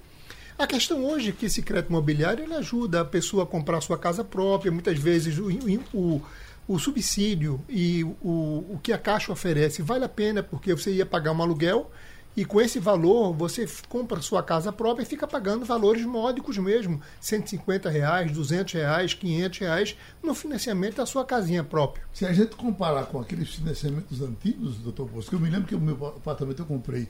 A 0.59 0.66
questão 0.66 1.05
hoje 1.05 1.30
é 1.30 1.32
que 1.32 1.47
esse 1.47 1.62
crédito 1.62 1.91
imobiliário 1.91 2.45
ele 2.45 2.55
ajuda 2.55 3.01
a 3.01 3.05
pessoa 3.05 3.43
a 3.43 3.47
comprar 3.47 3.80
sua 3.80 3.99
casa 3.99 4.24
própria. 4.24 4.72
Muitas 4.72 4.99
vezes 4.99 5.39
o, 5.39 5.49
o, 5.93 6.22
o 6.66 6.78
subsídio 6.78 7.61
e 7.68 8.03
o, 8.05 8.64
o 8.70 8.80
que 8.82 8.93
a 8.93 8.99
Caixa 8.99 9.32
oferece 9.32 9.82
vale 9.82 10.05
a 10.05 10.09
pena 10.09 10.43
porque 10.43 10.72
você 10.72 10.93
ia 10.93 11.05
pagar 11.05 11.32
um 11.32 11.43
aluguel 11.43 11.91
E 12.37 12.45
com 12.45 12.61
esse 12.61 12.78
valor, 12.78 13.32
você 13.32 13.66
compra 13.89 14.20
sua 14.20 14.43
casa 14.43 14.70
própria 14.70 15.03
e 15.03 15.07
fica 15.07 15.26
pagando 15.26 15.64
valores 15.64 16.05
módicos 16.05 16.59
mesmo. 16.59 17.01
150 17.18 17.89
reais, 17.89 18.30
200 18.30 18.74
reais, 18.74 19.14
500 19.14 19.59
reais 19.59 19.97
no 20.22 20.34
financiamento 20.34 20.97
da 20.97 21.07
sua 21.07 21.24
casinha 21.24 21.64
própria. 21.64 22.05
Se 22.12 22.26
a 22.26 22.32
gente 22.32 22.55
comparar 22.55 23.07
com 23.07 23.18
aqueles 23.18 23.55
financiamentos 23.55 24.20
antigos, 24.20 24.76
doutor 24.76 25.09
Bosco, 25.09 25.34
eu 25.34 25.41
me 25.41 25.49
lembro 25.49 25.66
que 25.66 25.74
o 25.74 25.80
meu 25.80 25.95
apartamento 26.09 26.61
eu 26.61 26.66
comprei 26.66 27.09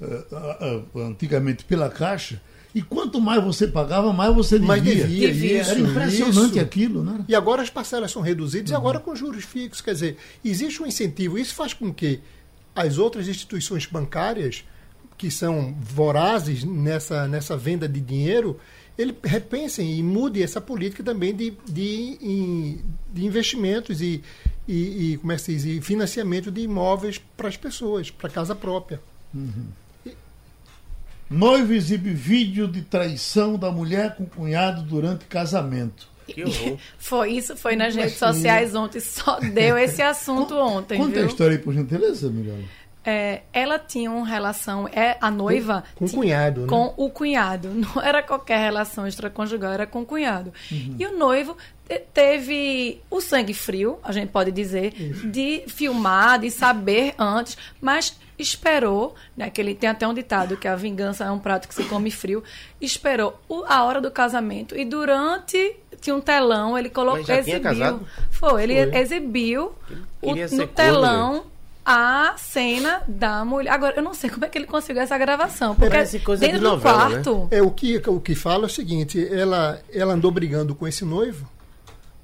uh, 0.00 0.04
uh, 0.04 0.98
uh, 0.98 1.02
antigamente 1.02 1.64
pela 1.64 1.90
Caixa, 1.90 2.40
e 2.74 2.80
quanto 2.80 3.20
mais 3.20 3.44
você 3.44 3.68
pagava, 3.68 4.12
mais 4.12 4.34
você 4.34 4.54
devia. 4.54 4.68
Mais 4.68 4.82
devia, 4.82 5.06
devia. 5.06 5.60
Isso, 5.60 5.70
Era 5.70 5.80
impressionante 5.80 6.52
isso. 6.52 6.60
aquilo, 6.60 7.02
né? 7.02 7.22
E 7.28 7.34
agora 7.34 7.60
as 7.60 7.68
parcelas 7.68 8.10
são 8.10 8.22
reduzidas 8.22 8.70
uhum. 8.70 8.76
e 8.76 8.78
agora 8.78 8.98
com 8.98 9.14
juros 9.14 9.44
fixos. 9.44 9.82
Quer 9.82 9.92
dizer, 9.92 10.16
existe 10.42 10.82
um 10.82 10.86
incentivo. 10.86 11.38
Isso 11.38 11.54
faz 11.54 11.74
com 11.74 11.92
que 11.92 12.20
as 12.74 12.98
outras 12.98 13.28
instituições 13.28 13.86
bancárias, 13.86 14.64
que 15.18 15.30
são 15.30 15.74
vorazes 15.80 16.64
nessa, 16.64 17.28
nessa 17.28 17.56
venda 17.56 17.88
de 17.88 18.00
dinheiro, 18.00 18.58
ele 18.98 19.16
repensem 19.22 19.98
e 19.98 20.02
mudem 20.02 20.42
essa 20.42 20.60
política 20.60 21.02
também 21.02 21.34
de, 21.34 21.54
de, 21.66 22.78
de 23.12 23.24
investimentos 23.24 24.00
e, 24.00 24.22
e, 24.66 25.12
e, 25.12 25.16
como 25.18 25.32
é 25.32 25.36
que 25.36 25.44
diz, 25.44 25.64
e 25.64 25.80
financiamento 25.80 26.50
de 26.50 26.62
imóveis 26.62 27.18
para 27.36 27.48
as 27.48 27.56
pessoas, 27.56 28.10
para 28.10 28.28
casa 28.28 28.54
própria. 28.54 29.00
Uhum. 29.34 29.68
Noivo 31.30 31.72
exibe 31.72 32.12
vídeo 32.12 32.68
de 32.68 32.82
traição 32.82 33.56
da 33.56 33.72
mulher 33.72 34.16
com 34.16 34.24
o 34.24 34.26
cunhado 34.26 34.82
durante 34.82 35.24
casamento. 35.24 36.11
Que 36.34 36.44
horror. 36.44 36.78
Foi 36.98 37.32
isso, 37.32 37.56
foi 37.56 37.76
nas 37.76 37.94
redes 37.94 38.16
sociais 38.16 38.74
ontem, 38.74 39.00
só 39.00 39.38
deu 39.40 39.76
esse 39.76 40.00
assunto 40.02 40.54
ontem. 40.56 40.98
Conta 40.98 41.12
viu? 41.12 41.24
a 41.24 41.26
história 41.26 41.56
aí, 41.56 41.62
por 41.62 41.74
gentileza, 41.74 42.30
Miriam. 42.30 42.58
É, 43.04 43.42
ela 43.52 43.80
tinha 43.80 44.10
uma 44.12 44.26
relação, 44.26 44.88
é 44.92 45.16
a 45.20 45.28
noiva 45.28 45.82
com, 45.96 46.06
com 46.06 46.12
o 46.12 46.20
cunhado, 46.20 46.60
né? 46.60 46.66
com 46.68 46.94
o 46.96 47.10
cunhado. 47.10 47.68
Não 47.74 48.00
era 48.00 48.22
qualquer 48.22 48.58
relação 48.58 49.06
extraconjugal, 49.06 49.72
era 49.72 49.86
com 49.86 50.02
o 50.02 50.06
cunhado. 50.06 50.52
Uhum. 50.70 50.96
E 50.98 51.06
o 51.06 51.18
noivo 51.18 51.56
teve 52.14 53.00
o 53.10 53.20
sangue 53.20 53.52
frio, 53.52 53.98
a 54.02 54.12
gente 54.12 54.30
pode 54.30 54.50
dizer, 54.52 54.94
Isso. 54.94 55.26
de 55.28 55.64
filmar, 55.66 56.38
de 56.38 56.50
saber 56.50 57.14
antes, 57.18 57.58
mas 57.80 58.16
esperou, 58.38 59.14
né, 59.36 59.50
que 59.50 59.60
ele 59.60 59.74
tem 59.74 59.90
até 59.90 60.06
um 60.06 60.14
ditado 60.14 60.56
que 60.56 60.66
a 60.66 60.76
vingança 60.76 61.24
é 61.24 61.30
um 61.30 61.38
prato 61.38 61.68
que 61.68 61.74
se 61.74 61.84
come 61.84 62.10
frio, 62.10 62.42
esperou 62.80 63.38
a 63.66 63.84
hora 63.84 64.00
do 64.00 64.10
casamento 64.10 64.76
e 64.76 64.84
durante 64.84 65.76
tinha 66.02 66.16
um 66.16 66.20
telão, 66.20 66.76
ele 66.76 66.90
colocou 66.90 67.34
exibiu. 67.34 68.00
Foi, 68.30 68.62
ele 68.62 68.90
Foi. 68.90 69.00
exibiu 69.00 69.72
o, 70.20 70.34
no 70.34 70.66
telão 70.66 71.44
a 71.84 72.34
cena 72.36 73.02
da 73.08 73.44
mulher. 73.44 73.70
Agora, 73.70 73.96
eu 73.96 74.02
não 74.02 74.12
sei 74.12 74.28
como 74.28 74.44
é 74.44 74.48
que 74.48 74.58
ele 74.58 74.66
conseguiu 74.66 75.02
essa 75.02 75.16
gravação. 75.16 75.74
Porque 75.74 75.90
Parece 75.90 76.18
coisa 76.20 76.40
dentro 76.40 76.58
de 76.58 76.64
novela, 76.64 77.04
do 77.06 77.10
quarto. 77.10 77.38
Né? 77.50 77.58
É, 77.58 77.62
o 77.62 77.70
que, 77.70 77.96
o 78.06 78.20
que 78.20 78.34
fala 78.34 78.64
é 78.64 78.66
o 78.66 78.70
seguinte: 78.70 79.26
ela, 79.32 79.80
ela 79.92 80.14
andou 80.14 80.30
brigando 80.30 80.74
com 80.74 80.86
esse 80.86 81.04
noivo 81.04 81.48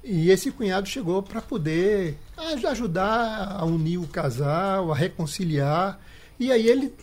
e 0.03 0.29
esse 0.29 0.51
cunhado 0.51 0.87
chegou 0.87 1.21
para 1.21 1.41
poder 1.41 2.17
ajudar 2.67 3.57
a 3.57 3.65
unir 3.65 3.97
o 3.97 4.07
casal, 4.07 4.91
a 4.91 4.95
reconciliar. 4.95 5.99
E 6.39 6.51
aí 6.51 6.67
ele 6.67 6.93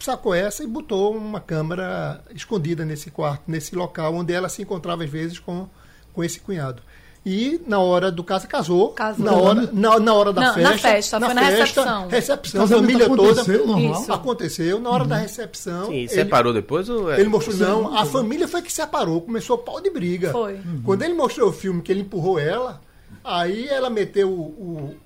sacou 0.00 0.34
essa 0.34 0.64
e 0.64 0.66
botou 0.66 1.14
uma 1.14 1.40
câmera 1.40 2.22
escondida 2.34 2.84
nesse 2.84 3.10
quarto, 3.10 3.42
nesse 3.46 3.74
local 3.74 4.14
onde 4.14 4.32
ela 4.32 4.48
se 4.48 4.62
encontrava 4.62 5.04
às 5.04 5.10
vezes 5.10 5.38
com, 5.38 5.68
com 6.12 6.22
esse 6.24 6.40
cunhado. 6.40 6.82
E 7.24 7.60
na 7.66 7.78
hora 7.78 8.10
do 8.10 8.24
caso 8.24 8.48
casou. 8.48 8.90
Casou. 8.90 9.24
Na 9.24 9.32
hora, 9.32 9.68
na, 9.72 10.00
na 10.00 10.14
hora 10.14 10.32
da 10.32 10.40
Não, 10.40 10.54
festa. 10.54 10.70
na 10.70 10.78
festa, 10.78 11.20
foi 11.20 11.34
na 11.34 11.42
festa, 11.42 11.56
recepção. 11.56 12.08
Recepção, 12.08 12.64
a 12.64 12.66
família 12.66 13.08
toda. 13.08 13.58
Normal. 13.58 13.92
Isso. 13.92 14.12
Aconteceu. 14.12 14.80
Na 14.80 14.90
hora 14.90 15.02
uhum. 15.02 15.08
da 15.08 15.16
recepção. 15.16 15.86
Sim, 15.88 15.96
ele, 15.96 16.08
separou 16.08 16.52
depois 16.52 16.88
ou 16.88 17.12
é... 17.12 17.20
Ele 17.20 17.28
mostrou, 17.28 17.56
não, 17.56 17.96
a 17.96 18.06
família 18.06 18.48
foi 18.48 18.62
que 18.62 18.72
separou, 18.72 19.20
começou 19.20 19.58
pau 19.58 19.82
de 19.82 19.90
briga. 19.90 20.30
Foi. 20.30 20.54
Uhum. 20.54 20.80
Quando 20.82 21.02
ele 21.02 21.12
mostrou 21.12 21.50
o 21.50 21.52
filme 21.52 21.82
que 21.82 21.92
ele 21.92 22.00
empurrou 22.00 22.38
ela, 22.38 22.80
aí 23.22 23.68
ela 23.68 23.90
meteu 23.90 24.30
o. 24.30 24.40
o 24.40 24.96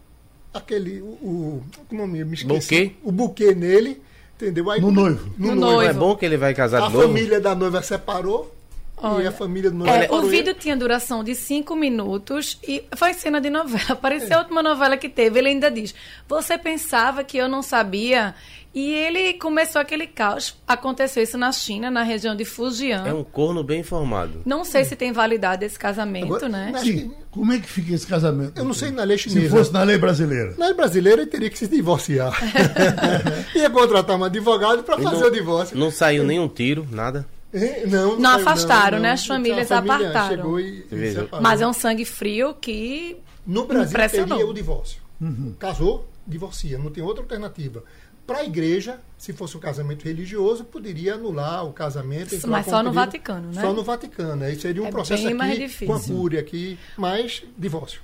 aquele. 0.52 1.00
O, 1.00 1.07
o, 1.07 1.64
como 1.88 2.07
me 2.07 2.20
esqueci? 2.20 2.44
Buquê? 2.44 2.92
O 3.02 3.11
buquê 3.11 3.55
nele. 3.55 4.00
Entendeu? 4.36 4.70
Aí, 4.70 4.80
no 4.80 4.90
noivo. 4.90 5.32
No, 5.36 5.48
no 5.48 5.55
noivo. 5.55 5.76
Não 5.76 5.82
é 5.82 5.92
bom 5.92 6.16
que 6.16 6.24
ele 6.24 6.36
vai 6.36 6.55
casar 6.55 6.82
a 6.82 6.86
de 6.86 6.92
novo? 6.92 7.05
A 7.05 7.09
família 7.09 7.40
da 7.40 7.55
noiva 7.55 7.82
separou. 7.82 8.55
Olha, 8.97 9.24
e 9.24 9.26
a 9.26 9.32
família 9.32 9.70
do 9.70 9.86
é, 9.86 10.09
O 10.11 10.22
vídeo 10.22 10.51
ele. 10.51 10.59
tinha 10.59 10.76
duração 10.76 11.24
de 11.24 11.34
cinco 11.34 11.74
minutos 11.74 12.59
e 12.66 12.84
foi 12.97 13.12
cena 13.12 13.40
de 13.40 13.51
novela. 13.51 13.97
Parecia 14.01 14.34
é. 14.34 14.34
a 14.34 14.38
última 14.38 14.62
novela 14.62 14.97
que 14.97 15.09
teve. 15.09 15.38
Ele 15.38 15.49
ainda 15.49 15.70
diz: 15.70 15.95
Você 16.28 16.57
pensava 16.57 17.24
que 17.24 17.36
eu 17.36 17.49
não 17.49 17.62
sabia? 17.62 18.34
E 18.74 18.92
ele 18.92 19.34
começou 19.34 19.80
aquele 19.80 20.05
caos. 20.05 20.57
Aconteceu 20.66 21.22
isso 21.22 21.38
na 21.38 21.53
China, 21.53 21.92
na 21.92 22.03
região 22.03 22.34
de 22.34 22.45
Fujian. 22.45 23.05
É 23.07 23.14
um 23.14 23.22
corno 23.22 23.62
bem 23.62 23.80
informado. 23.80 24.42
Não 24.45 24.64
sei 24.64 24.84
se 24.84 24.97
tem 24.97 25.12
validade 25.12 25.64
esse 25.64 25.78
casamento, 25.78 26.26
Agora, 26.26 26.49
né? 26.49 26.72
Sim. 26.82 27.12
Como 27.30 27.53
é 27.53 27.61
que 27.61 27.68
fica 27.68 27.95
esse 27.95 28.07
casamento? 28.07 28.59
Eu 28.59 28.64
não 28.64 28.74
sei 28.74 28.90
na 28.90 29.05
lei 29.05 29.16
chinesa. 29.16 29.40
Se 29.42 29.49
fosse 29.49 29.72
na 29.72 29.84
lei 29.84 29.97
brasileira. 29.97 30.55
Na 30.59 30.66
lei 30.66 30.74
brasileira, 30.74 31.22
ele 31.22 31.30
teria 31.30 31.51
que 31.51 31.59
se 31.59 31.68
divorciar. 31.68 32.36
Ia 33.55 33.70
contratar 33.70 34.18
um 34.18 34.24
advogado 34.24 34.82
para 34.82 34.99
fazer 34.99 35.20
não, 35.20 35.28
o 35.28 35.30
divórcio. 35.30 35.78
Não 35.78 35.90
saiu 35.92 36.24
nenhum 36.24 36.49
tiro, 36.49 36.84
nada. 36.90 37.24
Não, 37.88 38.12
não, 38.14 38.18
não 38.18 38.30
afastaram, 38.30 38.98
não, 38.98 39.05
né? 39.05 39.12
As 39.12 39.24
famílias 39.24 39.70
a 39.70 39.76
família 39.76 40.11
apartaram. 40.11 40.59
E, 40.59 40.86
e 40.90 41.40
Mas 41.40 41.61
é 41.61 41.66
um 41.66 41.72
sangue 41.72 42.05
frio 42.05 42.52
que. 42.55 43.16
No 43.46 43.66
Brasil 43.66 44.26
teria 44.26 44.46
o 44.46 44.52
divórcio. 44.52 45.00
Uhum. 45.20 45.55
Casou, 45.59 46.09
divorcia, 46.26 46.78
não 46.78 46.90
tem 46.90 47.02
outra 47.02 47.22
alternativa. 47.22 47.84
Para 48.26 48.38
a 48.38 48.44
igreja, 48.44 48.98
se 49.18 49.32
fosse 49.32 49.57
um 49.57 49.61
casamento 49.61 50.05
religioso, 50.05 50.64
poderia 50.64 51.14
anular 51.14 51.64
o 51.66 51.72
casamento. 51.72 52.34
Mas 52.48 52.66
só 52.66 52.82
no 52.82 52.92
Vaticano, 52.92 53.52
né? 53.52 53.61
Só 53.61 53.72
no 53.72 53.84
Vaticano. 53.84 54.42
Aí 54.44 54.59
seria 54.59 54.82
um 54.82 54.86
é 54.86 54.90
processo 54.90 55.28
aqui, 55.28 55.86
com 55.86 55.92
a 55.92 56.00
cúria 56.00 56.40
aqui, 56.40 56.78
mas 56.96 57.44
divórcio. 57.57 58.00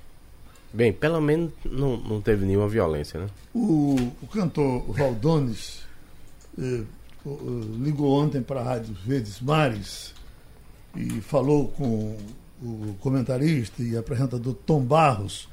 Bem, 0.71 0.93
pelo 0.93 1.19
menos 1.19 1.51
não, 1.65 1.97
não 1.97 2.21
teve 2.21 2.45
nenhuma 2.45 2.69
violência, 2.69 3.19
né? 3.19 3.27
O, 3.53 3.95
o 4.21 4.27
cantor 4.27 4.83
Valdones 4.93 5.81
eh, 6.57 6.83
ligou 7.79 8.11
ontem 8.11 8.41
para 8.41 8.61
a 8.61 8.63
Rádio 8.63 8.95
Verdes 9.05 9.39
Mares 9.39 10.13
e 10.95 11.21
falou 11.21 11.67
com 11.69 12.17
o 12.61 12.95
comentarista 12.99 13.81
e 13.81 13.97
apresentador 13.97 14.53
Tom 14.65 14.81
Barros, 14.81 15.47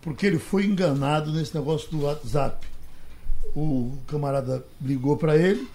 porque 0.00 0.26
ele 0.26 0.38
foi 0.38 0.66
enganado 0.66 1.32
nesse 1.32 1.54
negócio 1.54 1.90
do 1.90 2.02
WhatsApp. 2.02 2.66
O 3.54 3.96
camarada 4.06 4.64
ligou 4.80 5.16
para 5.16 5.36
ele 5.36 5.68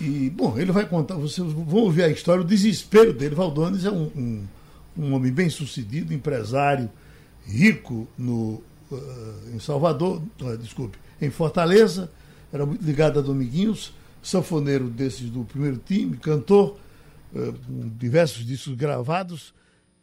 e, 0.00 0.30
bom, 0.30 0.58
ele 0.58 0.72
vai 0.72 0.86
contar, 0.86 1.14
vocês 1.14 1.46
vão 1.52 1.82
ouvir 1.82 2.02
a 2.02 2.08
história, 2.08 2.42
o 2.42 2.46
desespero 2.46 3.12
dele. 3.12 3.34
Valdones 3.34 3.84
é 3.84 3.90
um, 3.90 4.10
um, 4.16 4.44
um 4.96 5.14
homem 5.14 5.32
bem 5.32 5.48
sucedido, 5.48 6.12
empresário, 6.12 6.90
rico 7.44 8.08
no, 8.18 8.62
uh, 8.90 9.54
em 9.54 9.58
Salvador, 9.58 10.22
uh, 10.40 10.58
desculpe, 10.58 10.98
em 11.20 11.30
Fortaleza, 11.30 12.10
era 12.52 12.66
muito 12.66 12.84
ligado 12.84 13.18
a 13.18 13.22
Dominguinhos 13.22 13.92
sanfoneiro 14.22 14.88
desses 14.88 15.28
do 15.28 15.44
primeiro 15.44 15.78
time, 15.78 16.16
cantor, 16.16 16.78
uh, 17.34 17.52
com 17.52 17.88
diversos 17.98 18.46
discos 18.46 18.74
gravados, 18.74 19.52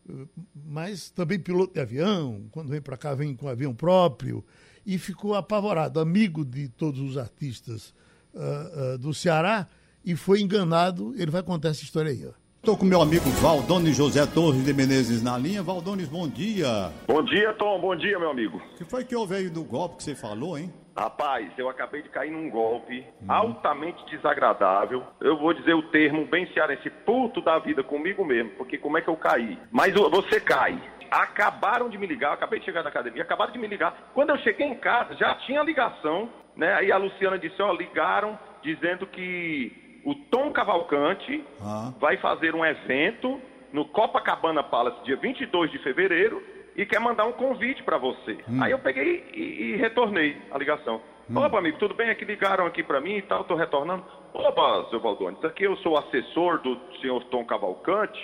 uh, 0.07 0.27
mas 0.67 1.09
também 1.09 1.39
piloto 1.39 1.73
de 1.73 1.79
avião, 1.79 2.43
quando 2.51 2.69
vem 2.69 2.81
para 2.81 2.97
cá 2.97 3.15
vem 3.15 3.33
com 3.33 3.47
avião 3.47 3.73
próprio, 3.73 4.43
e 4.85 4.97
ficou 4.97 5.35
apavorado, 5.35 5.99
amigo 5.99 6.43
de 6.43 6.67
todos 6.67 6.99
os 6.99 7.17
artistas 7.17 7.93
uh, 8.33 8.97
do 8.97 9.13
Ceará, 9.13 9.67
e 10.03 10.15
foi 10.15 10.41
enganado. 10.41 11.13
Ele 11.17 11.31
vai 11.31 11.43
contar 11.43 11.69
essa 11.69 11.83
história 11.83 12.11
aí. 12.11 12.25
Estou 12.57 12.75
com 12.75 12.85
meu 12.85 13.01
amigo 13.01 13.29
Valdones 13.41 13.95
José 13.95 14.25
Torres 14.25 14.65
de 14.65 14.73
Menezes 14.73 15.21
na 15.21 15.37
linha. 15.37 15.63
Valdones, 15.63 16.09
bom 16.09 16.27
dia. 16.27 16.91
Bom 17.07 17.23
dia, 17.23 17.53
Tom. 17.53 17.79
Bom 17.79 17.95
dia, 17.95 18.19
meu 18.19 18.31
amigo. 18.31 18.57
O 18.57 18.77
que 18.77 18.83
foi 18.83 19.05
que 19.05 19.15
houve 19.15 19.35
aí 19.35 19.49
do 19.49 19.63
golpe 19.63 19.95
que 19.97 20.03
você 20.03 20.13
falou, 20.13 20.57
hein? 20.57 20.69
Rapaz, 20.99 21.49
eu 21.57 21.69
acabei 21.69 22.01
de 22.01 22.09
cair 22.09 22.29
num 22.29 22.49
golpe 22.49 23.05
hum. 23.21 23.25
altamente 23.29 24.05
desagradável. 24.07 25.01
Eu 25.21 25.37
vou 25.37 25.53
dizer 25.53 25.73
o 25.73 25.83
termo 25.83 26.25
bem 26.25 26.45
cearense, 26.53 26.89
puto 26.89 27.39
da 27.39 27.57
vida 27.57 27.81
comigo 27.81 28.25
mesmo, 28.25 28.51
porque 28.51 28.77
como 28.77 28.97
é 28.97 29.01
que 29.01 29.07
eu 29.07 29.15
caí? 29.15 29.57
Mas 29.71 29.93
você 29.93 30.41
cai. 30.41 30.77
Acabaram 31.09 31.89
de 31.89 31.97
me 31.97 32.05
ligar, 32.05 32.33
acabei 32.33 32.59
de 32.59 32.65
chegar 32.65 32.83
na 32.83 32.89
academia, 32.89 33.23
acabaram 33.23 33.53
de 33.53 33.57
me 33.57 33.65
ligar. 33.65 34.11
Quando 34.13 34.31
eu 34.31 34.37
cheguei 34.39 34.67
em 34.67 34.75
casa, 34.75 35.15
já 35.15 35.35
tinha 35.35 35.63
ligação, 35.63 36.29
né? 36.53 36.73
Aí 36.73 36.91
a 36.91 36.97
Luciana 36.97 37.39
disse, 37.39 37.61
ó, 37.61 37.71
ligaram 37.71 38.37
dizendo 38.61 39.07
que 39.07 40.01
o 40.03 40.13
Tom 40.13 40.51
Cavalcante 40.51 41.45
ah. 41.61 41.93
vai 41.97 42.17
fazer 42.17 42.53
um 42.53 42.65
evento 42.65 43.41
no 43.71 43.85
Copacabana 43.85 44.63
Palace 44.63 45.01
dia 45.05 45.15
22 45.15 45.71
de 45.71 45.79
fevereiro 45.79 46.58
e 46.79 46.85
quer 46.85 46.99
mandar 47.01 47.25
um 47.25 47.33
convite 47.33 47.83
para 47.83 47.97
você. 47.97 48.37
Hum. 48.47 48.63
Aí 48.63 48.71
eu 48.71 48.79
peguei 48.79 49.25
e, 49.33 49.41
e, 49.41 49.75
retornei 49.75 50.37
a 50.49 50.57
ligação. 50.57 51.01
Hum. 51.29 51.37
Opa, 51.37 51.59
amigo, 51.59 51.77
tudo 51.77 51.93
bem? 51.93 52.09
Aqui 52.09 52.23
ligaram 52.23 52.65
aqui 52.65 52.81
para 52.81 53.01
mim 53.01 53.17
e 53.17 53.21
tal, 53.21 53.41
estou 53.41 53.57
retornando. 53.57 54.05
Opa, 54.33 54.87
seu 54.89 55.01
Valdones, 55.01 55.43
aqui 55.43 55.65
eu 55.65 55.75
sou 55.77 55.97
assessor 55.97 56.61
do 56.61 56.79
senhor 57.01 57.21
Tom 57.25 57.43
Cavalcante, 57.43 58.17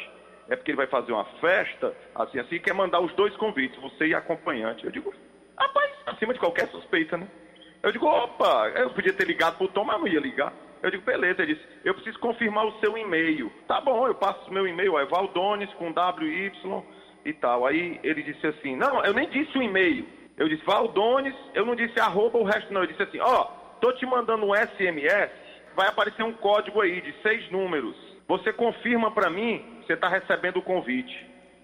é 0.47 0.55
porque 0.55 0.71
ele 0.71 0.77
vai 0.77 0.87
fazer 0.87 1.11
uma 1.11 1.25
festa, 1.41 1.93
assim, 2.15 2.39
assim, 2.39 2.57
quer 2.59 2.73
mandar 2.73 3.01
os 3.01 3.13
dois 3.15 3.35
convites, 3.35 3.77
você 3.81 4.07
e 4.07 4.15
acompanhante. 4.15 4.85
Eu 4.85 4.91
digo, 4.91 5.13
rapaz, 5.57 5.91
acima 6.05 6.33
de 6.33 6.39
qualquer 6.39 6.69
suspeita, 6.69 7.17
né? 7.17 7.27
Eu 7.83 7.91
digo, 7.91 8.05
opa, 8.05 8.69
eu 8.69 8.89
podia 8.91 9.11
ter 9.11 9.27
ligado 9.27 9.57
pro 9.57 9.67
Tom, 9.67 9.83
mas 9.83 9.99
não 9.99 10.07
ia 10.07 10.19
ligar. 10.21 10.53
Eu 10.81 10.91
digo, 10.91 11.03
beleza. 11.03 11.41
Ele 11.41 11.55
disse, 11.55 11.67
eu 11.83 11.93
preciso 11.93 12.19
confirmar 12.19 12.65
o 12.65 12.79
seu 12.79 12.97
e-mail. 12.97 13.51
Tá 13.67 13.81
bom, 13.81 14.07
eu 14.07 14.15
passo 14.15 14.49
o 14.49 14.53
meu 14.53 14.65
e-mail, 14.65 14.97
é 14.97 15.05
Valdones 15.05 15.69
com 15.73 15.91
WY 15.91 16.51
e 17.25 17.33
tal. 17.33 17.65
Aí 17.65 17.99
ele 18.03 18.23
disse 18.23 18.45
assim, 18.45 18.75
não, 18.75 19.03
eu 19.03 19.13
nem 19.13 19.27
disse 19.29 19.57
o 19.57 19.61
e-mail. 19.61 20.05
Eu 20.37 20.47
disse 20.47 20.63
Valdones, 20.65 21.35
eu 21.53 21.65
não 21.65 21.75
disse 21.75 21.99
arroba 21.99 22.37
o 22.37 22.43
resto 22.43 22.71
não. 22.73 22.81
Eu 22.81 22.87
disse 22.87 23.01
assim, 23.01 23.19
ó, 23.19 23.41
oh, 23.41 23.79
tô 23.79 23.91
te 23.93 24.05
mandando 24.05 24.45
um 24.45 24.53
SMS, 24.53 25.31
vai 25.75 25.87
aparecer 25.87 26.23
um 26.23 26.33
código 26.33 26.81
aí 26.81 27.01
de 27.01 27.13
seis 27.21 27.49
números. 27.51 27.95
Você 28.27 28.51
confirma 28.53 29.11
para 29.11 29.29
mim, 29.29 29.81
você 29.85 29.93
está 29.93 30.07
recebendo 30.07 30.57
o 30.57 30.61
convite. 30.61 31.13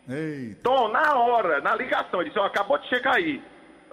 Eita. 0.10 0.58
Então, 0.60 0.88
na 0.88 1.16
hora, 1.16 1.62
na 1.62 1.76
ligação, 1.76 2.22
ele 2.22 2.30
disse, 2.30 2.40
ó, 2.40 2.44
oh, 2.44 2.46
acabou 2.46 2.78
de 2.78 2.88
chegar 2.88 3.16
aí 3.16 3.42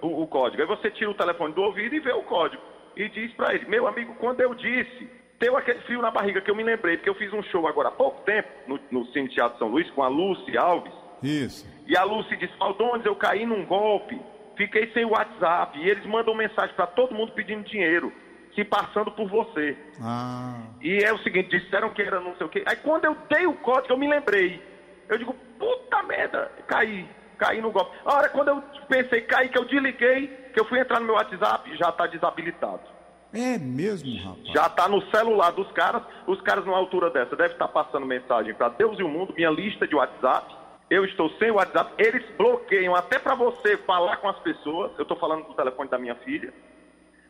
o, 0.01 0.23
o, 0.23 0.27
código. 0.27 0.61
Aí 0.61 0.67
você 0.67 0.89
tira 0.91 1.09
o 1.09 1.15
telefone 1.15 1.53
do 1.53 1.61
ouvido 1.61 1.95
e 1.95 1.99
vê 1.99 2.11
o 2.11 2.23
código. 2.23 2.61
E 2.95 3.07
diz 3.09 3.31
para 3.33 3.53
ele, 3.53 3.65
meu 3.67 3.87
amigo, 3.87 4.15
quando 4.15 4.41
eu 4.41 4.53
disse, 4.53 5.09
deu 5.39 5.57
aquele 5.57 5.79
frio 5.81 6.01
na 6.01 6.11
barriga 6.11 6.41
que 6.41 6.51
eu 6.51 6.55
me 6.55 6.63
lembrei, 6.63 6.97
porque 6.97 7.09
eu 7.09 7.15
fiz 7.15 7.31
um 7.33 7.43
show 7.43 7.67
agora 7.67 7.89
há 7.89 7.91
pouco 7.91 8.21
tempo 8.23 8.49
no, 8.67 8.79
no 8.91 9.05
Cine 9.07 9.29
Teatro 9.29 9.57
São 9.57 9.69
Luís 9.69 9.89
com 9.91 10.03
a 10.03 10.07
Lucy 10.07 10.57
Alves. 10.57 10.93
Isso. 11.21 11.67
E 11.85 11.97
a 11.97 12.03
Lucy 12.03 12.35
disse, 12.37 12.55
Faldones, 12.57 13.05
eu 13.05 13.15
caí 13.15 13.45
num 13.45 13.65
golpe, 13.65 14.19
fiquei 14.55 14.91
sem 14.93 15.05
WhatsApp. 15.05 15.79
E 15.79 15.89
eles 15.89 16.05
mandam 16.05 16.35
mensagem 16.35 16.75
para 16.75 16.87
todo 16.87 17.15
mundo 17.15 17.31
pedindo 17.31 17.63
dinheiro, 17.63 18.13
se 18.53 18.63
passando 18.63 19.11
por 19.11 19.27
você. 19.27 19.77
Ah. 20.01 20.61
E 20.81 21.03
é 21.03 21.11
o 21.11 21.17
seguinte, 21.19 21.49
disseram 21.49 21.89
que 21.89 22.01
era 22.01 22.19
não 22.19 22.35
sei 22.35 22.45
o 22.45 22.49
quê. 22.49 22.63
Aí 22.65 22.75
quando 22.75 23.05
eu 23.05 23.17
dei 23.29 23.47
o 23.47 23.53
código, 23.55 23.93
eu 23.93 23.97
me 23.97 24.07
lembrei. 24.07 24.61
Eu 25.07 25.17
digo, 25.17 25.35
puta 25.57 26.03
merda, 26.03 26.51
caí, 26.67 27.07
caí 27.37 27.59
no 27.59 27.71
golpe. 27.71 27.97
A 28.05 28.13
hora 28.13 28.29
quando 28.29 28.49
eu 28.49 28.63
pensei, 28.87 29.21
caí, 29.21 29.49
que 29.49 29.57
eu 29.57 29.65
desliguei, 29.65 30.27
que 30.53 30.59
eu 30.59 30.65
fui 30.65 30.79
entrar 30.79 30.99
no 30.99 31.07
meu 31.07 31.15
WhatsApp, 31.15 31.75
já 31.75 31.89
está 31.89 32.05
desabilitado. 32.05 32.81
É 33.33 33.57
mesmo, 33.57 34.15
rapaz? 34.23 34.47
Já 34.53 34.65
está 34.67 34.87
no 34.87 35.01
celular 35.09 35.51
dos 35.51 35.71
caras. 35.71 36.03
Os 36.25 36.41
caras, 36.41 36.65
numa 36.65 36.77
altura 36.77 37.09
dessa, 37.09 37.35
devem 37.35 37.53
estar 37.53 37.67
tá 37.67 37.83
passando 37.83 38.05
mensagem 38.05 38.53
para 38.53 38.69
Deus 38.69 38.99
e 38.99 39.03
o 39.03 39.07
mundo, 39.07 39.33
minha 39.35 39.51
lista 39.51 39.87
de 39.87 39.95
WhatsApp 39.95 40.58
eu 40.89 41.05
estou 41.05 41.29
sem 41.37 41.51
o 41.51 41.55
WhatsApp, 41.55 41.93
eles 41.97 42.25
bloqueiam 42.35 42.95
até 42.95 43.19
para 43.19 43.35
você 43.35 43.77
falar 43.77 44.17
com 44.17 44.27
as 44.27 44.39
pessoas. 44.39 44.91
Eu 44.97 45.03
estou 45.03 45.17
falando 45.17 45.45
do 45.45 45.53
telefone 45.53 45.89
da 45.89 45.99
minha 45.99 46.15
filha. 46.15 46.51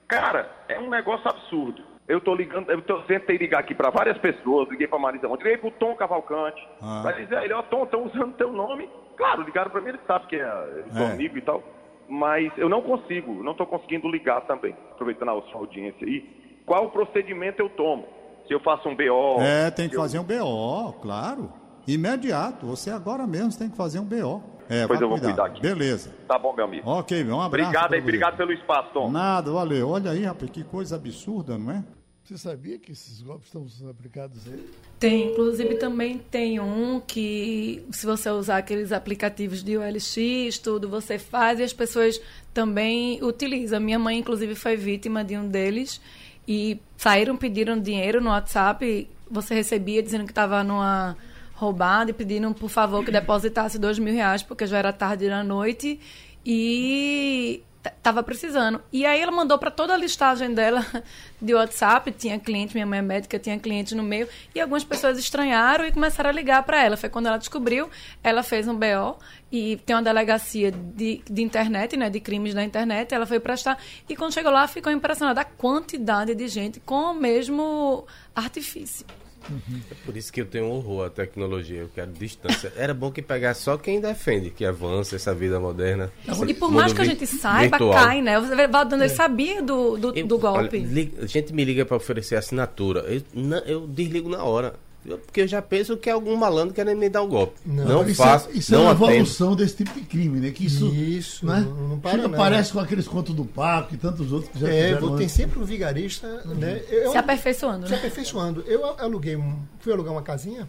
Cara, 0.08 0.50
é 0.68 0.80
um 0.80 0.90
negócio 0.90 1.30
absurdo. 1.30 1.84
Eu 2.08 2.18
estou 2.18 2.34
ligando, 2.34 2.72
eu 2.72 2.82
tô, 2.82 3.00
tentei 3.04 3.38
ligar 3.38 3.60
aqui 3.60 3.76
para 3.76 3.92
várias 3.92 4.18
pessoas, 4.18 4.68
liguei 4.70 4.88
para 4.88 4.98
Marisa 4.98 5.28
Monte, 5.28 5.44
liguei 5.44 5.58
para 5.60 5.68
o 5.68 5.72
Tom 5.72 5.96
Cavalcante, 5.96 6.68
ah. 6.82 7.02
para 7.04 7.12
dizer 7.18 7.38
a 7.38 7.46
ele, 7.46 7.54
ó, 7.54 7.62
Tom, 7.62 7.84
estão 7.84 8.06
usando 8.06 8.36
teu 8.36 8.52
nome. 8.52 8.90
Claro, 9.16 9.44
ligaram 9.44 9.70
para 9.70 9.82
mim, 9.82 9.90
ele 9.90 10.00
sabe 10.08 10.26
que 10.26 10.38
é, 10.38 10.40
é. 10.40 11.06
amigo 11.12 11.38
e 11.38 11.42
tal. 11.42 11.62
Mas 12.08 12.52
eu 12.58 12.68
não 12.68 12.82
consigo, 12.82 13.44
não 13.44 13.52
estou 13.52 13.68
conseguindo 13.68 14.10
ligar 14.10 14.42
também, 14.48 14.76
aproveitando 14.92 15.30
a 15.30 15.42
sua 15.52 15.60
audiência 15.60 16.08
aí. 16.08 16.62
Qual 16.66 16.86
o 16.86 16.90
procedimento 16.90 17.62
eu 17.62 17.70
tomo? 17.70 18.08
Se 18.48 18.54
eu 18.54 18.60
faço 18.62 18.90
um 18.90 18.96
BO. 18.96 19.42
É, 19.42 19.70
tem 19.70 19.88
que 19.88 19.96
fazer 19.96 20.18
um 20.18 20.24
BO, 20.24 20.94
claro. 21.02 21.54
Imediato. 21.94 22.66
Você 22.68 22.90
agora 22.90 23.26
mesmo 23.26 23.58
tem 23.58 23.70
que 23.70 23.78
fazer 23.78 24.00
um 24.00 24.06
BO. 24.06 24.44
É, 24.70 24.86
pois 24.86 25.02
eu 25.02 25.10
vou 25.10 25.20
cuidar 25.20 25.46
aqui. 25.46 25.62
Beleza. 25.62 26.12
Tá 26.28 26.38
bom, 26.38 26.54
meu 26.54 26.66
amigo. 26.66 26.88
Ok, 26.88 27.24
meu, 27.24 27.38
um 27.38 27.42
abraço. 27.42 27.70
Obrigado 27.70 27.94
aí, 27.94 28.02
obrigado 28.02 28.38
pelo 28.38 28.54
espaço, 28.54 28.90
Tom. 28.94 29.10
Nada, 29.10 29.52
valeu. 29.52 29.90
Olha 29.90 30.12
aí, 30.12 30.24
rapaz, 30.24 30.52
que 30.52 30.64
coisa 30.64 30.96
absurda, 30.96 31.58
não 31.58 31.72
é? 31.72 31.84
Você 32.24 32.38
sabia 32.38 32.78
que 32.78 32.92
esses 32.92 33.24
golpes 33.24 33.48
estão 33.48 33.68
sendo 33.68 33.90
aplicados 33.90 34.48
aí? 34.48 34.70
Tem, 35.00 35.32
inclusive 35.32 35.76
também 35.78 36.20
tem 36.20 36.60
um 36.60 37.00
que, 37.00 37.84
se 37.92 38.06
você 38.06 38.30
usar 38.30 38.58
aqueles 38.58 38.92
aplicativos 38.92 39.64
de 39.64 39.76
OLX, 39.76 40.60
tudo, 40.60 40.88
você 40.88 41.18
faz 41.18 41.60
e 41.60 41.64
as 41.64 41.74
pessoas 41.74 42.22
também 42.54 43.24
utilizam. 43.24 43.80
Minha 43.80 43.98
mãe, 43.98 44.20
inclusive, 44.20 44.54
foi 44.54 44.76
vítima 44.76 45.24
de 45.24 45.36
um 45.36 45.48
deles 45.48 46.00
e 46.48 46.80
saíram, 46.96 47.36
pediram 47.36 47.80
dinheiro 47.80 48.22
no 48.22 48.30
WhatsApp, 48.30 49.10
você 49.30 49.56
recebia 49.56 50.04
dizendo 50.04 50.26
que 50.26 50.32
estava 50.32 50.64
numa 50.64 51.18
roubado 51.60 52.10
e 52.10 52.14
pediram, 52.14 52.54
por 52.54 52.70
favor, 52.70 53.04
que 53.04 53.12
depositasse 53.12 53.78
dois 53.78 54.00
mil 54.00 54.14
reais, 54.14 54.42
porque 54.42 54.66
já 54.66 54.78
era 54.78 54.94
tarde 54.94 55.28
da 55.28 55.44
noite 55.44 56.00
e 56.46 57.62
tava 58.02 58.24
precisando. 58.24 58.82
E 58.92 59.06
aí 59.06 59.22
ela 59.22 59.32
mandou 59.32 59.58
para 59.58 59.70
toda 59.70 59.94
a 59.94 59.98
listagem 59.98 60.54
dela 60.54 60.86
de 61.42 61.54
WhatsApp, 61.54 62.12
tinha 62.12 62.40
cliente, 62.40 62.74
minha 62.74 62.86
mãe 62.86 63.00
é 63.00 63.02
médica, 63.02 63.38
tinha 63.38 63.60
cliente 63.60 63.94
no 63.94 64.04
meio, 64.04 64.28
e 64.56 64.62
algumas 64.62 64.86
pessoas 64.86 65.20
estranharam 65.20 65.86
e 65.86 65.92
começaram 65.92 66.30
a 66.30 66.34
ligar 66.34 66.64
para 66.64 66.82
ela. 66.84 66.96
Foi 66.96 67.10
quando 67.10 67.28
ela 67.28 67.38
descobriu, 67.38 67.90
ela 68.24 68.42
fez 68.42 68.66
um 68.68 68.76
BO 68.76 69.18
e 69.52 69.78
tem 69.86 69.96
uma 69.96 70.02
delegacia 70.02 70.72
de, 70.72 71.22
de 71.30 71.42
internet, 71.42 71.98
né, 71.98 72.10
de 72.10 72.22
crimes 72.22 72.54
da 72.54 72.64
internet, 72.64 73.14
ela 73.14 73.26
foi 73.26 73.40
prestar 73.40 73.78
e 74.08 74.16
quando 74.16 74.34
chegou 74.34 74.52
lá 74.52 74.66
ficou 74.68 74.92
impressionada 74.92 75.42
a 75.42 75.46
quantidade 75.46 76.34
de 76.34 76.48
gente 76.48 76.80
com 76.80 77.12
o 77.12 77.14
mesmo 77.14 78.06
artifício. 78.34 79.06
Uhum. 79.50 79.82
É 79.92 79.96
por 80.06 80.16
isso 80.16 80.32
que 80.32 80.42
eu 80.42 80.46
tenho 80.46 80.70
horror 80.70 81.08
à 81.08 81.10
tecnologia, 81.10 81.80
eu 81.80 81.90
quero 81.94 82.12
distância. 82.12 82.72
Era 82.76 82.94
bom 82.94 83.12
que 83.12 83.22
pegasse 83.22 83.64
só 83.64 83.78
quem 83.78 84.00
defende 84.00 84.50
que 84.50 84.66
avança 84.66 85.16
essa 85.16 85.34
vida 85.34 85.60
moderna. 85.60 86.12
E 86.48 86.54
por 86.54 86.72
mais 86.72 86.94
que 86.94 87.02
a 87.02 87.06
gente 87.06 87.26
saiba, 87.26 87.78
virtual. 87.78 87.94
cai, 87.94 88.22
né? 88.22 88.40
O 88.40 88.72
Valdano 88.72 89.04
é. 89.04 89.10
sabia 89.10 89.62
do, 89.62 89.98
do, 89.98 90.18
eu, 90.18 90.26
do 90.26 90.38
golpe. 90.38 90.78
Olha, 90.78 91.10
a 91.24 91.26
gente 91.26 91.54
me 91.54 91.64
liga 91.64 91.86
para 91.86 91.98
oferecer 91.98 92.36
assinatura. 92.36 93.02
Eu, 93.02 93.22
eu 93.66 93.88
desligo 93.88 94.30
na 94.30 94.44
hora. 94.44 94.76
Porque 95.04 95.42
eu 95.42 95.48
já 95.48 95.62
penso 95.62 95.96
que 95.96 96.10
é 96.10 96.14
algum 96.14 96.36
malandro 96.36 96.74
querendo 96.74 96.98
me 97.00 97.08
dar 97.10 97.24
um 97.24 97.30
golpe. 97.30 97.60
Não, 97.66 97.86
não 97.86 98.08
isso 98.10 98.22
é- 98.22 98.26
faço. 98.26 98.50
É, 98.50 98.54
isso 98.54 98.72
não 98.74 98.82
é 98.82 98.84
uma 98.84 98.92
evolução 98.92 99.56
desse 99.56 99.78
tipo 99.78 99.94
de 99.98 100.06
crime, 100.06 100.40
né? 100.40 100.52
Que 100.52 100.66
isso, 100.66 100.88
isso 100.94 101.46
né? 101.46 101.62
não, 101.62 101.90
não 101.90 102.00
para 102.00 102.22
Chega, 102.22 102.30
parece 102.30 102.74
com 102.74 102.80
aqueles 102.80 103.08
contos 103.08 103.34
do 103.34 103.46
Paco 103.46 103.96
e 103.96 103.98
tantos 103.98 104.32
outros 104.32 104.52
que 104.52 104.60
já 104.60 104.68
É, 104.68 104.96
tem 104.96 105.10
antes. 105.10 105.32
sempre 105.32 105.58
um 105.60 105.64
vigarista, 105.64 106.28
uhum. 106.46 106.56
né? 106.56 106.82
Eu, 106.90 107.12
se 107.12 107.18
aperfeiçoando. 107.18 107.86
Se 107.86 107.94
né? 107.94 107.98
aperfeiçoando. 107.98 108.62
Eu 108.68 108.86
aluguei 109.00 109.36
um, 109.38 109.58
fui 109.80 109.94
alugar 109.94 110.12
uma 110.12 110.22
casinha, 110.22 110.68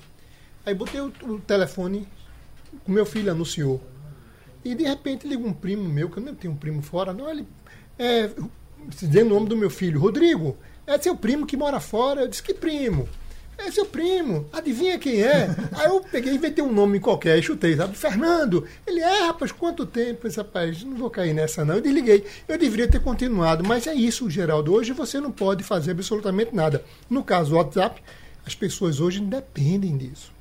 aí 0.64 0.74
botei 0.74 1.00
o, 1.00 1.12
o 1.22 1.40
telefone, 1.40 2.06
o 2.86 2.90
meu 2.90 3.04
filho 3.04 3.32
anunciou. 3.32 3.82
E 4.64 4.74
de 4.74 4.84
repente 4.84 5.26
liga 5.26 5.44
um 5.44 5.52
primo 5.52 5.88
meu, 5.88 6.08
que 6.08 6.18
eu 6.18 6.22
não 6.22 6.34
tenho 6.34 6.52
um 6.52 6.56
primo 6.56 6.82
fora, 6.82 7.12
não, 7.12 7.28
ele. 7.28 7.46
É, 7.98 8.30
dizendo 8.88 9.32
o 9.32 9.34
nome 9.34 9.48
do 9.48 9.56
meu 9.56 9.70
filho, 9.70 10.00
Rodrigo, 10.00 10.56
é 10.86 10.98
seu 10.98 11.16
primo 11.16 11.46
que 11.46 11.56
mora 11.56 11.80
fora. 11.80 12.22
Eu 12.22 12.28
disse, 12.28 12.42
que 12.42 12.54
primo? 12.54 13.08
É 13.66 13.70
seu 13.70 13.84
primo, 13.84 14.48
adivinha 14.52 14.98
quem 14.98 15.22
é? 15.22 15.54
Aí 15.72 15.86
eu 15.86 16.00
peguei 16.00 16.32
e 16.32 16.36
inventei 16.36 16.64
um 16.64 16.72
nome 16.72 16.98
qualquer 16.98 17.38
e 17.38 17.42
chutei, 17.42 17.76
sabe? 17.76 17.96
Fernando. 17.96 18.66
Ele 18.86 19.00
é, 19.00 19.26
rapaz, 19.26 19.52
quanto 19.52 19.84
tempo? 19.84 20.26
Esse 20.26 20.38
rapaz, 20.38 20.82
não 20.82 20.96
vou 20.96 21.10
cair 21.10 21.34
nessa 21.34 21.64
não. 21.64 21.74
Eu 21.74 21.80
desliguei. 21.80 22.24
Eu 22.48 22.58
deveria 22.58 22.88
ter 22.88 23.00
continuado, 23.00 23.62
mas 23.62 23.86
é 23.86 23.94
isso, 23.94 24.28
Geraldo. 24.30 24.72
Hoje 24.72 24.92
você 24.92 25.20
não 25.20 25.30
pode 25.30 25.62
fazer 25.62 25.92
absolutamente 25.92 26.54
nada. 26.54 26.84
No 27.08 27.22
caso 27.22 27.50
do 27.50 27.56
WhatsApp, 27.56 28.02
as 28.46 28.54
pessoas 28.54 28.98
hoje 28.98 29.20
dependem 29.20 29.96
disso. 29.96 30.32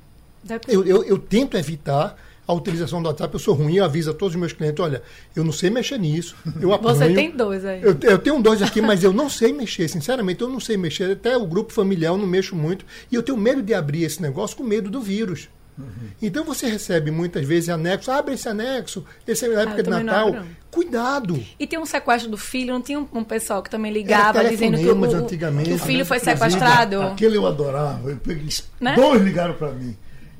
Depende. 0.42 0.74
Eu, 0.74 0.84
eu, 0.86 1.04
eu 1.04 1.18
tento 1.18 1.56
evitar 1.56 2.16
a 2.50 2.54
utilização 2.54 3.00
do 3.00 3.08
WhatsApp, 3.08 3.32
eu 3.32 3.40
sou 3.40 3.54
ruim, 3.54 3.76
eu 3.76 3.84
aviso 3.84 4.10
a 4.10 4.14
todos 4.14 4.34
os 4.34 4.40
meus 4.40 4.52
clientes, 4.52 4.80
olha, 4.80 5.02
eu 5.34 5.44
não 5.44 5.52
sei 5.52 5.70
mexer 5.70 5.98
nisso. 5.98 6.36
Eu 6.60 6.72
apanho, 6.72 6.96
Você 6.96 7.14
tem 7.14 7.30
dois 7.30 7.64
aí. 7.64 7.80
Eu, 7.82 7.96
eu, 8.02 8.18
tenho 8.18 8.42
dois 8.42 8.60
aqui, 8.60 8.80
mas 8.82 9.04
eu 9.04 9.12
não 9.12 9.30
sei 9.30 9.52
mexer, 9.52 9.88
sinceramente, 9.88 10.42
eu 10.42 10.48
não 10.48 10.60
sei 10.60 10.76
mexer. 10.76 11.12
Até 11.12 11.36
o 11.36 11.46
grupo 11.46 11.72
familiar 11.72 12.10
eu 12.12 12.18
não 12.18 12.26
mexo 12.26 12.56
muito. 12.56 12.84
E 13.10 13.14
eu 13.14 13.22
tenho 13.22 13.38
medo 13.38 13.62
de 13.62 13.72
abrir 13.72 14.02
esse 14.02 14.20
negócio 14.20 14.56
com 14.56 14.64
medo 14.64 14.90
do 14.90 15.00
vírus. 15.00 15.48
Uhum. 15.78 16.10
Então 16.20 16.44
você 16.44 16.66
recebe 16.66 17.10
muitas 17.10 17.46
vezes 17.46 17.68
anexo, 17.68 18.10
abre 18.10 18.34
esse 18.34 18.48
anexo, 18.48 19.04
esse 19.26 19.46
é 19.46 19.48
na 19.48 19.62
época 19.62 19.80
ah, 19.80 19.82
de 19.82 19.90
Natal. 19.90 20.32
Não, 20.32 20.46
Cuidado! 20.70 21.42
E 21.58 21.66
tem 21.66 21.78
um 21.78 21.86
sequestro 21.86 22.30
do 22.30 22.36
filho, 22.36 22.72
não 22.72 22.82
tinha 22.82 22.98
um, 22.98 23.08
um 23.12 23.24
pessoal 23.24 23.62
que 23.62 23.70
também 23.70 23.92
ligava 23.92 24.44
dizendo 24.44 24.78
que 24.78 24.88
o, 24.88 25.64
que 25.64 25.72
o 25.72 25.78
filho 25.78 26.04
foi 26.04 26.20
sequestrado? 26.20 27.02
Aquele 27.02 27.36
eu 27.36 27.46
adorava. 27.46 28.10
Eu 28.10 28.16
peguei, 28.18 28.48
né? 28.80 28.94
Dois 28.94 29.20
ligaram 29.22 29.54
para 29.54 29.72
mim. 29.72 29.96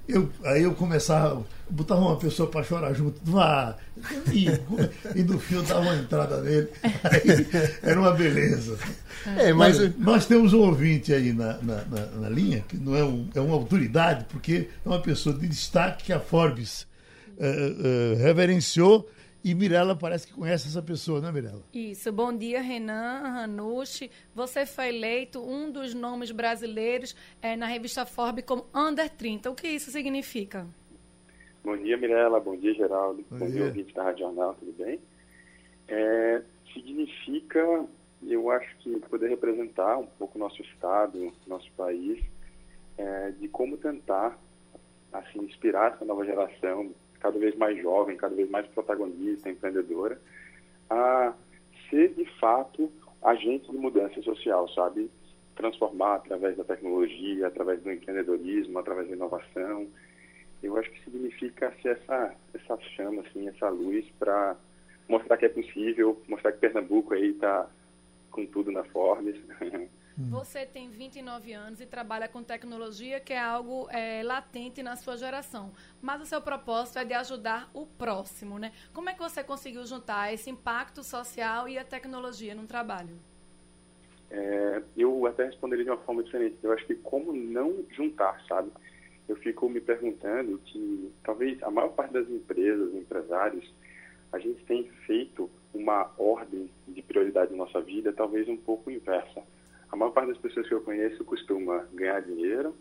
Eu, 0.08 0.28
aí 0.44 0.62
eu 0.62 0.72
começava 0.74 1.44
botava 1.70 2.00
uma 2.00 2.16
pessoa 2.16 2.50
para 2.50 2.62
chorar 2.62 2.92
junto, 2.94 3.20
e, 4.32 4.46
e 5.18 5.22
no 5.22 5.38
fim 5.38 5.56
eu 5.56 5.62
dava 5.62 5.80
uma 5.80 5.96
entrada 5.96 6.40
nele. 6.40 6.68
Aí, 6.82 7.46
era 7.82 8.00
uma 8.00 8.12
beleza. 8.12 8.78
É, 9.38 9.52
mas, 9.52 9.78
mas, 9.78 9.98
nós 9.98 10.26
temos 10.26 10.52
um 10.52 10.60
ouvinte 10.60 11.12
aí 11.12 11.32
na, 11.32 11.58
na, 11.62 11.84
na, 11.84 12.06
na 12.06 12.28
linha, 12.28 12.64
que 12.66 12.76
não 12.76 12.96
é, 12.96 13.04
um, 13.04 13.28
é 13.34 13.40
uma 13.40 13.54
autoridade, 13.54 14.26
porque 14.28 14.68
é 14.84 14.88
uma 14.88 15.00
pessoa 15.00 15.34
de 15.36 15.46
destaque 15.46 16.04
que 16.04 16.12
a 16.12 16.20
Forbes 16.20 16.86
uh, 17.38 18.14
uh, 18.14 18.16
reverenciou. 18.18 19.08
E 19.42 19.54
Mirella 19.54 19.96
parece 19.96 20.26
que 20.26 20.34
conhece 20.34 20.68
essa 20.68 20.82
pessoa, 20.82 21.18
né, 21.18 21.32
Mirella? 21.32 21.62
Isso. 21.72 22.12
Bom 22.12 22.36
dia, 22.36 22.60
Renan 22.60 23.22
Ranucci. 23.22 24.10
Você 24.34 24.66
foi 24.66 24.90
eleito 24.90 25.40
um 25.40 25.72
dos 25.72 25.94
nomes 25.94 26.30
brasileiros 26.30 27.16
é, 27.40 27.56
na 27.56 27.64
revista 27.64 28.04
Forbes 28.04 28.44
como 28.44 28.66
Under 28.74 29.08
30. 29.08 29.50
O 29.50 29.54
que 29.54 29.66
isso 29.66 29.90
significa? 29.90 30.66
Bom 31.62 31.76
dia, 31.76 31.96
Mirella. 31.96 32.40
Bom 32.40 32.56
dia, 32.56 32.74
Geraldo. 32.74 33.24
Bom, 33.30 33.38
Bom 33.38 33.46
dia, 33.46 33.64
ouvinte 33.64 33.94
da 33.94 34.04
Rádio 34.04 34.26
Jornal, 34.26 34.54
tudo 34.54 34.72
bem? 34.72 34.98
É, 35.88 36.42
significa, 36.72 37.86
eu 38.26 38.50
acho 38.50 38.76
que 38.78 38.98
poder 39.00 39.28
representar 39.28 39.98
um 39.98 40.06
pouco 40.06 40.38
o 40.38 40.40
nosso 40.40 40.62
Estado, 40.62 41.32
nosso 41.46 41.70
país, 41.72 42.22
é, 42.96 43.32
de 43.32 43.48
como 43.48 43.76
tentar 43.76 44.38
assim, 45.12 45.40
inspirar 45.40 45.94
essa 45.94 46.04
nova 46.04 46.24
geração, 46.24 46.92
cada 47.18 47.38
vez 47.38 47.54
mais 47.56 47.80
jovem, 47.82 48.16
cada 48.16 48.34
vez 48.34 48.48
mais 48.48 48.66
protagonista, 48.68 49.50
empreendedora, 49.50 50.20
a 50.88 51.34
ser 51.88 52.14
de 52.14 52.24
fato 52.38 52.90
agente 53.22 53.70
de 53.70 53.76
mudança 53.76 54.22
social, 54.22 54.68
sabe? 54.68 55.10
transformar 55.60 56.16
através 56.16 56.56
da 56.56 56.64
tecnologia, 56.64 57.46
através 57.46 57.82
do 57.82 57.92
empreendedorismo, 57.92 58.78
através 58.78 59.08
da 59.08 59.14
inovação. 59.14 59.86
Eu 60.62 60.76
acho 60.76 60.90
que 60.90 61.02
significa 61.04 61.72
ser 61.82 61.98
essa, 61.98 62.34
essa 62.54 62.78
chama, 62.96 63.22
assim, 63.22 63.48
essa 63.48 63.68
luz 63.68 64.04
para 64.18 64.56
mostrar 65.08 65.36
que 65.36 65.46
é 65.46 65.48
possível, 65.48 66.20
mostrar 66.28 66.52
que 66.52 66.58
Pernambuco 66.58 67.14
aí 67.14 67.30
está 67.30 67.68
com 68.30 68.46
tudo 68.46 68.70
na 68.70 68.84
Forbes. 68.84 69.36
Você 70.28 70.66
tem 70.66 70.90
29 70.90 71.52
anos 71.52 71.80
e 71.80 71.86
trabalha 71.86 72.28
com 72.28 72.42
tecnologia, 72.42 73.18
que 73.20 73.32
é 73.32 73.38
algo 73.38 73.88
é, 73.90 74.22
latente 74.22 74.82
na 74.82 74.94
sua 74.94 75.16
geração. 75.16 75.72
Mas 76.02 76.20
o 76.20 76.26
seu 76.26 76.42
propósito 76.42 76.98
é 76.98 77.04
de 77.04 77.14
ajudar 77.14 77.70
o 77.72 77.86
próximo, 77.86 78.58
né? 78.58 78.72
Como 78.92 79.08
é 79.08 79.14
que 79.14 79.20
você 79.20 79.42
conseguiu 79.42 79.84
juntar 79.86 80.32
esse 80.32 80.50
impacto 80.50 81.02
social 81.02 81.68
e 81.68 81.78
a 81.78 81.84
tecnologia 81.84 82.54
no 82.54 82.66
trabalho? 82.66 83.16
É, 84.30 84.82
eu 84.96 85.26
até 85.26 85.46
responderia 85.46 85.84
de 85.84 85.90
uma 85.90 85.98
forma 85.98 86.22
diferente. 86.22 86.58
Eu 86.62 86.72
acho 86.72 86.86
que 86.86 86.94
como 86.96 87.32
não 87.32 87.84
juntar, 87.90 88.44
sabe? 88.46 88.70
Eu 89.30 89.36
fico 89.36 89.68
me 89.68 89.80
perguntando 89.80 90.58
que 90.58 91.08
talvez 91.22 91.62
a 91.62 91.70
maior 91.70 91.90
parte 91.90 92.12
das 92.12 92.28
empresas, 92.28 92.92
empresários, 92.92 93.72
a 94.32 94.40
gente 94.40 94.60
tem 94.64 94.82
feito 95.06 95.48
uma 95.72 96.10
ordem 96.18 96.68
de 96.88 97.00
prioridade 97.00 97.52
na 97.52 97.58
nossa 97.58 97.80
vida 97.80 98.12
talvez 98.12 98.48
um 98.48 98.56
pouco 98.56 98.90
inversa. 98.90 99.40
A 99.88 99.94
maior 99.94 100.10
parte 100.10 100.30
das 100.30 100.38
pessoas 100.38 100.66
que 100.66 100.74
eu 100.74 100.80
conheço 100.80 101.24
costuma 101.24 101.86
ganhar 101.94 102.20
dinheiro, 102.22 102.74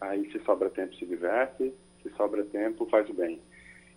aí 0.00 0.28
se 0.32 0.40
sobra 0.40 0.68
tempo 0.70 0.92
se 0.96 1.06
diverte, 1.06 1.72
se 2.02 2.10
sobra 2.16 2.42
tempo 2.42 2.84
faz 2.86 3.08
o 3.08 3.14
bem. 3.14 3.40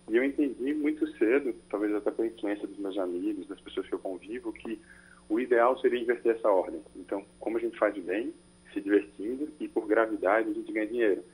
E 0.08 0.16
eu 0.16 0.22
entendi 0.22 0.72
muito 0.72 1.08
cedo, 1.18 1.52
talvez 1.68 1.92
até 1.92 2.12
pela 2.12 2.28
influência 2.28 2.68
dos 2.68 2.78
meus 2.78 2.96
amigos, 2.98 3.48
das 3.48 3.60
pessoas 3.60 3.88
que 3.88 3.94
eu 3.94 3.98
convivo, 3.98 4.52
que 4.52 4.80
o 5.28 5.40
ideal 5.40 5.76
seria 5.80 5.98
inverter 5.98 6.36
essa 6.36 6.48
ordem. 6.48 6.80
Então, 6.94 7.24
como 7.40 7.58
a 7.58 7.60
gente 7.60 7.76
faz 7.76 7.96
o 7.96 8.00
bem, 8.00 8.32
se 8.72 8.80
divertindo, 8.80 9.48
e 9.58 9.66
por 9.66 9.88
gravidade 9.88 10.50
a 10.50 10.54
gente 10.54 10.70
ganha 10.70 10.86
dinheiro. 10.86 11.24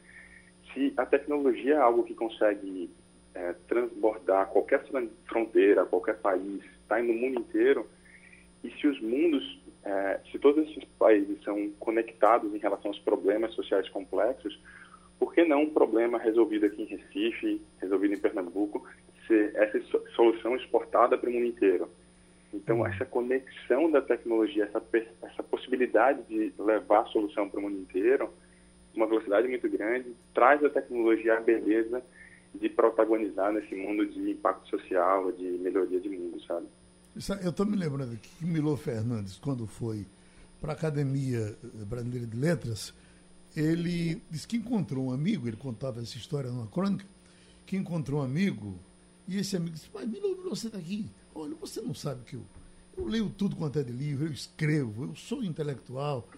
Se 0.77 0.93
a 0.95 1.07
tecnologia 1.07 1.77
é 1.77 1.79
algo 1.79 2.05
que 2.05 2.15
consegue 2.15 2.91
é, 3.35 3.55
transbordar 3.67 4.49
qualquer 4.49 4.85
fronteira, 5.27 5.87
qualquer 5.87 6.19
país, 6.19 6.63
está 6.83 7.03
no 7.03 7.15
mundo 7.15 7.41
inteiro, 7.41 7.89
e 8.63 8.71
se 8.73 8.87
os 8.87 9.01
mundos, 9.01 9.59
é, 9.83 10.21
se 10.31 10.39
todos 10.39 10.69
esses 10.69 10.85
países 10.99 11.43
são 11.43 11.71
conectados 11.81 12.55
em 12.55 12.59
relação 12.59 12.91
aos 12.91 13.01
problemas 13.01 13.55
sociais 13.55 13.89
complexos, 13.89 14.61
por 15.19 15.33
que 15.33 15.47
não 15.47 15.63
um 15.63 15.71
problema 15.71 16.19
resolvido 16.19 16.67
aqui 16.67 16.83
em 16.83 16.85
Recife, 16.85 17.63
resolvido 17.81 18.13
em 18.13 18.19
Pernambuco, 18.19 18.87
ser 19.27 19.57
essa 19.57 19.81
solução 20.15 20.57
exportada 20.57 21.17
para 21.17 21.31
o 21.31 21.33
mundo 21.33 21.47
inteiro? 21.47 21.91
Então, 22.53 22.87
essa 22.87 23.07
conexão 23.07 23.91
da 23.91 24.03
tecnologia, 24.03 24.65
essa, 24.65 24.83
essa 25.23 25.43
possibilidade 25.43 26.23
de 26.25 26.53
levar 26.59 27.01
a 27.01 27.07
solução 27.07 27.49
para 27.49 27.61
o 27.61 27.63
mundo 27.63 27.79
inteiro, 27.79 28.31
uma 28.97 29.07
velocidade 29.07 29.47
muito 29.49 29.69
grande, 29.69 30.15
traz 30.35 30.63
a 30.65 30.71
tecnologia 30.71 31.39
a 31.39 31.41
beleza 31.41 32.03
de 32.55 32.69
protagonizar 32.69 33.53
nesse 33.53 33.75
mundo 33.75 34.07
de 34.07 34.31
impacto 34.31 34.69
social, 34.69 35.31
de 35.33 35.45
melhoria 35.45 36.01
de 36.01 36.09
mundo, 36.09 36.41
sabe? 36.45 36.67
Eu 37.43 37.51
estou 37.51 37.65
me 37.65 37.77
lembrando 37.77 38.17
que 38.17 38.45
Milo 38.45 38.77
Fernandes, 38.77 39.39
quando 39.39 39.67
foi 39.67 40.07
para 40.61 40.73
a 40.73 40.75
Academia 40.75 41.57
Brasileira 41.87 42.27
de 42.27 42.37
Letras, 42.37 42.95
ele 43.57 44.21
disse 44.31 44.47
que 44.47 44.57
encontrou 44.57 45.07
um 45.07 45.13
amigo, 45.13 45.49
ele 45.49 45.57
contava 45.57 46.01
essa 46.01 46.17
história 46.17 46.51
numa 46.51 46.67
crônica, 46.67 47.07
que 47.65 47.77
encontrou 47.77 48.21
um 48.21 48.23
amigo, 48.23 48.79
e 49.27 49.39
esse 49.39 49.57
amigo 49.57 49.75
disse, 49.75 49.89
mas 49.93 50.07
Milo, 50.07 50.49
você 50.49 50.67
está 50.67 50.79
aqui. 50.79 51.07
Olha, 51.35 51.55
você 51.55 51.81
não 51.81 51.95
sabe 51.95 52.23
que 52.25 52.35
eu, 52.35 52.43
eu 52.97 53.07
leio 53.07 53.29
tudo 53.31 53.57
quanto 53.57 53.79
é 53.79 53.83
de 53.83 53.93
livro, 53.93 54.27
eu 54.27 54.33
escrevo, 54.33 55.05
eu 55.05 55.15
sou 55.15 55.43
intelectual. 55.43 56.29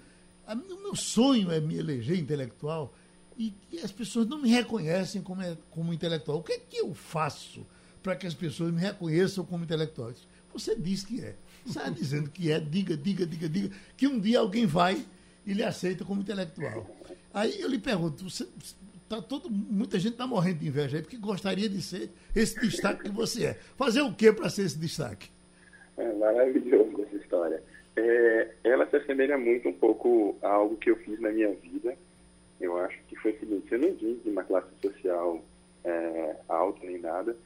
O 0.55 0.83
meu 0.83 0.97
sonho 0.97 1.51
é 1.51 1.61
me 1.61 1.77
eleger 1.77 2.19
intelectual 2.19 2.95
e, 3.39 3.55
as 3.83 3.93
pessoas 3.93 4.27
não 4.27 4.43
me 4.43 4.49
reconhecem 4.49 5.23
como, 5.23 5.43
é, 5.43 5.57
como 5.71 5.93
intelectual. 5.93 6.39
O 6.39 6.43
que 6.43 6.53
é 6.53 6.59
que 6.59 6.79
eu 6.79 6.93
faço 6.93 7.65
para 8.03 8.17
que 8.17 8.27
as 8.27 8.35
pessoas 8.35 8.73
me 8.73 8.81
reconheçam 8.81 9.45
como 9.45 9.65
intelectual? 9.65 10.13
Você 10.53 10.75
diz 10.75 11.05
que 11.05 11.21
é. 11.21 11.37
Sai 11.67 11.91
dizendo 11.91 12.31
que 12.31 12.51
é, 12.51 12.59
diga, 12.59 12.97
diga, 12.97 13.25
diga, 13.25 13.49
diga, 13.49 13.77
que 13.97 14.09
um 14.09 14.19
dia 14.19 14.41
alguém 14.41 14.67
vai 14.67 15.05
e 15.47 15.53
lhe 15.53 15.63
aceita 15.63 16.05
como 16.05 16.21
intelectual. 16.21 16.91
Aí 17.33 17.61
eu 17.61 17.69
lhe 17.69 17.79
pergunto, 17.79 18.29
você, 18.29 18.49
tá 19.09 19.23
todo, 19.23 19.49
muita 19.51 19.99
gente 19.99 20.13
está 20.13 20.27
morrendo 20.27 20.59
de 20.59 20.67
inveja 20.67 20.97
aí, 20.97 21.03
porque 21.03 21.17
gostaria 21.17 21.69
de 21.69 21.81
ser 21.81 22.11
esse 22.35 22.59
destaque 22.61 23.05
que 23.05 23.11
você 23.11 23.47
é. 23.47 23.55
Fazer 23.77 24.03
o 24.03 24.13
que 24.13 24.33
para 24.33 24.51
ser 24.51 24.63
esse 24.63 24.79
destaque? 24.79 25.31
É 25.97 26.13
maravilhoso. 26.15 26.98
É, 27.99 28.55
ela 28.63 28.87
se 28.87 28.97
assemelha 28.97 29.37
muito 29.37 29.69
um 29.69 29.73
pouco 29.73 30.39
a 30.41 30.49
algo 30.49 30.77
que 30.77 30.89
eu 30.89 30.97
fiz 30.97 31.19
na 31.21 31.31
minha 31.31 31.53
vida. 31.55 31.97
Eu 32.61 32.79
acho 32.79 32.97
que 33.09 33.17
foi 33.17 33.33
o 33.33 33.39
seguinte, 33.41 33.73
eu 33.73 33.79
não 33.79 33.93
vim 33.93 34.21
de 34.23 34.31
uma 34.31 34.45
classe 34.45 34.69
social 34.81 35.43
é, 35.85 36.37
alta 36.49 36.87
nem 36.87 36.99
nada. 36.99 37.37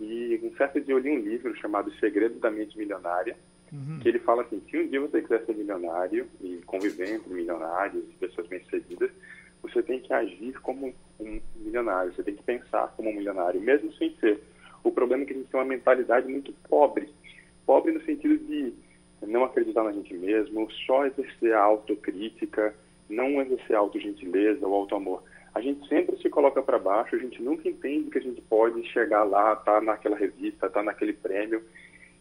E 0.00 0.38
um 0.42 0.54
certo 0.56 0.80
dia 0.80 0.94
eu 0.94 0.98
li 0.98 1.10
um 1.10 1.20
livro 1.20 1.56
chamado 1.56 1.90
Segredo 1.94 2.38
da 2.38 2.50
Mente 2.50 2.76
Milionária, 2.76 3.36
uhum. 3.72 3.98
que 4.00 4.08
ele 4.08 4.18
fala 4.18 4.42
assim, 4.42 4.60
se 4.68 4.76
um 4.76 4.86
dia 4.86 5.00
você 5.00 5.22
quiser 5.22 5.44
ser 5.46 5.54
milionário 5.54 6.26
e 6.42 6.60
conviver 6.66 7.14
entre 7.14 7.32
milionários 7.32 8.04
e 8.04 8.14
pessoas 8.14 8.46
bem-sucedidas, 8.48 9.10
você 9.62 9.82
tem 9.82 10.00
que 10.00 10.12
agir 10.12 10.60
como 10.60 10.94
um 11.18 11.40
milionário, 11.56 12.12
você 12.12 12.22
tem 12.22 12.34
que 12.34 12.42
pensar 12.42 12.92
como 12.96 13.08
um 13.08 13.14
milionário, 13.14 13.60
mesmo 13.60 13.90
sem 13.94 14.14
ser. 14.16 14.42
O 14.82 14.90
problema 14.90 15.22
é 15.22 15.26
que 15.26 15.32
a 15.32 15.36
gente 15.36 15.48
tem 15.48 15.58
uma 15.58 15.66
mentalidade 15.66 16.28
muito 16.28 16.52
pobre. 16.68 17.08
Pobre 17.64 17.92
no 17.92 18.02
sentido 18.02 18.36
de 18.36 18.74
não 19.26 19.44
acreditar 19.44 19.84
na 19.84 19.92
gente 19.92 20.14
mesmo, 20.14 20.70
só 20.86 21.06
exercer 21.06 21.54
a 21.54 21.62
autocrítica, 21.62 22.74
não 23.08 23.40
exercer 23.40 23.76
a 23.76 23.80
autogentileza 23.80 24.66
ou 24.66 24.74
auto-amor. 24.74 25.22
A 25.54 25.60
gente 25.60 25.86
sempre 25.88 26.16
se 26.16 26.28
coloca 26.28 26.60
para 26.62 26.78
baixo, 26.78 27.14
a 27.14 27.18
gente 27.18 27.40
nunca 27.42 27.68
entende 27.68 28.10
que 28.10 28.18
a 28.18 28.22
gente 28.22 28.40
pode 28.42 28.82
chegar 28.88 29.22
lá, 29.22 29.54
tá 29.54 29.80
naquela 29.80 30.16
revista, 30.16 30.68
tá 30.68 30.82
naquele 30.82 31.12
prêmio. 31.12 31.62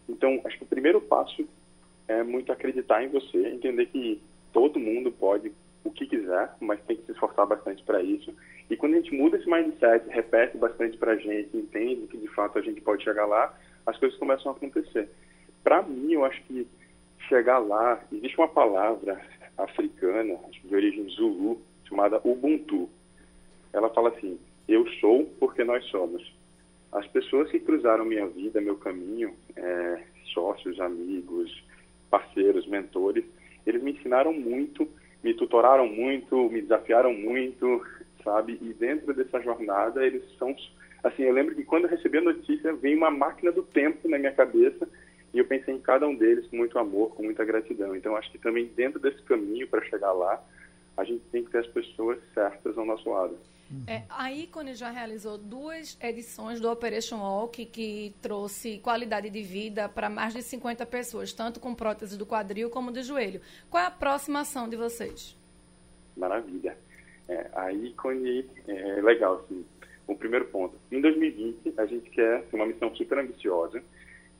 Então, 0.07 0.39
acho 0.45 0.57
que 0.57 0.63
o 0.63 0.67
primeiro 0.67 1.01
passo 1.01 1.47
é 2.07 2.21
muito 2.21 2.51
acreditar 2.51 3.03
em 3.03 3.09
você, 3.09 3.47
entender 3.47 3.87
que 3.87 4.21
todo 4.51 4.79
mundo 4.79 5.11
pode 5.11 5.51
o 5.83 5.91
que 5.91 6.05
quiser, 6.05 6.51
mas 6.59 6.81
tem 6.83 6.95
que 6.95 7.05
se 7.05 7.11
esforçar 7.11 7.45
bastante 7.45 7.83
para 7.83 8.01
isso. 8.01 8.33
E 8.69 8.77
quando 8.77 8.93
a 8.93 8.97
gente 8.97 9.13
muda 9.13 9.37
esse 9.37 9.49
mindset, 9.49 10.07
repete 10.09 10.57
bastante 10.57 10.97
para 10.97 11.13
a 11.13 11.17
gente, 11.17 11.57
entende 11.57 12.07
que 12.07 12.17
de 12.17 12.27
fato 12.29 12.57
a 12.57 12.61
gente 12.61 12.79
pode 12.81 13.03
chegar 13.03 13.25
lá, 13.25 13.53
as 13.85 13.97
coisas 13.97 14.17
começam 14.17 14.51
a 14.51 14.55
acontecer. 14.55 15.09
Para 15.63 15.81
mim, 15.81 16.13
eu 16.13 16.23
acho 16.23 16.41
que 16.43 16.67
chegar 17.27 17.59
lá, 17.59 18.01
existe 18.11 18.37
uma 18.37 18.47
palavra 18.47 19.19
africana, 19.57 20.37
de 20.63 20.75
origem 20.75 21.07
zulu, 21.09 21.61
chamada 21.87 22.21
Ubuntu. 22.23 22.89
Ela 23.71 23.89
fala 23.89 24.09
assim: 24.09 24.39
Eu 24.67 24.87
sou 24.99 25.25
porque 25.39 25.63
nós 25.63 25.83
somos. 25.85 26.33
As 26.91 27.07
pessoas 27.07 27.49
que 27.49 27.59
cruzaram 27.59 28.05
minha 28.05 28.27
vida, 28.27 28.61
meu 28.61 28.75
caminho, 28.77 29.33
é, 29.55 30.03
sócios, 30.33 30.79
amigos, 30.79 31.63
parceiros, 32.09 32.67
mentores, 32.67 33.25
eles 33.65 33.81
me 33.81 33.93
ensinaram 33.93 34.31
muito 34.31 34.87
me 35.23 35.33
tutoraram 35.33 35.87
muito, 35.87 36.49
me 36.49 36.61
desafiaram 36.61 37.13
muito, 37.13 37.81
sabe? 38.23 38.59
E 38.61 38.73
dentro 38.73 39.13
dessa 39.13 39.39
jornada, 39.39 40.05
eles 40.05 40.23
são. 40.37 40.53
Assim, 41.01 41.23
eu 41.23 41.33
lembro 41.33 41.55
que 41.55 41.63
quando 41.63 41.85
eu 41.85 41.89
recebi 41.89 42.17
a 42.17 42.21
notícia, 42.21 42.73
veio 42.73 42.97
uma 42.97 43.09
máquina 43.09 43.51
do 43.51 43.63
tempo 43.63 44.07
na 44.09 44.19
minha 44.19 44.33
cabeça 44.33 44.87
e 45.33 45.39
eu 45.39 45.45
pensei 45.45 45.73
em 45.73 45.79
cada 45.79 46.07
um 46.07 46.15
deles 46.15 46.45
com 46.47 46.57
muito 46.57 46.77
amor, 46.77 47.15
com 47.15 47.23
muita 47.23 47.43
gratidão. 47.43 47.95
Então, 47.95 48.15
acho 48.15 48.31
que 48.31 48.37
também 48.37 48.67
dentro 48.67 48.99
desse 48.99 49.21
caminho 49.23 49.67
para 49.67 49.83
chegar 49.85 50.11
lá, 50.11 50.43
a 50.95 51.03
gente 51.03 51.23
tem 51.31 51.43
que 51.43 51.51
ter 51.51 51.59
as 51.59 51.67
pessoas 51.67 52.19
certas 52.33 52.77
ao 52.77 52.85
nosso 52.85 53.09
lado. 53.09 53.35
É, 53.87 54.03
a 54.07 54.31
Icone 54.31 54.75
já 54.75 54.91
realizou 54.91 55.35
duas 55.35 55.97
edições 55.99 56.61
do 56.61 56.69
Operation 56.69 57.17
Walk, 57.17 57.65
que 57.65 58.13
trouxe 58.21 58.77
qualidade 58.77 59.31
de 59.31 59.41
vida 59.41 59.89
para 59.89 60.07
mais 60.09 60.35
de 60.35 60.43
50 60.43 60.85
pessoas, 60.85 61.33
tanto 61.33 61.59
com 61.59 61.73
prótese 61.73 62.15
do 62.15 62.25
quadril 62.25 62.69
como 62.69 62.91
do 62.91 63.01
joelho. 63.01 63.41
Qual 63.71 63.83
é 63.83 63.87
a 63.87 63.91
próxima 63.91 64.41
ação 64.41 64.69
de 64.69 64.75
vocês? 64.75 65.35
Maravilha. 66.15 66.77
É, 67.27 67.49
a 67.55 67.73
Icone 67.73 68.47
é 68.67 69.01
legal, 69.01 69.43
assim. 69.43 69.65
O 70.05 70.15
primeiro 70.15 70.45
ponto. 70.45 70.75
Em 70.91 71.01
2020, 71.01 71.73
a 71.77 71.85
gente 71.87 72.09
quer 72.11 72.45
uma 72.53 72.67
missão 72.67 72.93
super 72.95 73.17
ambiciosa 73.17 73.81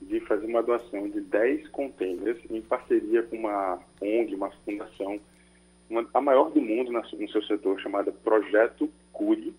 de 0.07 0.19
fazer 0.21 0.45
uma 0.45 0.63
doação 0.63 1.09
de 1.09 1.21
10 1.21 1.67
containers 1.69 2.37
em 2.49 2.61
parceria 2.61 3.23
com 3.23 3.37
uma 3.37 3.79
ONG, 4.01 4.35
uma 4.35 4.51
fundação 4.65 5.19
uma, 5.89 6.07
a 6.13 6.21
maior 6.21 6.49
do 6.49 6.61
mundo 6.61 6.91
no 6.91 7.29
seu 7.29 7.43
setor, 7.43 7.79
chamada 7.79 8.11
Projeto 8.11 8.89
Cure. 9.11 9.53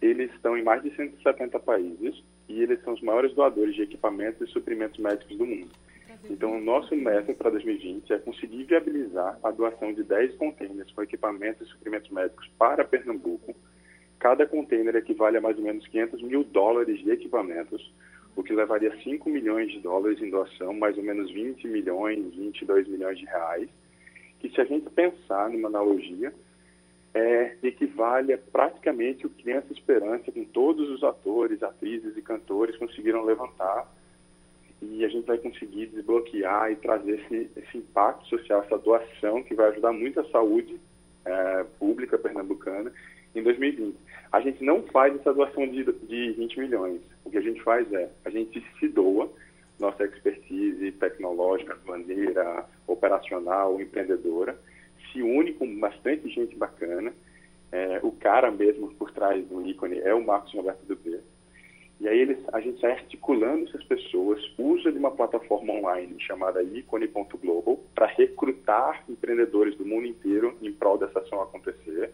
Eles 0.00 0.32
estão 0.32 0.56
em 0.56 0.62
mais 0.62 0.82
de 0.82 0.94
170 0.94 1.58
países 1.60 2.22
e 2.48 2.62
eles 2.62 2.82
são 2.82 2.94
os 2.94 3.02
maiores 3.02 3.34
doadores 3.34 3.74
de 3.74 3.82
equipamentos 3.82 4.48
e 4.48 4.52
suprimentos 4.52 4.98
médicos 4.98 5.36
do 5.36 5.46
mundo. 5.46 5.70
Então, 6.30 6.56
o 6.56 6.60
nosso 6.60 6.94
meta 6.94 7.34
para 7.34 7.50
2020 7.50 8.12
é 8.12 8.18
conseguir 8.18 8.64
viabilizar 8.64 9.38
a 9.42 9.50
doação 9.50 9.92
de 9.92 10.04
10 10.04 10.36
containers 10.36 10.90
com 10.92 11.02
equipamentos 11.02 11.66
e 11.66 11.70
suprimentos 11.70 12.10
médicos 12.10 12.48
para 12.58 12.84
Pernambuco. 12.84 13.54
Cada 14.18 14.46
container 14.46 14.94
equivale 14.94 15.36
a 15.36 15.40
mais 15.40 15.56
ou 15.58 15.64
menos 15.64 15.86
500 15.88 16.22
mil 16.22 16.44
dólares 16.44 17.00
de 17.00 17.10
equipamentos, 17.10 17.92
o 18.34 18.42
que 18.42 18.52
levaria 18.52 18.96
5 19.02 19.28
milhões 19.28 19.70
de 19.70 19.80
dólares 19.80 20.20
em 20.22 20.30
doação, 20.30 20.72
mais 20.74 20.96
ou 20.96 21.04
menos 21.04 21.30
20 21.30 21.68
milhões, 21.68 22.34
22 22.34 22.88
milhões 22.88 23.18
de 23.18 23.26
reais 23.26 23.68
que 24.42 24.50
se 24.50 24.60
a 24.60 24.64
gente 24.64 24.90
pensar 24.90 25.48
numa 25.48 25.68
analogia, 25.68 26.34
é, 27.14 27.56
equivale 27.62 28.32
a 28.32 28.38
praticamente 28.38 29.24
o 29.24 29.30
Criança 29.30 29.72
Esperança, 29.72 30.32
com 30.32 30.44
todos 30.44 30.90
os 30.90 31.04
atores, 31.04 31.62
atrizes 31.62 32.16
e 32.16 32.22
cantores 32.22 32.76
conseguiram 32.76 33.24
levantar 33.24 33.86
e 34.80 35.04
a 35.04 35.08
gente 35.08 35.26
vai 35.26 35.38
conseguir 35.38 35.86
desbloquear 35.86 36.72
e 36.72 36.76
trazer 36.76 37.20
esse, 37.20 37.50
esse 37.56 37.78
impacto 37.78 38.26
social, 38.26 38.62
essa 38.62 38.76
doação 38.76 39.40
que 39.44 39.54
vai 39.54 39.68
ajudar 39.68 39.92
muito 39.92 40.18
a 40.18 40.28
saúde 40.30 40.80
é, 41.24 41.64
pública 41.78 42.18
pernambucana 42.18 42.92
em 43.32 43.42
2020. 43.44 43.96
A 44.32 44.40
gente 44.40 44.64
não 44.64 44.82
faz 44.82 45.14
essa 45.14 45.32
doação 45.32 45.68
de, 45.68 45.84
de 45.84 46.32
20 46.32 46.58
milhões. 46.58 47.00
O 47.24 47.30
que 47.30 47.38
a 47.38 47.42
gente 47.42 47.62
faz 47.62 47.90
é, 47.92 48.10
a 48.24 48.30
gente 48.30 48.64
se 48.78 48.88
doa, 48.88 49.30
nossa 49.78 50.04
expertise 50.04 50.92
tecnológica, 50.92 51.78
maneira 51.84 52.66
operacional, 52.86 53.80
empreendedora, 53.80 54.58
se 55.10 55.22
une 55.22 55.52
com 55.52 55.78
bastante 55.78 56.28
gente 56.28 56.56
bacana. 56.56 57.12
É, 57.70 58.00
o 58.02 58.12
cara 58.12 58.50
mesmo 58.50 58.92
por 58.94 59.10
trás 59.12 59.44
do 59.46 59.66
ícone 59.66 59.98
é 60.00 60.14
o 60.14 60.24
Marcos 60.24 60.52
Roberto 60.52 60.84
Dubê. 60.84 61.20
E 62.02 62.08
aí 62.08 62.18
eles, 62.18 62.38
a 62.52 62.60
gente 62.60 62.80
sai 62.80 62.92
articulando 62.92 63.68
essas 63.68 63.84
pessoas, 63.84 64.42
usa 64.58 64.90
de 64.90 64.98
uma 64.98 65.12
plataforma 65.12 65.72
online 65.72 66.16
chamada 66.18 66.60
ícone.global 66.60 67.78
para 67.94 68.06
recrutar 68.06 69.04
empreendedores 69.08 69.76
do 69.76 69.86
mundo 69.86 70.06
inteiro 70.06 70.56
em 70.60 70.72
prol 70.72 70.98
dessa 70.98 71.20
ação 71.20 71.40
acontecer. 71.40 72.12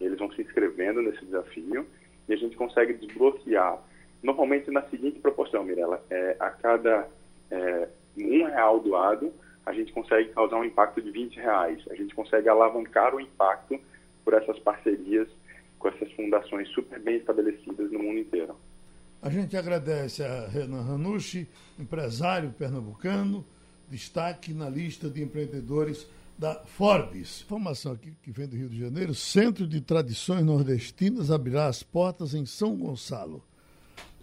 Eles 0.00 0.18
vão 0.18 0.30
se 0.32 0.40
inscrevendo 0.40 1.02
nesse 1.02 1.24
desafio 1.24 1.84
e 2.28 2.32
a 2.32 2.36
gente 2.36 2.56
consegue 2.56 2.94
desbloquear, 2.94 3.82
normalmente 4.24 4.70
na 4.70 4.82
seguinte 4.88 5.20
proporção, 5.20 5.62
Mirella, 5.62 6.02
é, 6.10 6.36
a 6.40 6.48
cada 6.50 7.06
é, 7.50 7.88
um 8.16 8.44
real 8.44 8.80
doado, 8.80 9.32
a 9.66 9.72
gente 9.72 9.92
consegue 9.92 10.30
causar 10.30 10.56
um 10.56 10.64
impacto 10.64 11.00
de 11.00 11.10
20 11.10 11.36
reais. 11.36 11.84
A 11.90 11.94
gente 11.94 12.14
consegue 12.14 12.48
alavancar 12.48 13.14
o 13.14 13.20
impacto 13.20 13.78
por 14.24 14.32
essas 14.32 14.58
parcerias 14.58 15.28
com 15.78 15.88
essas 15.88 16.10
fundações 16.12 16.68
super 16.70 16.98
bem 16.98 17.16
estabelecidas 17.16 17.92
no 17.92 17.98
mundo 17.98 18.18
inteiro. 18.18 18.56
A 19.20 19.28
gente 19.28 19.56
agradece 19.56 20.22
a 20.22 20.46
Renan 20.48 20.82
Ranucci, 20.82 21.46
empresário 21.78 22.50
pernambucano, 22.52 23.44
destaque 23.90 24.54
na 24.54 24.68
lista 24.68 25.08
de 25.10 25.22
empreendedores 25.22 26.06
da 26.38 26.54
Forbes. 26.64 27.42
Informação 27.42 27.92
aqui 27.92 28.14
que 28.22 28.30
vem 28.30 28.48
do 28.48 28.56
Rio 28.56 28.68
de 28.68 28.80
Janeiro: 28.80 29.14
Centro 29.14 29.66
de 29.66 29.80
Tradições 29.80 30.44
Nordestinas 30.44 31.30
abrirá 31.30 31.66
as 31.66 31.82
portas 31.82 32.34
em 32.34 32.46
São 32.46 32.74
Gonçalo. 32.76 33.42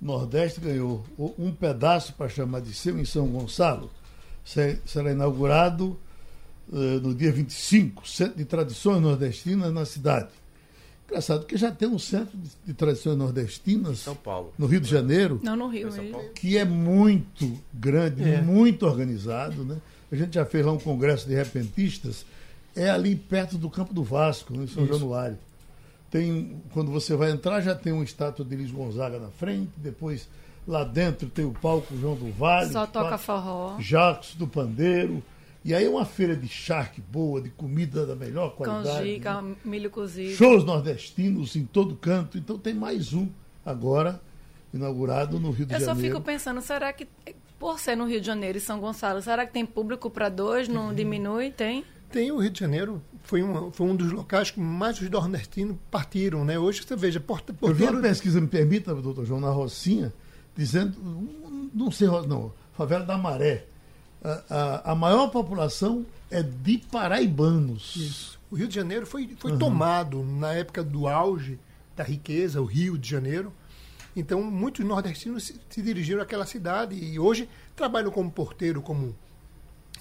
Nordeste 0.01 0.59
ganhou 0.59 1.05
um 1.37 1.51
pedaço 1.51 2.13
para 2.13 2.27
chamar 2.27 2.61
de 2.61 2.73
seu 2.73 2.97
em 2.99 3.05
São 3.05 3.27
Gonçalo 3.27 3.91
será 4.43 5.11
inaugurado 5.11 5.97
uh, 6.69 6.75
no 7.01 7.13
dia 7.13 7.31
25, 7.31 8.07
Centro 8.07 8.37
de 8.37 8.45
Tradições 8.45 9.01
Nordestinas 9.01 9.73
na 9.73 9.85
cidade. 9.85 10.29
Engraçado 11.07 11.45
que 11.45 11.57
já 11.57 11.71
tem 11.71 11.89
um 11.89 11.99
centro 11.99 12.37
de, 12.37 12.49
de 12.65 12.73
tradições 12.73 13.17
nordestinas 13.17 13.99
São 13.99 14.15
Paulo. 14.15 14.53
no 14.57 14.65
Rio 14.65 14.79
de 14.79 14.89
Janeiro. 14.89 15.41
Não, 15.43 15.57
no 15.57 15.67
Rio, 15.67 15.89
que 16.33 16.57
é 16.57 16.63
muito 16.63 17.59
grande, 17.73 18.23
é. 18.23 18.41
muito 18.41 18.85
organizado. 18.85 19.65
Né? 19.65 19.77
A 20.09 20.15
gente 20.15 20.35
já 20.35 20.45
fez 20.45 20.65
lá 20.65 20.71
um 20.71 20.79
congresso 20.79 21.27
de 21.27 21.35
repentistas, 21.35 22.25
é 22.73 22.89
ali 22.89 23.13
perto 23.13 23.57
do 23.57 23.69
Campo 23.69 23.93
do 23.93 24.05
Vasco, 24.05 24.53
em 24.53 24.67
São 24.67 24.85
Isso. 24.85 24.93
Januário. 24.93 25.37
Tem, 26.11 26.61
quando 26.73 26.91
você 26.91 27.15
vai 27.15 27.31
entrar, 27.31 27.61
já 27.61 27.73
tem 27.73 27.91
uma 27.91 28.03
estátua 28.03 28.45
de 28.45 28.55
Luiz 28.55 28.69
Gonzaga 28.69 29.17
na 29.17 29.29
frente, 29.29 29.71
depois 29.77 30.27
Lá 30.67 30.83
dentro 30.83 31.27
tem 31.27 31.43
o 31.43 31.51
palco 31.51 31.95
João 31.97 32.15
do 32.15 32.31
Vale. 32.31 32.71
Só 32.71 32.85
toca 32.85 33.17
forró. 33.17 33.77
Jacques 33.79 34.35
do 34.35 34.47
Pandeiro. 34.47 35.23
E 35.63 35.73
aí 35.75 35.85
é 35.85 35.89
uma 35.89 36.05
feira 36.05 36.35
de 36.35 36.47
charque 36.47 37.01
boa, 37.01 37.39
de 37.39 37.49
comida 37.49 38.05
da 38.05 38.15
melhor 38.15 38.55
qualidade. 38.55 38.97
Canjica, 38.97 39.41
né? 39.41 39.55
milho 39.63 39.89
cozido. 39.91 40.33
Shows 40.35 40.63
nordestinos 40.63 41.55
em 41.55 41.65
todo 41.65 41.95
canto. 41.95 42.37
Então 42.37 42.57
tem 42.57 42.73
mais 42.73 43.13
um 43.13 43.27
agora, 43.65 44.19
inaugurado 44.73 45.39
no 45.39 45.51
Rio 45.51 45.65
de 45.65 45.73
Janeiro. 45.73 45.91
Eu 45.91 45.95
só 45.95 46.01
fico 46.01 46.19
pensando, 46.21 46.61
será 46.61 46.91
que, 46.91 47.07
por 47.59 47.79
ser 47.79 47.95
no 47.95 48.05
Rio 48.05 48.19
de 48.19 48.25
Janeiro 48.25 48.57
e 48.57 48.61
São 48.61 48.79
Gonçalo, 48.79 49.21
será 49.21 49.45
que 49.45 49.53
tem 49.53 49.65
público 49.65 50.09
para 50.09 50.29
dois? 50.29 50.67
Não 50.67 50.87
uhum. 50.87 50.93
diminui? 50.95 51.51
Tem? 51.51 51.83
Tem 52.11 52.31
o 52.31 52.37
Rio 52.37 52.49
de 52.49 52.59
Janeiro, 52.59 53.01
foi, 53.23 53.41
uma, 53.41 53.71
foi 53.71 53.87
um 53.87 53.95
dos 53.95 54.11
locais 54.11 54.51
que 54.51 54.59
mais 54.59 54.99
os 54.99 55.09
nordestinos 55.09 55.77
partiram, 55.89 56.43
né? 56.43 56.59
Hoje 56.59 56.83
você 56.83 56.95
veja, 56.95 57.19
Porto, 57.19 57.53
Porto... 57.53 57.71
Eu 57.71 57.75
vi 57.75 57.85
uma 57.85 58.01
pesquisa, 58.01 58.41
me 58.41 58.47
permita, 58.47 58.93
doutor 58.93 59.25
João, 59.25 59.39
na 59.39 59.49
Rocinha, 59.49 60.13
dizendo, 60.55 60.97
não 61.73 61.89
sei, 61.89 62.07
não, 62.27 62.51
favela 62.73 63.05
da 63.05 63.17
Maré. 63.17 63.65
A, 64.23 64.43
a, 64.49 64.91
a 64.91 64.95
maior 64.95 65.29
população 65.29 66.05
é 66.29 66.43
de 66.43 66.77
paraibanos. 66.91 67.95
Isso. 67.95 68.39
O 68.51 68.55
Rio 68.55 68.67
de 68.67 68.75
Janeiro 68.75 69.05
foi, 69.05 69.29
foi 69.37 69.53
uhum. 69.53 69.57
tomado 69.57 70.23
na 70.23 70.53
época 70.53 70.83
do 70.83 71.07
auge 71.07 71.57
da 71.95 72.03
riqueza, 72.03 72.61
o 72.61 72.65
Rio 72.65 72.97
de 72.97 73.09
Janeiro. 73.09 73.53
Então, 74.13 74.43
muitos 74.43 74.85
nordestinos 74.85 75.45
se, 75.45 75.61
se 75.69 75.81
dirigiram 75.81 76.21
àquela 76.21 76.45
cidade 76.45 76.95
e 76.95 77.17
hoje 77.17 77.47
trabalham 77.75 78.11
como 78.11 78.29
porteiro, 78.29 78.81
como 78.81 79.15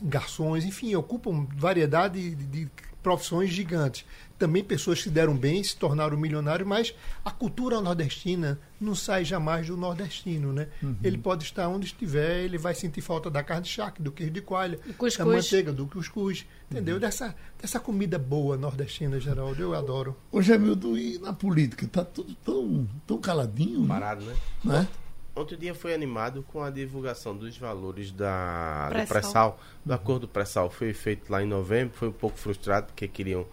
garçons, 0.03 0.64
enfim, 0.64 0.94
ocupam 0.94 1.46
variedade 1.57 2.34
de, 2.34 2.46
de 2.46 2.70
profissões 3.03 3.51
gigantes. 3.51 4.05
Também 4.38 4.64
pessoas 4.64 4.98
que 4.98 5.05
se 5.05 5.11
deram 5.11 5.36
bem, 5.36 5.62
se 5.62 5.76
tornaram 5.76 6.16
milionários, 6.16 6.66
mas 6.66 6.94
a 7.22 7.30
cultura 7.30 7.78
nordestina 7.78 8.59
não 8.80 8.94
sai 8.94 9.22
jamais 9.22 9.66
do 9.66 9.76
nordestino, 9.76 10.51
né? 10.51 10.68
Uhum. 10.82 10.96
Ele 11.05 11.18
pode 11.18 11.44
estar 11.44 11.68
onde 11.68 11.86
estiver, 11.86 12.42
ele 12.42 12.57
vai 12.57 12.74
sentir 12.74 13.03
falta 13.03 13.30
da 13.30 13.42
carne 13.42 13.64
de 13.64 13.68
charque, 13.68 14.03
do 14.03 14.11
queijo 14.11 14.32
de 14.32 14.40
coalha, 14.40 14.78
da 15.18 15.24
manteiga, 15.26 15.72
do 15.72 15.86
cuscuz, 15.86 16.46
entendeu? 16.70 16.94
Uhum. 16.94 17.01
Dessa, 17.01 17.34
dessa 17.61 17.78
comida 17.78 18.18
boa 18.18 18.57
nordestina, 18.57 19.20
Geraldo, 19.20 19.61
eu 19.61 19.74
adoro. 19.74 20.16
Ô, 20.32 20.40
Gemildo, 20.40 20.96
e 20.96 21.18
na 21.18 21.34
política? 21.34 21.86
Tá 21.86 22.03
tudo 22.03 22.34
tão, 22.36 22.88
tão 23.07 23.18
caladinho, 23.18 23.86
Parado, 23.86 24.24
né? 24.24 24.34
né? 24.64 24.88
Outro 25.34 25.56
dia 25.56 25.74
foi 25.74 25.94
animado 25.94 26.44
com 26.48 26.62
a 26.62 26.70
divulgação 26.70 27.36
dos 27.36 27.56
valores 27.56 28.10
da, 28.10 28.88
pré 28.90 29.04
do 29.04 29.08
pré-sal. 29.08 29.60
Do 29.84 29.94
acordo 29.94 30.26
pré-sal 30.26 30.68
foi 30.68 30.92
feito 30.92 31.30
lá 31.30 31.42
em 31.42 31.46
novembro, 31.46 31.94
foi 31.96 32.08
um 32.08 32.12
pouco 32.12 32.36
frustrado 32.36 32.86
porque 32.86 33.06
queriam 33.06 33.46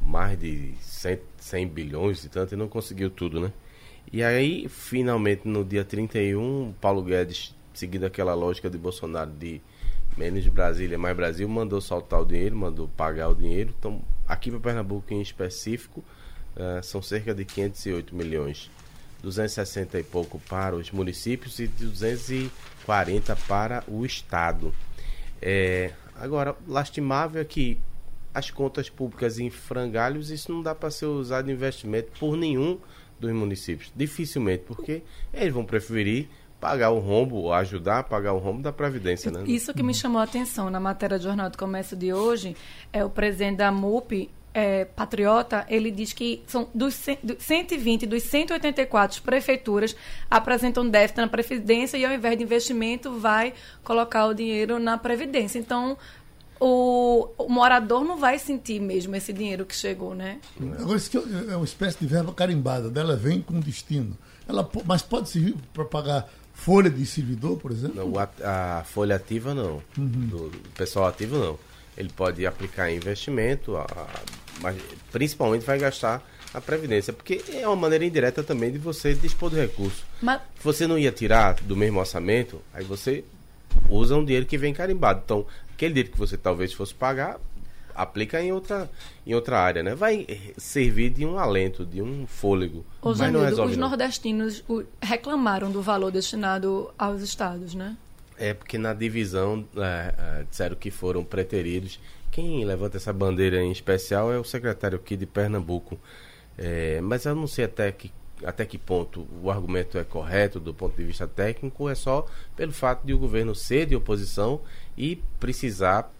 mais 0.00 0.38
de 0.38 0.74
100, 0.80 1.20
100 1.38 1.68
bilhões 1.68 2.24
e 2.24 2.28
tanto 2.28 2.54
e 2.54 2.56
não 2.56 2.68
conseguiu 2.68 3.10
tudo, 3.10 3.40
né? 3.40 3.52
E 4.10 4.22
aí, 4.22 4.66
finalmente, 4.68 5.46
no 5.46 5.64
dia 5.64 5.84
31, 5.84 6.74
Paulo 6.80 7.02
Guedes, 7.02 7.54
seguindo 7.74 8.04
aquela 8.04 8.32
lógica 8.34 8.70
de 8.70 8.78
Bolsonaro 8.78 9.30
de 9.30 9.60
menos 10.16 10.46
Brasília, 10.48 10.96
mais 10.96 11.14
Brasil, 11.14 11.46
mandou 11.48 11.80
soltar 11.80 12.20
o 12.20 12.24
dinheiro, 12.24 12.56
mandou 12.56 12.88
pagar 12.88 13.28
o 13.28 13.34
dinheiro. 13.34 13.74
Então, 13.78 14.00
aqui 14.26 14.50
para 14.50 14.60
Pernambuco 14.60 15.12
em 15.12 15.20
específico, 15.20 16.02
uh, 16.56 16.82
são 16.82 17.02
cerca 17.02 17.34
de 17.34 17.44
508 17.44 18.16
milhões. 18.16 18.70
260 19.22 19.98
e 19.98 20.02
pouco 20.02 20.38
para 20.48 20.76
os 20.76 20.90
municípios 20.90 21.58
e 21.58 21.66
240 21.66 23.36
para 23.48 23.84
o 23.88 24.04
estado. 24.04 24.74
É, 25.40 25.92
agora, 26.16 26.56
lastimável 26.66 27.40
é 27.40 27.44
que 27.44 27.78
as 28.34 28.50
contas 28.50 28.88
públicas 28.88 29.38
em 29.38 29.50
frangalhos, 29.50 30.30
isso 30.30 30.52
não 30.52 30.62
dá 30.62 30.74
para 30.74 30.90
ser 30.90 31.06
usado 31.06 31.50
em 31.50 31.54
investimento 31.54 32.12
por 32.18 32.36
nenhum 32.36 32.78
dos 33.18 33.32
municípios. 33.32 33.92
Dificilmente, 33.94 34.64
porque 34.66 35.02
eles 35.32 35.52
vão 35.52 35.64
preferir 35.64 36.28
pagar 36.60 36.90
o 36.90 36.98
rombo, 36.98 37.52
ajudar 37.52 38.00
a 38.00 38.02
pagar 38.02 38.32
o 38.32 38.38
rombo 38.38 38.62
da 38.62 38.72
Previdência. 38.72 39.30
Né? 39.30 39.44
Isso 39.46 39.72
que 39.72 39.82
me 39.82 39.94
chamou 39.94 40.20
a 40.20 40.24
atenção 40.24 40.70
na 40.70 40.80
matéria 40.80 41.18
do 41.18 41.22
Jornal 41.22 41.50
do 41.50 41.58
Comércio 41.58 41.96
de 41.96 42.12
hoje 42.12 42.56
é 42.92 43.04
o 43.04 43.10
presidente 43.10 43.58
da 43.58 43.70
MUP, 43.70 44.30
é, 44.58 44.84
patriota, 44.84 45.64
ele 45.68 45.88
diz 45.88 46.12
que 46.12 46.42
são 46.48 46.68
dos, 46.74 46.92
120 47.38 48.06
dos 48.06 48.24
184 48.24 49.22
prefeituras 49.22 49.94
apresentam 50.28 50.88
déficit 50.88 51.18
na 51.18 51.28
Previdência 51.28 51.96
e 51.96 52.04
ao 52.04 52.12
invés 52.12 52.36
de 52.36 52.42
investimento 52.42 53.20
vai 53.20 53.54
colocar 53.84 54.26
o 54.26 54.34
dinheiro 54.34 54.80
na 54.80 54.98
Previdência. 54.98 55.60
Então, 55.60 55.96
o, 56.58 57.28
o, 57.38 57.48
morador 57.48 58.04
não 58.04 58.16
vai 58.16 58.36
sentir 58.36 58.80
mesmo 58.80 59.14
esse 59.14 59.32
dinheiro 59.32 59.64
que 59.64 59.76
chegou, 59.76 60.12
né? 60.12 60.40
Agora, 60.80 60.96
isso 60.96 61.16
é 61.48 61.54
uma 61.54 61.64
espécie 61.64 61.96
de 62.00 62.06
verba 62.06 62.32
carimbada, 62.32 62.90
dela 62.90 63.14
vem 63.14 63.40
com 63.40 63.60
destino. 63.60 64.18
Ela, 64.48 64.68
mas 64.84 65.02
pode 65.02 65.28
servir 65.28 65.54
para 65.72 65.84
pagar 65.84 66.28
folha 66.52 66.90
de 66.90 67.06
servidor, 67.06 67.58
por 67.58 67.70
exemplo? 67.70 68.04
Não, 68.04 68.18
a, 68.18 68.80
a 68.80 68.84
folha 68.84 69.14
ativa 69.14 69.54
não. 69.54 69.80
Uhum. 69.96 70.08
Do, 70.08 70.50
do 70.50 70.68
pessoal 70.70 71.06
ativo 71.06 71.38
não. 71.38 71.58
Ele 71.96 72.10
pode 72.10 72.44
aplicar 72.44 72.90
em 72.90 72.96
investimento, 72.96 73.76
a, 73.76 73.86
mas 74.60 74.76
principalmente 75.10 75.64
vai 75.64 75.78
gastar 75.78 76.22
a 76.52 76.60
previdência, 76.60 77.12
porque 77.12 77.42
é 77.52 77.66
uma 77.66 77.76
maneira 77.76 78.04
indireta 78.04 78.42
também 78.42 78.72
de 78.72 78.78
você 78.78 79.14
dispor 79.14 79.50
do 79.50 79.56
recurso. 79.56 80.04
Mas... 80.20 80.40
Você 80.62 80.86
não 80.86 80.98
ia 80.98 81.12
tirar 81.12 81.54
do 81.54 81.76
mesmo 81.76 81.98
orçamento, 81.98 82.60
aí 82.72 82.84
você 82.84 83.24
usa 83.88 84.16
um 84.16 84.24
dinheiro 84.24 84.46
que 84.46 84.56
vem 84.56 84.72
carimbado. 84.72 85.20
Então, 85.24 85.46
aquele 85.74 85.94
dinheiro 85.94 86.12
que 86.12 86.18
você 86.18 86.36
talvez 86.36 86.72
fosse 86.72 86.94
pagar, 86.94 87.38
aplica 87.94 88.40
em 88.40 88.52
outra, 88.52 88.88
em 89.26 89.34
outra 89.34 89.58
área, 89.58 89.82
né? 89.82 89.94
Vai 89.94 90.26
servir 90.56 91.10
de 91.10 91.26
um 91.26 91.38
alento, 91.38 91.84
de 91.84 92.00
um 92.00 92.26
fôlego. 92.26 92.86
Os, 93.02 93.18
mas 93.18 93.32
não 93.32 93.40
resolve, 93.40 93.72
os 93.72 93.76
não. 93.76 93.88
nordestinos 93.88 94.64
reclamaram 95.02 95.70
do 95.70 95.82
valor 95.82 96.12
destinado 96.12 96.90
aos 96.96 97.22
estados, 97.22 97.74
né? 97.74 97.96
É 98.38 98.54
porque 98.54 98.78
na 98.78 98.94
divisão 98.94 99.66
é, 99.76 100.14
é, 100.16 100.44
disseram 100.48 100.76
que 100.76 100.92
foram 100.92 101.24
preteridos. 101.24 101.98
Quem 102.30 102.64
levanta 102.64 102.96
essa 102.96 103.12
bandeira 103.12 103.60
em 103.62 103.72
especial 103.72 104.32
é 104.32 104.38
o 104.38 104.44
secretário 104.44 104.96
aqui 104.96 105.16
de 105.16 105.26
Pernambuco. 105.26 105.98
É, 106.56 107.00
mas 107.00 107.24
eu 107.24 107.34
não 107.34 107.46
sei 107.46 107.64
até 107.64 107.90
que, 107.92 108.12
até 108.44 108.64
que 108.66 108.76
ponto 108.76 109.26
o 109.42 109.50
argumento 109.50 109.96
é 109.96 110.04
correto 110.04 110.58
do 110.58 110.74
ponto 110.74 110.96
de 110.96 111.04
vista 111.04 111.26
técnico, 111.26 111.88
é 111.88 111.94
só 111.94 112.26
pelo 112.56 112.72
fato 112.72 113.06
de 113.06 113.14
o 113.14 113.18
governo 113.18 113.54
ser 113.54 113.86
de 113.86 113.94
oposição 113.94 114.60
e 114.96 115.22
precisar 115.38 116.12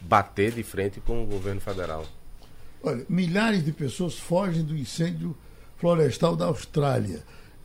bater 0.00 0.52
de 0.52 0.62
frente 0.62 1.00
com 1.00 1.22
o 1.22 1.26
governo 1.26 1.60
federal. 1.60 2.04
Olha, 2.82 3.06
milhares 3.08 3.64
de 3.64 3.72
pessoas 3.72 4.18
fogem 4.18 4.62
do 4.62 4.76
incêndio 4.76 5.34
florestal 5.78 6.36
da 6.36 6.46
Austrália. 6.46 7.22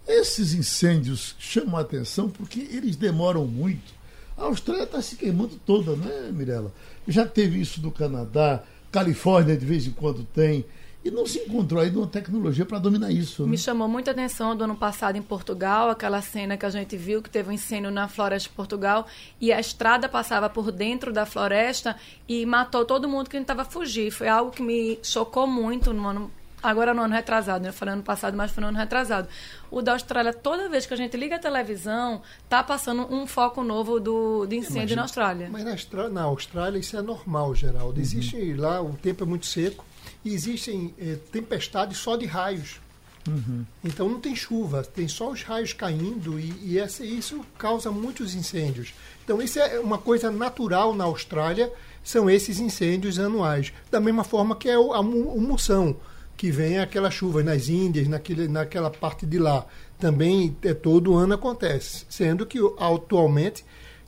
Esses 0.07 0.53
incêndios 0.53 1.35
chamam 1.37 1.77
a 1.77 1.81
atenção 1.81 2.29
porque 2.29 2.59
eles 2.71 2.95
demoram 2.95 3.45
muito. 3.45 3.98
A 4.39 4.45
Austrália 4.45 4.83
está 4.83 5.01
se 5.01 5.17
queimando 5.17 5.59
toda, 5.65 5.95
né, 5.97 6.31
Mirella? 6.31 6.71
Já 7.05 7.25
teve 7.25 7.59
isso 7.59 7.81
do 7.81 7.91
Canadá, 7.91 8.63
Califórnia 8.89 9.57
de 9.57 9.65
vez 9.65 9.85
em 9.85 9.91
quando 9.91 10.23
tem. 10.23 10.65
E 11.03 11.09
não 11.09 11.25
se 11.25 11.39
encontrou 11.39 11.81
ainda 11.81 11.97
uma 11.97 12.07
tecnologia 12.07 12.65
para 12.65 12.77
dominar 12.77 13.09
isso. 13.11 13.43
Né? 13.43 13.51
Me 13.51 13.57
chamou 13.57 13.87
muita 13.87 14.11
atenção 14.11 14.55
do 14.55 14.65
ano 14.65 14.75
passado 14.75 15.17
em 15.17 15.21
Portugal, 15.21 15.89
aquela 15.89 16.21
cena 16.21 16.57
que 16.57 16.65
a 16.65 16.69
gente 16.69 16.97
viu 16.97 17.21
que 17.21 17.29
teve 17.29 17.49
um 17.49 17.53
incêndio 17.53 17.89
na 17.89 18.07
floresta 18.09 18.49
de 18.49 18.55
Portugal 18.55 19.07
e 19.39 19.51
a 19.51 19.59
estrada 19.59 20.09
passava 20.09 20.49
por 20.49 20.71
dentro 20.73 21.13
da 21.13 21.25
floresta 21.25 21.95
e 22.27 22.45
matou 22.45 22.83
todo 22.83 23.07
mundo 23.07 23.29
que 23.29 23.37
tentava 23.37 23.63
fugir. 23.63 24.11
Foi 24.11 24.27
algo 24.27 24.51
que 24.51 24.61
me 24.61 24.99
chocou 25.01 25.47
muito 25.47 25.93
no 25.93 26.05
ano 26.05 26.31
agora 26.61 26.93
no 26.93 27.01
ano 27.01 27.13
retrasado, 27.13 27.63
né? 27.63 27.71
Falei 27.71 27.93
ano 27.93 28.03
passado, 28.03 28.35
mas 28.35 28.51
foi 28.51 28.61
no 28.61 28.67
ano 28.67 28.77
retrasado. 28.77 29.27
O 29.71 29.81
da 29.81 29.93
Austrália, 29.93 30.33
toda 30.33 30.69
vez 30.69 30.85
que 30.85 30.93
a 30.93 30.97
gente 30.97 31.15
liga 31.17 31.35
a 31.35 31.39
televisão, 31.39 32.21
tá 32.47 32.63
passando 32.63 33.11
um 33.13 33.25
foco 33.25 33.63
novo 33.63 33.99
do, 33.99 34.45
do 34.45 34.53
incêndio 34.55 34.79
Imagina, 34.79 34.95
na 34.95 35.01
Austrália. 35.03 35.49
Mas 35.51 35.63
na, 35.63 36.09
na, 36.09 36.21
Austrália 36.23 36.79
isso 36.79 36.97
é 36.97 37.01
normal, 37.01 37.55
Geraldo. 37.55 37.95
Uhum. 37.95 38.01
Existe 38.01 38.53
lá, 38.53 38.81
o 38.81 38.93
tempo 38.93 39.23
é 39.23 39.27
muito 39.27 39.45
seco, 39.45 39.85
e 40.23 40.33
existem 40.33 40.93
é, 40.99 41.15
tempestades 41.31 41.97
só 41.97 42.15
de 42.15 42.25
raios. 42.25 42.79
Uhum. 43.27 43.65
Então 43.83 44.09
não 44.09 44.19
tem 44.19 44.35
chuva, 44.35 44.83
tem 44.83 45.07
só 45.07 45.29
os 45.29 45.43
raios 45.43 45.73
caindo 45.73 46.39
e, 46.39 46.53
e 46.63 46.79
essa, 46.79 47.03
isso 47.03 47.45
causa 47.57 47.91
muitos 47.91 48.33
incêndios. 48.33 48.93
Então 49.23 49.41
isso 49.41 49.59
é 49.59 49.79
uma 49.79 49.97
coisa 49.97 50.31
natural 50.31 50.95
na 50.95 51.03
Austrália, 51.03 51.71
são 52.03 52.29
esses 52.29 52.59
incêndios 52.59 53.19
anuais. 53.19 53.71
Da 53.91 53.99
mesma 53.99 54.23
forma 54.23 54.55
que 54.55 54.69
é 54.69 54.75
a, 54.75 54.97
a, 54.97 55.03
moção, 55.03 55.95
que 56.39 56.51
vem 56.51 56.79
aquela 56.79 57.11
chuva 57.11 57.43
nas 57.43 57.67
Índias, 57.67 58.07
naquele, 58.07 58.47
naquela 58.47 58.89
parte 58.89 59.25
de 59.25 59.37
lá. 59.37 59.65
Também 59.99 60.55
é, 60.63 60.73
todo 60.73 61.13
ano 61.13 61.33
acontece, 61.33 62.05
sendo 62.09 62.45
que 62.45 62.59
atualmente 62.79 63.65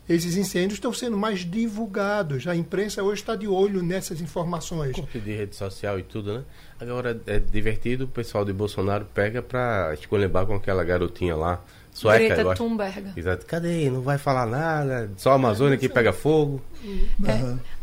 esses 0.08 0.38
incêndios 0.38 0.76
estão 0.76 0.94
sendo 0.94 1.18
mais 1.18 1.40
divulgados. 1.40 2.48
A 2.48 2.56
imprensa 2.56 3.04
hoje 3.04 3.22
está 3.22 3.36
de 3.36 3.50
olho 3.50 3.84
nessas 3.84 4.22
informações. 4.22 4.96
Corte 4.96 5.20
de 5.20 5.36
rede 5.36 5.58
social 5.58 6.00
e 6.00 6.04
tudo, 6.04 6.36
né? 6.36 6.44
Agora 6.80 7.22
é 7.28 7.38
divertido, 7.38 8.06
o 8.06 8.08
pessoal 8.08 8.46
de 8.46 8.54
Bolsonaro 8.54 9.06
pega 9.14 9.42
para 9.42 9.94
escolher 9.94 10.30
com 10.30 10.56
aquela 10.56 10.86
garotinha 10.86 11.36
lá, 11.36 11.62
Sueca, 11.94 12.36
Greta 12.36 12.56
Thunberg. 12.56 13.12
Exato. 13.16 13.46
Cadê? 13.46 13.90
Não 13.90 14.02
vai 14.02 14.18
falar 14.18 14.46
nada. 14.46 15.12
Só 15.18 15.32
a 15.32 15.36
Amazônia 15.36 15.78
que 15.78 15.90
pega 15.90 16.14
fogo. 16.14 16.62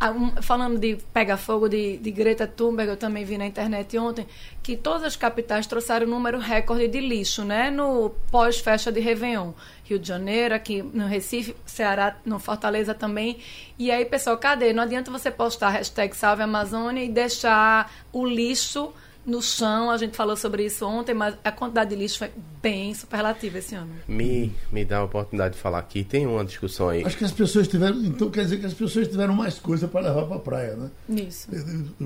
É, 0.01 0.11
um, 0.11 0.43
falando 0.43 0.79
de 0.79 0.99
pega 1.13 1.37
fogo 1.37 1.69
de, 1.69 1.99
de 1.99 2.11
Greta 2.11 2.47
Thunberg, 2.47 2.91
eu 2.91 2.97
também 2.97 3.25
vi 3.25 3.37
na 3.37 3.47
internet 3.47 3.97
ontem 3.99 4.27
que 4.63 4.77
todas 4.77 5.05
as 5.05 5.17
capitais 5.17 5.67
trouxeram 5.67 6.07
o 6.07 6.11
número 6.11 6.39
recorde 6.39 6.89
de 6.89 7.01
lixo, 7.01 7.45
né? 7.45 7.71
No 7.71 8.11
pós-festa 8.31 8.91
de 8.91 9.01
Réveillon. 9.01 9.53
Rio 9.85 9.99
de 9.99 10.09
Janeiro, 10.09 10.55
aqui 10.55 10.83
no 10.83 11.07
Recife, 11.07 11.55
Ceará, 11.65 12.17
no 12.25 12.39
Fortaleza 12.39 12.95
também. 12.95 13.39
E 13.79 13.91
aí, 13.91 14.05
pessoal, 14.05 14.37
cadê? 14.37 14.73
Não 14.73 14.83
adianta 14.83 15.11
você 15.11 15.31
postar 15.31 15.71
hashtag 15.71 16.15
Salve 16.17 16.43
Amazônia 16.43 17.05
e 17.05 17.09
deixar 17.09 17.91
o 18.13 18.27
lixo 18.27 18.93
no 19.25 19.43
chão. 19.43 19.91
A 19.91 19.97
gente 19.97 20.17
falou 20.17 20.37
sobre 20.37 20.65
isso 20.65 20.87
ontem, 20.87 21.15
mas 21.15 21.37
a 21.45 21.53
quantidade 21.53 21.91
de 21.91 21.97
lixo 21.97 22.19
foi 22.19 22.31
bem 22.63 22.95
superlativa 22.95 23.59
esse 23.59 23.75
ano. 23.75 23.91
Me, 24.07 24.53
me 24.73 24.85
dá 24.85 24.99
a 24.99 25.05
oportunidade 25.05 25.55
de 25.55 25.61
falar 25.61 25.79
aqui. 25.79 26.03
Tem 26.03 26.27
uma 26.27 26.45
discussão 26.45 26.89
aí. 26.89 27.05
Acho 27.05 27.17
que 27.17 27.25
as 27.25 27.33
pessoas 27.33 27.69
tiveram. 27.69 27.97
Então 28.05 28.31
quer 28.31 28.43
dizer 28.43 28.59
que 28.59 28.67
as 28.67 28.75
pessoas 28.75 29.09
tiveram 29.09 29.35
mais 29.35 29.59
coisa 29.59 29.87
para 29.87 30.09
levar 30.09 30.27
para 30.27 30.37
a 30.37 30.41
praia, 30.41 30.77
né? 30.77 30.91
Isso. 31.09 31.49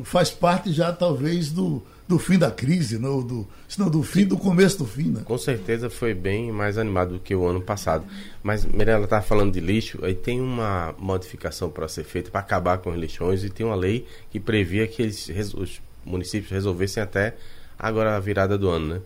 Faz 0.04 0.30
parte 0.30 0.72
já, 0.72 0.92
talvez, 0.92 1.50
do, 1.50 1.82
do 2.08 2.18
fim 2.18 2.38
da 2.38 2.50
crise, 2.50 2.98
não 2.98 3.22
do, 3.22 3.48
senão 3.68 3.88
do 3.88 4.02
fim 4.02 4.26
do 4.26 4.36
começo 4.36 4.78
do 4.78 4.86
fim, 4.86 5.10
né? 5.10 5.22
Com 5.24 5.38
certeza 5.38 5.88
foi 5.88 6.14
bem 6.14 6.52
mais 6.52 6.76
animado 6.76 7.14
do 7.14 7.20
que 7.20 7.34
o 7.34 7.46
ano 7.46 7.60
passado. 7.60 8.04
Mas, 8.42 8.64
Mirella 8.64 9.04
estava 9.04 9.22
falando 9.22 9.52
de 9.52 9.60
lixo, 9.60 10.04
aí 10.04 10.14
tem 10.14 10.40
uma 10.40 10.94
modificação 10.98 11.70
para 11.70 11.88
ser 11.88 12.04
feita 12.04 12.30
para 12.30 12.40
acabar 12.40 12.78
com 12.78 12.90
os 12.90 12.98
lixões 12.98 13.44
e 13.44 13.50
tem 13.50 13.64
uma 13.64 13.76
lei 13.76 14.06
que 14.30 14.40
previa 14.40 14.86
que 14.86 15.02
eles, 15.02 15.28
os 15.54 15.80
municípios 16.04 16.50
resolvessem 16.50 17.02
até 17.02 17.34
agora 17.78 18.16
a 18.16 18.20
virada 18.20 18.56
do 18.56 18.68
ano, 18.68 18.94
né? 18.94 19.00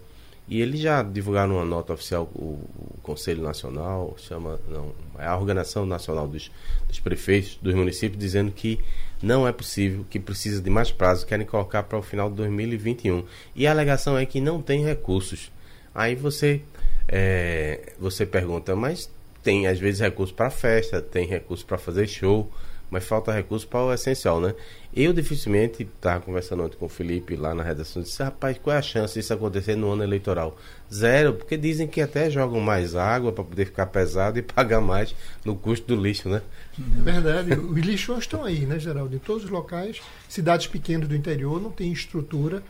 E 0.49 0.61
eles 0.61 0.80
já 0.80 1.03
divulgaram 1.03 1.57
uma 1.57 1.64
nota 1.64 1.92
oficial, 1.92 2.30
o, 2.32 2.61
o 2.76 2.99
Conselho 3.03 3.42
Nacional, 3.42 4.14
chama, 4.16 4.61
não, 4.68 4.94
é 5.18 5.26
a 5.26 5.36
Organização 5.36 5.84
Nacional 5.84 6.28
dos, 6.28 6.53
dos 6.86 7.01
Prefeitos 7.01 7.59
dos 7.61 7.74
municípios, 7.74 8.18
dizendo 8.18 8.53
que 8.53 8.78
não 9.20 9.49
é 9.49 9.51
possível, 9.51 10.07
que 10.09 10.20
precisa 10.20 10.62
de 10.62 10.70
mais 10.70 10.92
prazo, 10.92 11.26
querem 11.26 11.44
colocar 11.44 11.82
para 11.82 11.99
o 11.99 12.03
final 12.03 12.30
de 12.30 12.36
2021. 12.36 13.24
E 13.57 13.66
a 13.66 13.72
alegação 13.72 14.16
é 14.16 14.24
que 14.24 14.40
não 14.40 14.62
tem 14.62 14.84
recursos. 14.84 15.51
Aí 15.92 16.14
você, 16.14 16.61
é, 17.09 17.94
você 17.99 18.24
pergunta, 18.24 18.76
mas 18.76 19.11
tem 19.42 19.66
às 19.66 19.80
vezes 19.80 20.01
recurso 20.01 20.34
para 20.34 20.51
festa, 20.51 21.01
tem 21.01 21.26
recurso 21.26 21.66
para 21.66 21.78
fazer 21.78 22.07
show, 22.07 22.53
mas 22.91 23.05
falta 23.05 23.32
recurso 23.32 23.66
para 23.66 23.84
o 23.84 23.93
essencial, 23.93 24.41
né? 24.41 24.55
Eu 24.95 25.12
dificilmente 25.12 25.82
estava 25.82 26.20
conversando 26.20 26.62
ontem 26.62 26.76
com 26.76 26.87
o 26.87 26.89
Felipe 26.89 27.37
lá 27.37 27.55
na 27.55 27.62
redação, 27.62 28.03
disse, 28.03 28.22
rapaz, 28.22 28.57
qual 28.59 28.74
é 28.74 28.78
a 28.78 28.82
chance 28.82 29.14
disso 29.14 29.34
acontecer 29.34 29.76
no 29.76 29.91
ano 29.91 30.03
eleitoral? 30.03 30.57
Zero, 30.93 31.34
porque 31.34 31.57
dizem 31.57 31.87
que 31.87 32.01
até 32.01 32.30
jogam 32.30 32.61
mais 32.61 32.95
água 32.95 33.32
para 33.32 33.45
poder 33.45 33.66
ficar 33.66 33.87
pesado 33.87 34.39
e 34.39 34.43
pagar 34.43 34.80
mais 34.80 35.14
no 35.45 35.57
custo 35.57 35.87
do 35.95 36.01
lixo, 36.01 36.28
né? 36.28 36.41
É 36.78 37.03
verdade, 37.03 37.53
os 37.55 37.80
lixos 37.80 38.18
estão 38.18 38.45
aí, 38.45 38.64
né, 38.64 38.78
Geraldo? 38.78 39.14
Em 39.14 39.18
todos 39.18 39.45
os 39.45 39.51
locais, 39.51 40.01
cidades 40.28 40.66
pequenas 40.66 41.09
do 41.09 41.16
interior 41.16 41.61
não 41.61 41.70
tem 41.70 41.93
estrutura, 41.93 42.62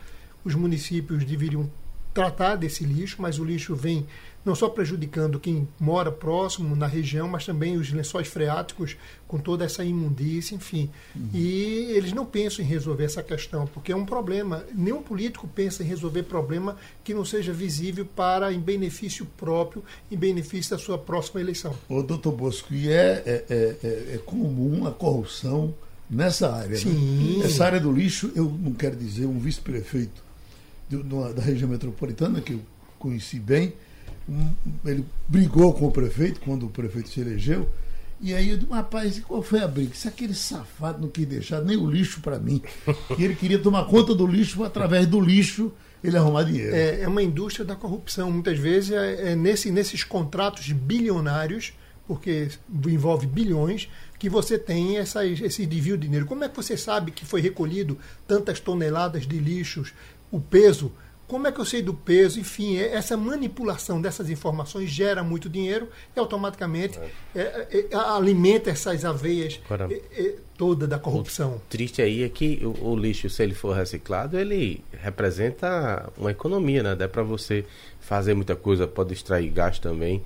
os 0.43 0.55
municípios 0.55 1.23
deveriam 1.23 1.69
tratar 2.13 2.55
desse 2.55 2.83
lixo, 2.83 3.21
mas 3.21 3.37
o 3.37 3.45
lixo 3.45 3.75
vem 3.75 4.07
não 4.47 4.55
só 4.55 4.69
prejudicando 4.69 5.39
quem 5.39 5.67
mora 5.77 6.09
próximo 6.09 6.73
na 6.73 6.87
região, 6.87 7.27
mas 7.27 7.45
também 7.45 7.75
os 7.75 7.91
lençóis 7.91 8.29
freáticos 8.29 8.95
com 9.27 9.37
toda 9.37 9.65
essa 9.65 9.83
imundície, 9.83 10.55
enfim. 10.55 10.89
Uhum. 11.13 11.29
E 11.33 11.91
eles 11.91 12.13
não 12.13 12.25
pensam 12.25 12.63
em 12.63 12.67
resolver 12.67 13.03
essa 13.03 13.21
questão, 13.21 13.67
porque 13.67 13.91
é 13.91 13.95
um 13.95 14.05
problema. 14.05 14.63
Nenhum 14.73 15.03
político 15.03 15.47
pensa 15.47 15.83
em 15.83 15.85
resolver 15.85 16.23
problema 16.23 16.77
que 17.03 17.13
não 17.13 17.25
seja 17.25 17.51
visível 17.51 18.05
para 18.05 18.53
em 18.53 18.59
benefício 18.59 19.25
próprio, 19.37 19.83
em 20.09 20.15
benefício 20.15 20.71
da 20.71 20.81
sua 20.81 20.97
próxima 20.97 21.41
eleição. 21.41 21.75
O 21.89 22.01
doutor 22.01 22.31
Bosco, 22.31 22.73
e 22.73 22.89
é, 22.89 23.23
é, 23.25 23.45
é, 23.49 24.15
é 24.15 24.17
comum 24.25 24.87
a 24.87 24.91
corrupção 24.91 25.75
nessa 26.09 26.53
área. 26.53 26.69
Né? 26.69 26.77
Sim. 26.77 27.39
Né? 27.39 27.45
Essa 27.45 27.65
área 27.65 27.81
do 27.81 27.91
lixo, 27.91 28.31
eu 28.33 28.45
não 28.45 28.71
quero 28.71 28.95
dizer 28.95 29.25
um 29.25 29.37
vice-prefeito 29.37 30.25
da 31.35 31.41
região 31.41 31.69
metropolitana, 31.69 32.39
que 32.39 32.53
eu 32.53 32.61
conheci 32.97 33.39
bem, 33.39 33.73
ele 34.85 35.05
brigou 35.27 35.73
com 35.73 35.87
o 35.87 35.91
prefeito, 35.91 36.39
quando 36.41 36.65
o 36.65 36.69
prefeito 36.69 37.09
se 37.09 37.19
elegeu, 37.19 37.69
e 38.19 38.33
aí 38.33 38.49
eu 38.49 38.57
disse, 38.57 38.71
rapaz, 38.71 39.19
qual 39.19 39.43
foi 39.43 39.59
a 39.59 39.67
briga? 39.67 39.93
Se 39.93 40.07
aquele 40.07 40.33
safado 40.33 41.01
não 41.01 41.07
quis 41.07 41.27
deixar 41.27 41.61
nem 41.61 41.77
o 41.77 41.89
lixo 41.89 42.19
para 42.21 42.39
mim, 42.39 42.61
que 43.15 43.21
ele 43.23 43.35
queria 43.35 43.59
tomar 43.59 43.85
conta 43.85 44.15
do 44.15 44.25
lixo, 44.25 44.63
através 44.63 45.05
do 45.05 45.21
lixo 45.21 45.71
ele 46.03 46.17
arrumar 46.17 46.43
dinheiro. 46.43 46.75
É, 46.75 47.01
é 47.01 47.07
uma 47.07 47.21
indústria 47.21 47.65
da 47.65 47.75
corrupção. 47.75 48.31
Muitas 48.31 48.57
vezes 48.57 48.91
é, 48.91 49.31
é 49.31 49.35
nesse, 49.35 49.71
nesses 49.71 50.03
contratos 50.03 50.71
bilionários, 50.71 51.73
porque 52.07 52.49
envolve 52.87 53.27
bilhões, 53.27 53.87
que 54.17 54.29
você 54.29 54.57
tem 54.57 54.97
essa, 54.97 55.25
esse 55.25 55.65
desvio 55.65 55.97
de 55.97 56.07
dinheiro. 56.07 56.25
Como 56.25 56.43
é 56.43 56.49
que 56.49 56.55
você 56.55 56.75
sabe 56.75 57.11
que 57.11 57.25
foi 57.25 57.41
recolhido 57.41 57.99
tantas 58.27 58.59
toneladas 58.59 59.27
de 59.27 59.37
lixos, 59.37 59.93
o 60.31 60.39
peso? 60.39 60.91
Como 61.27 61.45
é 61.45 61.51
que 61.51 61.59
eu 61.59 61.65
sei 61.65 61.81
do 61.81 61.93
peso? 61.93 62.39
Enfim, 62.39 62.77
é, 62.77 62.93
essa 62.93 63.17
manipulação 63.17 64.01
dessas 64.01 64.29
informações 64.29 64.89
gera 64.89 65.21
muito 65.23 65.49
dinheiro 65.49 65.89
e 66.15 66.19
automaticamente 66.19 66.97
é. 67.35 67.41
É, 67.41 67.87
é 67.91 67.95
alimenta 67.95 68.69
essas 68.69 69.03
aveias 69.03 69.59
Agora, 69.65 69.89
é, 69.93 70.35
toda 70.57 70.87
da 70.87 70.97
corrupção. 70.97 71.55
O 71.55 71.61
triste 71.69 72.01
aí 72.01 72.23
é 72.23 72.29
que 72.29 72.61
o, 72.63 72.91
o, 72.91 72.95
lixo, 72.95 73.29
se 73.29 73.43
ele 73.43 73.53
for 73.53 73.75
reciclado, 73.75 74.39
ele 74.39 74.81
representa 74.93 76.09
uma 76.17 76.31
economia, 76.31 76.81
né? 76.81 76.95
Dá 76.95 77.09
para 77.09 77.23
você 77.23 77.65
fazer 77.99 78.33
muita 78.33 78.55
coisa, 78.55 78.87
pode 78.87 79.13
extrair 79.13 79.49
gás 79.49 79.79
também, 79.79 80.23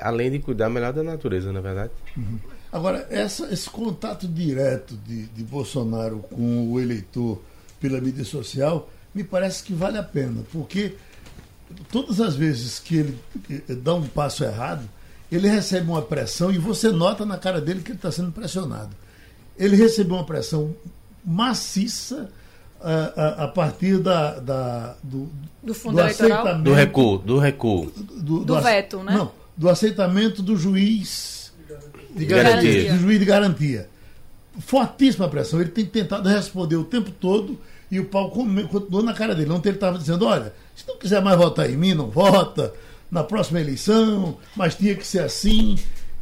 além 0.00 0.30
de 0.30 0.38
cuidar 0.38 0.68
melhor 0.68 0.92
da 0.92 1.02
natureza, 1.02 1.52
na 1.52 1.58
é 1.58 1.62
verdade. 1.62 1.90
Uhum. 2.16 2.38
Agora, 2.72 3.04
essa, 3.10 3.52
esse 3.52 3.68
contato 3.68 4.28
direto 4.28 4.96
de, 4.96 5.26
de 5.26 5.42
Bolsonaro 5.42 6.20
com 6.20 6.70
o 6.70 6.78
eleitor 6.78 7.42
pela 7.80 8.00
mídia 8.00 8.24
social 8.24 8.88
me 9.14 9.24
parece 9.24 9.62
que 9.62 9.72
vale 9.72 9.98
a 9.98 10.02
pena, 10.02 10.42
porque 10.52 10.94
todas 11.90 12.20
as 12.20 12.34
vezes 12.34 12.78
que 12.78 12.96
ele 12.96 13.18
dá 13.68 13.94
um 13.94 14.06
passo 14.06 14.44
errado, 14.44 14.88
ele 15.30 15.48
recebe 15.48 15.88
uma 15.88 16.02
pressão 16.02 16.50
e 16.50 16.58
você 16.58 16.90
nota 16.90 17.24
na 17.24 17.38
cara 17.38 17.60
dele 17.60 17.82
que 17.82 17.90
ele 17.90 17.98
está 17.98 18.10
sendo 18.10 18.32
pressionado. 18.32 18.90
Ele 19.56 19.76
recebeu 19.76 20.16
uma 20.16 20.24
pressão 20.24 20.74
maciça 21.24 22.30
a, 22.80 22.92
a, 22.92 23.44
a 23.44 23.48
partir 23.48 23.98
da, 23.98 24.40
da 24.40 24.96
do, 25.02 25.28
do 25.62 25.74
fundo 25.74 26.00
eleitoral? 26.00 26.62
Do 26.62 26.72
recuo, 26.72 27.18
do 27.18 27.38
recuo. 27.38 27.92
Do, 27.94 28.22
do, 28.22 28.44
do 28.44 28.60
veto, 28.60 29.02
né? 29.02 29.14
Não, 29.14 29.32
do 29.56 29.68
aceitamento 29.68 30.42
do 30.42 30.56
juiz 30.56 31.52
de 32.14 32.24
garantia. 32.24 32.92
Do 32.92 32.98
juiz 32.98 33.18
de 33.18 33.24
garantia. 33.24 33.88
Fortíssima 34.60 35.28
pressão. 35.28 35.60
Ele 35.60 35.70
tem 35.70 35.86
tentado 35.86 36.28
responder 36.28 36.76
o 36.76 36.84
tempo 36.84 37.10
todo 37.10 37.58
e 37.90 37.98
o 37.98 38.04
pau 38.04 38.30
continuou 38.30 39.02
na 39.02 39.12
cara 39.12 39.34
dele. 39.34 39.50
Ontem 39.50 39.70
ele 39.70 39.76
estava 39.76 39.98
dizendo, 39.98 40.26
olha, 40.26 40.52
se 40.76 40.86
não 40.86 40.96
quiser 40.96 41.20
mais 41.20 41.36
votar 41.36 41.68
em 41.68 41.76
mim, 41.76 41.94
não 41.94 42.08
vota 42.08 42.72
na 43.10 43.24
próxima 43.24 43.60
eleição, 43.60 44.38
mas 44.54 44.74
tinha 44.74 44.94
que 44.94 45.06
ser 45.06 45.20
assim. 45.20 45.76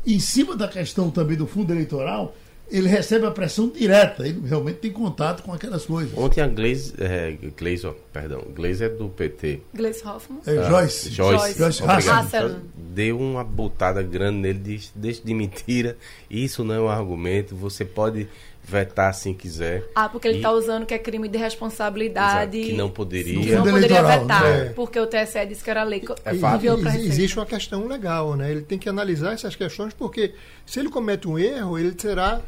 Em 0.07 0.19
cima 0.19 0.57
da 0.57 0.67
questão 0.67 1.11
também 1.11 1.37
do 1.37 1.47
fundo 1.47 1.73
eleitoral, 1.73 2.35
ele 2.71 2.89
recebe 2.89 3.27
a 3.27 3.31
pressão 3.31 3.69
direta, 3.69 4.27
ele 4.27 4.47
realmente 4.47 4.77
tem 4.77 4.93
contato 4.93 5.43
com 5.43 5.53
aquelas 5.53 5.87
coisas. 5.87 6.17
Ontem 6.17 6.41
a 6.41 6.47
Glaze, 6.47 6.95
é, 6.99 7.37
Glaze, 7.57 7.89
perdão, 8.13 8.43
Glaze 8.55 8.85
é 8.85 8.89
do 8.89 9.09
PT. 9.09 9.61
Glaze 9.75 10.03
Hoffman. 10.07 10.41
É, 10.47 10.59
ah, 10.59 10.63
Joyce. 10.65 11.11
Joyce. 11.11 11.59
Joyce. 11.59 11.79
Joyce. 11.83 12.57
Deu 12.77 13.19
uma 13.19 13.43
botada 13.43 14.03
grande 14.03 14.39
nele, 14.39 14.59
deixa, 14.59 14.91
deixa 14.95 15.23
de 15.25 15.35
mentira, 15.35 15.97
isso 16.31 16.63
não 16.63 16.75
é 16.75 16.81
um 16.81 16.89
argumento, 16.89 17.57
você 17.57 17.85
pode 17.85 18.29
vetar 18.69 19.15
se 19.15 19.33
quiser. 19.33 19.83
Ah, 19.95 20.09
porque 20.09 20.29
ele 20.29 20.37
está 20.37 20.53
usando 20.53 20.85
que 20.85 20.93
é 20.93 20.99
crime 20.99 21.27
de 21.27 21.39
responsabilidade. 21.39 22.59
Exato, 22.59 22.71
que 22.71 22.77
não 22.77 22.91
poderia. 22.91 23.41
Que 23.41 23.53
não 23.53 23.65
poderia 23.65 24.03
vetar, 24.03 24.43
né? 24.43 24.65
porque 24.77 25.01
o 25.01 25.07
TSE 25.07 25.47
disse 25.49 25.65
que 25.65 25.71
era 25.71 25.83
lei. 25.85 26.05
É 26.25 26.35
fato. 26.35 26.67
Existe 26.99 27.39
uma 27.39 27.47
questão 27.47 27.87
legal, 27.87 28.37
né? 28.37 28.51
Ele 28.51 28.61
tem 28.61 28.79
que 28.79 28.89
analisar 28.89 29.33
essas 29.33 29.57
questões, 29.57 29.95
porque 29.95 30.35
se 30.67 30.79
ele 30.79 30.91
comete 30.91 31.27
um 31.27 31.39
erro, 31.39 31.79
ele 31.79 31.95
será 31.99 32.43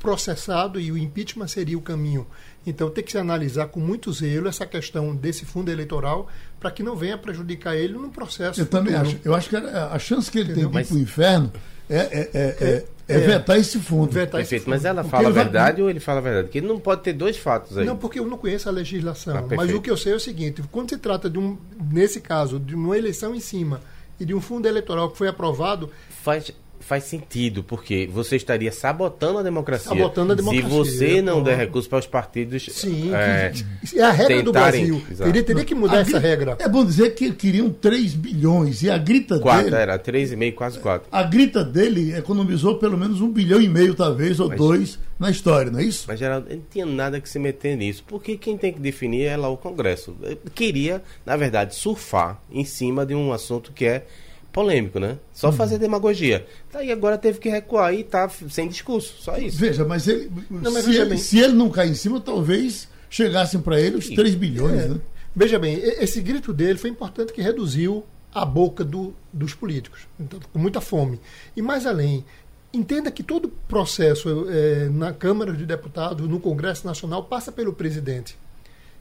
processado 0.00 0.80
e 0.80 0.90
o 0.90 0.96
impeachment 0.96 1.46
seria 1.48 1.76
o 1.76 1.82
caminho. 1.82 2.26
Então 2.66 2.90
tem 2.90 3.04
que 3.04 3.12
se 3.12 3.18
analisar 3.18 3.66
com 3.66 3.78
muito 3.78 4.10
zelo 4.12 4.48
essa 4.48 4.64
questão 4.64 5.14
desse 5.14 5.44
fundo 5.44 5.70
eleitoral 5.70 6.28
para 6.58 6.70
que 6.70 6.82
não 6.82 6.96
venha 6.96 7.18
prejudicar 7.18 7.76
ele 7.76 7.92
no 7.92 8.10
processo. 8.10 8.60
Eu 8.60 8.64
futuro. 8.64 8.84
também 8.84 8.98
acho. 8.98 9.18
Eu 9.22 9.34
acho 9.34 9.48
que 9.50 9.56
a 9.56 9.98
chance 9.98 10.30
que 10.30 10.38
ele 10.38 10.52
Entendeu? 10.52 10.70
tem 10.70 10.82
de 10.82 10.86
ir 10.86 10.88
para 10.88 10.96
o 10.96 11.00
inferno 11.00 11.52
é, 11.90 11.98
é, 11.98 12.30
é, 12.32 12.56
é, 12.60 12.84
vetar 13.06 13.58
esse 13.58 13.78
fundo. 13.78 14.12
Vetar 14.12 14.40
Perfeito, 14.40 14.60
esse 14.60 14.64
fundo. 14.64 14.74
mas 14.74 14.84
ela 14.84 15.04
fala 15.04 15.28
a 15.28 15.32
verdade 15.32 15.76
vai... 15.76 15.82
ou 15.82 15.90
ele 15.90 16.00
fala 16.00 16.18
a 16.18 16.22
verdade? 16.22 16.48
Que 16.48 16.58
ele 16.58 16.66
não 16.66 16.78
pode 16.78 17.02
ter 17.02 17.12
dois 17.12 17.36
fatos 17.36 17.76
aí. 17.76 17.84
Não, 17.84 17.96
porque 17.96 18.18
eu 18.18 18.26
não 18.26 18.38
conheço 18.38 18.68
a 18.68 18.72
legislação. 18.72 19.36
Ah, 19.36 19.56
mas 19.56 19.72
o 19.72 19.80
que 19.80 19.90
eu 19.90 19.96
sei 19.96 20.12
é 20.12 20.16
o 20.16 20.20
seguinte: 20.20 20.62
quando 20.70 20.90
se 20.90 20.98
trata 20.98 21.28
de 21.28 21.38
um, 21.38 21.58
nesse 21.90 22.20
caso, 22.20 22.58
de 22.58 22.74
uma 22.74 22.96
eleição 22.96 23.34
em 23.34 23.40
cima 23.40 23.80
e 24.18 24.24
de 24.24 24.34
um 24.34 24.40
fundo 24.40 24.66
eleitoral 24.66 25.10
que 25.10 25.18
foi 25.18 25.28
aprovado. 25.28 25.90
Faz, 26.22 26.52
faz 26.82 27.04
sentido, 27.04 27.62
porque 27.62 28.08
você 28.12 28.36
estaria 28.36 28.70
sabotando 28.70 29.38
a 29.38 29.42
democracia. 29.42 29.88
Sabotando 29.88 30.32
a 30.32 30.36
democracia. 30.36 30.68
Se 30.68 30.76
você 30.76 31.22
não 31.22 31.42
der 31.42 31.56
recursos 31.56 31.88
para 31.88 31.98
os 31.98 32.06
partidos. 32.06 32.66
Sim, 32.70 33.14
é, 33.14 33.52
é 33.94 34.02
a 34.02 34.10
regra 34.10 34.36
tentarem, 34.36 34.86
do 34.88 34.98
Brasil. 34.98 35.26
Ele 35.26 35.42
teria 35.42 35.64
que 35.64 35.74
mudar 35.74 35.98
a 35.98 36.00
essa 36.00 36.18
regra. 36.18 36.56
É 36.58 36.68
bom 36.68 36.84
dizer 36.84 37.14
que 37.14 37.32
queriam 37.32 37.70
3 37.70 38.14
bilhões 38.14 38.82
e 38.82 38.90
a 38.90 38.98
grita 38.98 39.38
quatro, 39.38 39.70
dele. 39.70 39.76
Era 39.76 39.98
3,5, 39.98 40.54
quase 40.54 40.78
4. 40.78 41.08
A 41.10 41.22
grita 41.22 41.64
dele 41.64 42.14
economizou 42.14 42.78
pelo 42.78 42.98
menos 42.98 43.20
um 43.20 43.30
bilhão 43.30 43.60
e 43.60 43.68
meio, 43.68 43.94
talvez, 43.94 44.40
ou 44.40 44.48
mas, 44.48 44.58
dois 44.58 44.98
na 45.18 45.30
história, 45.30 45.70
não 45.70 45.78
é 45.78 45.84
isso? 45.84 46.04
Mas, 46.08 46.18
Geraldo, 46.18 46.48
não 46.50 46.62
tinha 46.68 46.84
nada 46.84 47.20
que 47.20 47.28
se 47.28 47.38
meter 47.38 47.76
nisso, 47.76 48.02
porque 48.08 48.36
quem 48.36 48.58
tem 48.58 48.72
que 48.72 48.80
definir 48.80 49.24
é 49.24 49.36
lá 49.36 49.48
o 49.48 49.56
Congresso. 49.56 50.16
Eu 50.20 50.36
queria, 50.52 51.00
na 51.24 51.36
verdade, 51.36 51.76
surfar 51.76 52.42
em 52.50 52.64
cima 52.64 53.06
de 53.06 53.14
um 53.14 53.32
assunto 53.32 53.72
que 53.72 53.84
é 53.84 54.04
polêmico, 54.52 55.00
né? 55.00 55.18
Só 55.32 55.48
uhum. 55.48 55.54
fazer 55.54 55.78
demagogia. 55.78 56.46
Tá, 56.70 56.84
e 56.84 56.92
agora 56.92 57.16
teve 57.16 57.38
que 57.38 57.48
recuar 57.48 57.94
e 57.94 58.04
tá 58.04 58.28
sem 58.28 58.68
discurso, 58.68 59.22
só 59.22 59.36
isso. 59.38 59.58
Veja, 59.58 59.84
mas 59.84 60.06
ele, 60.06 60.30
não, 60.50 60.72
mas 60.72 60.84
se, 60.84 60.96
ele 60.96 61.18
se, 61.18 61.38
ele, 61.38 61.54
não 61.54 61.70
cair 61.70 61.90
em 61.90 61.94
cima, 61.94 62.20
talvez 62.20 62.88
chegassem 63.08 63.60
para 63.60 63.80
ele 63.80 63.96
os 63.96 64.08
3 64.08 64.34
bilhões, 64.34 64.82
é. 64.82 64.88
né? 64.88 65.00
Veja 65.34 65.58
bem, 65.58 65.78
esse 65.82 66.20
grito 66.20 66.52
dele 66.52 66.78
foi 66.78 66.90
importante 66.90 67.32
que 67.32 67.40
reduziu 67.40 68.04
a 68.34 68.44
boca 68.44 68.84
do, 68.84 69.14
dos 69.32 69.54
políticos, 69.54 70.00
então, 70.20 70.38
com 70.52 70.58
muita 70.58 70.80
fome. 70.80 71.18
E 71.56 71.62
mais 71.62 71.86
além, 71.86 72.24
entenda 72.72 73.10
que 73.10 73.22
todo 73.22 73.48
processo 73.68 74.46
é, 74.50 74.88
na 74.90 75.12
Câmara 75.12 75.52
de 75.52 75.64
Deputados, 75.64 76.28
no 76.28 76.40
Congresso 76.40 76.86
Nacional, 76.86 77.24
passa 77.24 77.50
pelo 77.50 77.72
presidente. 77.72 78.36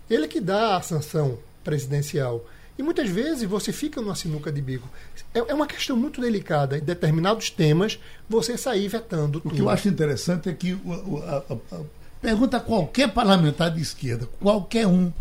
Ele 0.10 0.28
que 0.28 0.42
dá 0.42 0.78
a 0.78 0.82
sanção 0.82 1.38
presidencial. 1.64 2.46
E 2.82 2.84
muitas 2.84 3.08
vezes 3.08 3.48
você 3.48 3.72
fica 3.72 4.02
numa 4.02 4.16
sinuca 4.16 4.52
de 4.52 4.60
bico. 4.60 4.90
É, 5.36 5.38
é 5.38 5.54
uma 5.54 5.68
questão 5.68 5.96
muito 5.96 6.20
delicada. 6.20 6.80
Em 6.80 6.82
determinados 6.82 7.52
temas, 7.52 8.00
você 8.28 8.58
sair 8.58 8.88
vetando 8.88 9.40
tudo. 9.40 9.52
O 9.52 9.56
que 9.56 9.62
eu 9.62 9.70
acho 9.70 9.88
interessante 9.88 10.50
é 10.50 10.54
que 10.54 10.74
o, 10.74 11.22
a, 11.24 11.44
a, 11.48 11.76
a, 11.76 11.82
pergunta 12.20 12.58
a 12.58 12.60
qualquer 12.60 13.14
parlamentar 13.14 13.70
de 13.72 13.80
esquerda, 13.80 14.28
qualquer 14.40 14.88
um, 14.88 15.14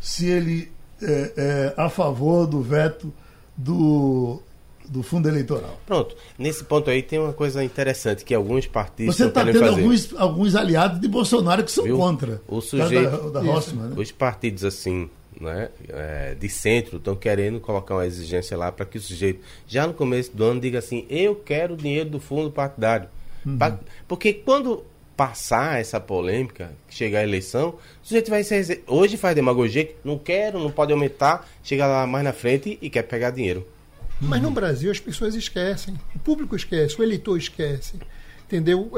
se 0.00 0.24
ele 0.24 0.72
é, 1.02 1.32
é 1.36 1.74
a 1.76 1.90
favor 1.90 2.46
do 2.46 2.62
veto 2.62 3.12
do, 3.54 4.40
do 4.88 5.02
fundo 5.02 5.28
eleitoral. 5.28 5.78
Pronto. 5.84 6.16
Nesse 6.38 6.64
ponto 6.64 6.88
aí 6.88 7.02
tem 7.02 7.18
uma 7.18 7.34
coisa 7.34 7.62
interessante 7.62 8.24
que 8.24 8.34
alguns 8.34 8.66
partidos 8.66 9.16
Você 9.16 9.26
está 9.26 9.44
tendo 9.44 9.58
fazer. 9.58 9.82
Alguns, 9.82 10.14
alguns 10.16 10.54
aliados 10.54 10.98
de 10.98 11.08
Bolsonaro 11.08 11.62
que 11.62 11.72
são 11.72 11.84
Viu? 11.84 11.98
contra. 11.98 12.40
O 12.48 12.62
sujeito, 12.62 13.30
da, 13.30 13.40
da 13.40 13.42
né? 13.42 13.94
Os 13.98 14.10
partidos 14.10 14.64
assim 14.64 15.10
né, 15.40 15.68
é, 15.88 16.34
de 16.34 16.48
centro 16.48 16.98
estão 16.98 17.16
querendo 17.16 17.60
colocar 17.60 17.94
uma 17.94 18.06
exigência 18.06 18.56
lá 18.56 18.70
para 18.70 18.86
que 18.86 18.98
o 18.98 19.00
sujeito, 19.00 19.40
já 19.66 19.86
no 19.86 19.94
começo 19.94 20.34
do 20.36 20.44
ano, 20.44 20.60
diga 20.60 20.78
assim: 20.78 21.06
eu 21.08 21.34
quero 21.34 21.74
o 21.74 21.76
dinheiro 21.76 22.10
do 22.10 22.20
fundo 22.20 22.50
partidário. 22.50 23.08
Uhum. 23.44 23.58
Porque 24.06 24.32
quando 24.32 24.84
passar 25.16 25.80
essa 25.80 26.00
polêmica, 26.00 26.72
chegar 26.88 27.20
a 27.20 27.24
eleição, 27.24 27.70
o 28.02 28.06
sujeito 28.06 28.30
vai 28.30 28.42
ser. 28.42 28.82
Hoje 28.86 29.16
faz 29.16 29.34
demagogia, 29.34 29.94
não 30.04 30.18
quero, 30.18 30.58
não 30.58 30.70
pode 30.70 30.92
aumentar, 30.92 31.48
chega 31.62 31.86
lá 31.86 32.06
mais 32.06 32.24
na 32.24 32.32
frente 32.32 32.78
e 32.80 32.88
quer 32.88 33.02
pegar 33.02 33.30
dinheiro. 33.30 33.66
Mas 34.20 34.40
no 34.40 34.50
Brasil 34.50 34.90
as 34.90 35.00
pessoas 35.00 35.34
esquecem, 35.34 35.98
o 36.14 36.18
público 36.18 36.54
esquece, 36.54 36.98
o 36.98 37.02
eleitor 37.02 37.36
esquece. 37.36 37.94
Entendeu? 38.52 38.92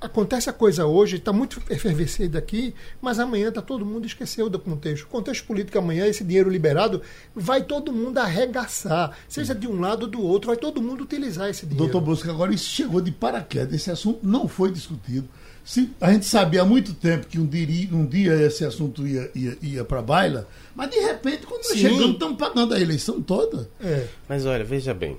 Acontece 0.00 0.50
a 0.50 0.52
coisa 0.52 0.84
hoje, 0.84 1.14
está 1.14 1.32
muito 1.32 1.62
efervescida 1.70 2.40
aqui, 2.40 2.74
mas 3.00 3.20
amanhã 3.20 3.50
está 3.50 3.62
todo 3.62 3.86
mundo 3.86 4.04
esqueceu 4.04 4.50
do 4.50 4.58
contexto. 4.58 5.04
O 5.04 5.06
contexto 5.06 5.46
político 5.46 5.78
amanhã, 5.78 6.06
esse 6.06 6.24
dinheiro 6.24 6.50
liberado, 6.50 7.00
vai 7.32 7.62
todo 7.62 7.92
mundo 7.92 8.18
arregaçar, 8.18 9.16
seja 9.28 9.54
de 9.54 9.68
um 9.68 9.78
lado 9.80 10.06
ou 10.06 10.08
do 10.08 10.20
outro, 10.20 10.48
vai 10.48 10.56
todo 10.56 10.82
mundo 10.82 11.04
utilizar 11.04 11.48
esse 11.48 11.64
dinheiro. 11.64 11.84
Doutor 11.84 12.04
Bosco, 12.04 12.28
agora 12.28 12.52
isso 12.52 12.68
chegou 12.68 13.00
de 13.00 13.12
paraquedas, 13.12 13.74
esse 13.74 13.92
assunto 13.92 14.26
não 14.26 14.48
foi 14.48 14.72
discutido. 14.72 15.28
Se, 15.64 15.88
a 16.00 16.12
gente 16.12 16.26
sabia 16.26 16.62
há 16.62 16.64
muito 16.64 16.92
tempo 16.92 17.28
que 17.28 17.38
um 17.38 17.46
dia, 17.46 17.88
um 17.92 18.04
dia 18.04 18.34
esse 18.42 18.64
assunto 18.64 19.06
ia, 19.06 19.30
ia, 19.36 19.56
ia 19.62 19.84
para 19.84 20.00
a 20.00 20.02
baila, 20.02 20.48
mas 20.74 20.90
de 20.90 20.98
repente, 20.98 21.46
quando 21.46 21.62
nós 21.62 21.78
chegamos, 21.78 22.10
estamos 22.10 22.36
pagando 22.36 22.74
a 22.74 22.80
eleição 22.80 23.22
toda. 23.22 23.70
É. 23.80 24.08
Mas 24.28 24.44
olha, 24.44 24.64
veja 24.64 24.92
bem, 24.92 25.16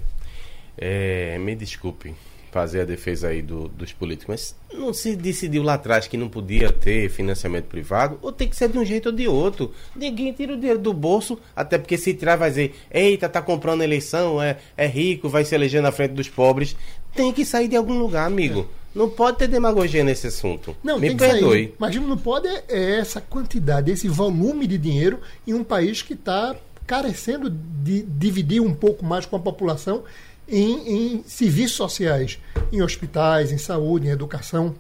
é, 0.78 1.40
me 1.40 1.56
desculpe, 1.56 2.14
fazer 2.58 2.82
a 2.82 2.86
defesa 2.86 3.28
aí 3.28 3.40
do, 3.40 3.68
dos 3.68 3.94
políticos, 3.94 4.26
mas 4.28 4.80
não 4.80 4.92
se 4.92 5.16
decidiu 5.16 5.62
lá 5.62 5.76
atrás 5.76 6.08
que 6.08 6.18
não 6.18 6.28
podia 6.28 6.72
ter 6.72 7.08
financiamento 7.08 7.66
privado, 7.66 8.18
ou 8.20 8.32
tem 8.32 8.48
que 8.48 8.56
ser 8.56 8.68
de 8.68 8.80
um 8.80 8.84
jeito 8.84 9.10
ou 9.10 9.12
de 9.12 9.28
outro. 9.28 9.72
Ninguém 9.96 10.34
tira 10.34 10.54
o 10.54 10.58
dinheiro 10.58 10.80
do 10.80 10.92
bolso, 10.92 11.38
até 11.56 11.78
porque 11.78 12.00
se 12.00 12.16
tirar 12.16 12.36
vai 12.36 12.50
dizer, 12.50 12.74
eita, 12.90 13.30
tá 13.30 13.44
comprando 13.44 13.84
eleição, 13.84 14.42
é, 14.42 14.58
é 14.76 14.88
rico, 14.88 15.30
vai 15.30 15.46
se 15.46 15.54
eleger 15.54 15.84
na 15.84 15.92
frente 15.92 16.14
dos 16.14 16.28
pobres. 16.30 16.76
Tem 17.14 17.32
que 17.32 17.46
sair 17.46 17.68
de 17.68 17.76
algum 17.76 18.00
lugar, 18.00 18.26
amigo. 18.26 18.68
Não 18.96 19.08
pode 19.08 19.38
ter 19.38 19.48
demagogia 19.48 20.04
nesse 20.04 20.26
assunto. 20.26 20.76
Não, 20.84 20.98
Me 21.00 21.14
perdoe. 21.14 21.76
Mas 21.78 21.96
não 21.96 22.18
pode 22.18 22.48
é 22.48 22.98
essa 22.98 23.22
quantidade, 23.22 23.92
esse 23.92 24.08
volume 24.08 24.66
de 24.66 24.80
dinheiro 24.80 25.20
em 25.46 25.54
um 25.54 25.64
país 25.64 26.02
que 26.02 26.16
está 26.16 26.56
carecendo 26.88 27.52
de 27.52 28.02
dividir 28.02 28.62
um 28.62 28.74
pouco 28.74 29.06
mais 29.06 29.28
com 29.28 29.36
a 29.36 29.40
população 29.40 30.04
em, 30.48 31.16
em 31.16 31.24
serviços 31.26 31.76
sociais, 31.76 32.40
em 32.72 32.82
hospitais, 32.82 33.52
em 33.52 33.58
saúde, 33.58 34.08
em 34.08 34.12
educação 34.12 34.76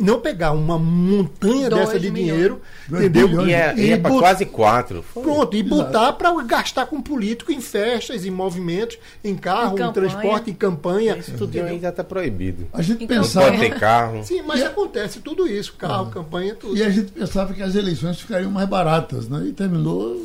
não 0.00 0.20
pegar 0.20 0.52
uma 0.52 0.78
montanha 0.78 1.68
Dois 1.68 1.86
dessa 1.86 2.00
de 2.00 2.10
milhões. 2.10 2.32
dinheiro, 2.32 2.62
entendeu? 2.88 3.46
E 3.46 3.52
é, 3.52 3.74
e 3.76 3.92
é 3.92 3.96
para 3.96 4.10
quase 4.10 4.46
quatro. 4.46 5.04
Pronto, 5.12 5.56
e 5.56 5.62
botar 5.62 6.12
para 6.14 6.32
gastar 6.42 6.86
com 6.86 7.00
político 7.00 7.52
em 7.52 7.60
festas, 7.60 8.24
em 8.24 8.30
movimentos, 8.30 8.98
em 9.22 9.36
carro, 9.36 9.78
em, 9.78 9.82
em 9.82 9.92
transporte, 9.92 10.50
em 10.50 10.54
campanha. 10.54 11.16
Isso 11.16 11.32
tudo 11.36 11.58
ainda 11.60 11.88
está 11.88 12.02
proibido. 12.02 12.66
A 12.72 12.82
gente 12.82 13.06
pensava. 13.06 13.50
Não 13.50 13.58
pode 13.58 13.70
ter 13.70 13.78
carro. 13.78 14.24
Sim, 14.24 14.42
mas 14.42 14.60
e 14.60 14.64
acontece 14.64 15.20
tudo 15.20 15.46
isso: 15.46 15.74
carro, 15.74 16.08
ah. 16.08 16.12
campanha, 16.12 16.54
tudo. 16.54 16.76
E 16.76 16.82
a 16.82 16.90
gente 16.90 17.12
pensava 17.12 17.52
que 17.52 17.62
as 17.62 17.74
eleições 17.74 18.20
ficariam 18.20 18.50
mais 18.50 18.68
baratas, 18.68 19.28
né? 19.28 19.44
E 19.46 19.52
terminou 19.52 20.20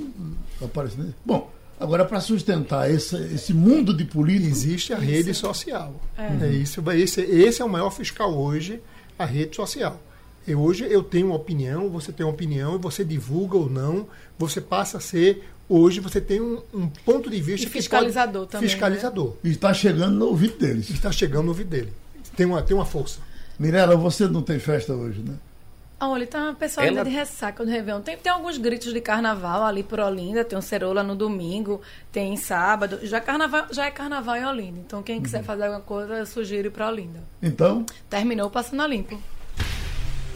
aparecendo. 0.62 1.14
Bom. 1.26 1.59
Agora, 1.80 2.04
para 2.04 2.20
sustentar 2.20 2.92
esse, 2.92 3.16
esse 3.34 3.54
mundo 3.54 3.94
de 3.96 4.04
política. 4.04 4.50
Existe 4.50 4.94
a 4.94 4.98
rede 4.98 5.34
social. 5.34 5.96
É. 6.18 6.46
é 6.46 6.50
isso, 6.50 6.84
esse, 6.92 7.22
esse 7.22 7.62
é 7.62 7.66
o 7.66 7.70
maior 7.70 7.90
fiscal 7.90 8.34
hoje, 8.34 8.82
a 9.18 9.26
rede 9.26 9.56
social. 9.56 10.02
E 10.46 10.54
hoje 10.54 10.86
eu 10.90 11.04
tenho 11.04 11.28
uma 11.28 11.36
opinião, 11.36 11.90
você 11.90 12.12
tem 12.12 12.26
uma 12.26 12.34
opinião, 12.34 12.76
e 12.76 12.78
você 12.78 13.06
divulga 13.06 13.58
ou 13.58 13.70
não, 13.70 14.08
você 14.38 14.60
passa 14.60 14.98
a 14.98 15.02
ser 15.02 15.44
Hoje 15.70 16.00
você 16.00 16.20
tem 16.20 16.42
um, 16.42 16.60
um 16.74 16.90
ponto 16.90 17.30
de 17.30 17.40
vista 17.40 17.68
e 17.68 17.70
fiscalizador 17.70 18.42
pode, 18.42 18.52
também. 18.54 18.68
Fiscalizador. 18.68 19.28
Né? 19.28 19.34
E 19.44 19.50
está 19.52 19.72
chegando 19.72 20.16
no 20.16 20.26
ouvido 20.26 20.58
deles. 20.58 20.90
Está 20.90 21.12
chegando 21.12 21.44
no 21.44 21.50
ouvido 21.50 21.70
dele. 21.70 21.94
Tem 22.36 22.48
uma, 22.48 22.60
tem 22.64 22.76
uma 22.76 22.88
força. 22.88 23.20
Mirela, 23.60 23.96
você 23.96 24.28
não 24.28 24.42
tem 24.42 24.58
festa 24.58 24.94
hoje, 24.94 25.22
né? 25.22 25.36
Olha, 26.02 26.26
tá 26.26 26.56
pessoal 26.58 26.88
Ela... 26.88 27.00
ainda 27.00 27.10
de 27.10 27.16
ressaca 27.16 27.66
do 27.66 27.70
Réveillon. 27.70 28.02
Tem, 28.02 28.16
tem 28.18 28.32
alguns 28.32 28.58
gritos 28.58 28.94
de 28.94 29.02
carnaval 29.02 29.66
ali 29.66 29.84
por 29.84 30.00
Olinda, 30.00 30.46
tem 30.46 30.58
um 30.58 30.62
Cerola 30.62 31.04
no 31.04 31.16
domingo, 31.16 31.82
tem 32.12 32.38
sábado. 32.38 33.00
Já, 33.04 33.20
carnaval, 33.20 33.68
já 33.72 33.86
é 33.86 33.92
carnaval 33.92 34.38
em 34.38 34.46
Olinda. 34.46 34.80
Então, 34.80 35.04
quem 35.04 35.22
quiser 35.22 35.40
uhum. 35.40 35.44
fazer 35.44 35.64
alguma 35.64 35.82
coisa, 35.82 36.14
eu 36.16 36.26
sugiro 36.26 36.68
ir 36.68 36.72
para 36.72 36.88
Olinda. 36.88 37.22
Então? 37.42 37.86
Terminou 38.10 38.50
Passando 38.50 38.82
a 38.82 38.88
Limpo. 38.88 39.22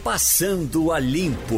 Passando 0.02 0.92
a 0.92 0.98
Limpo. 0.98 1.56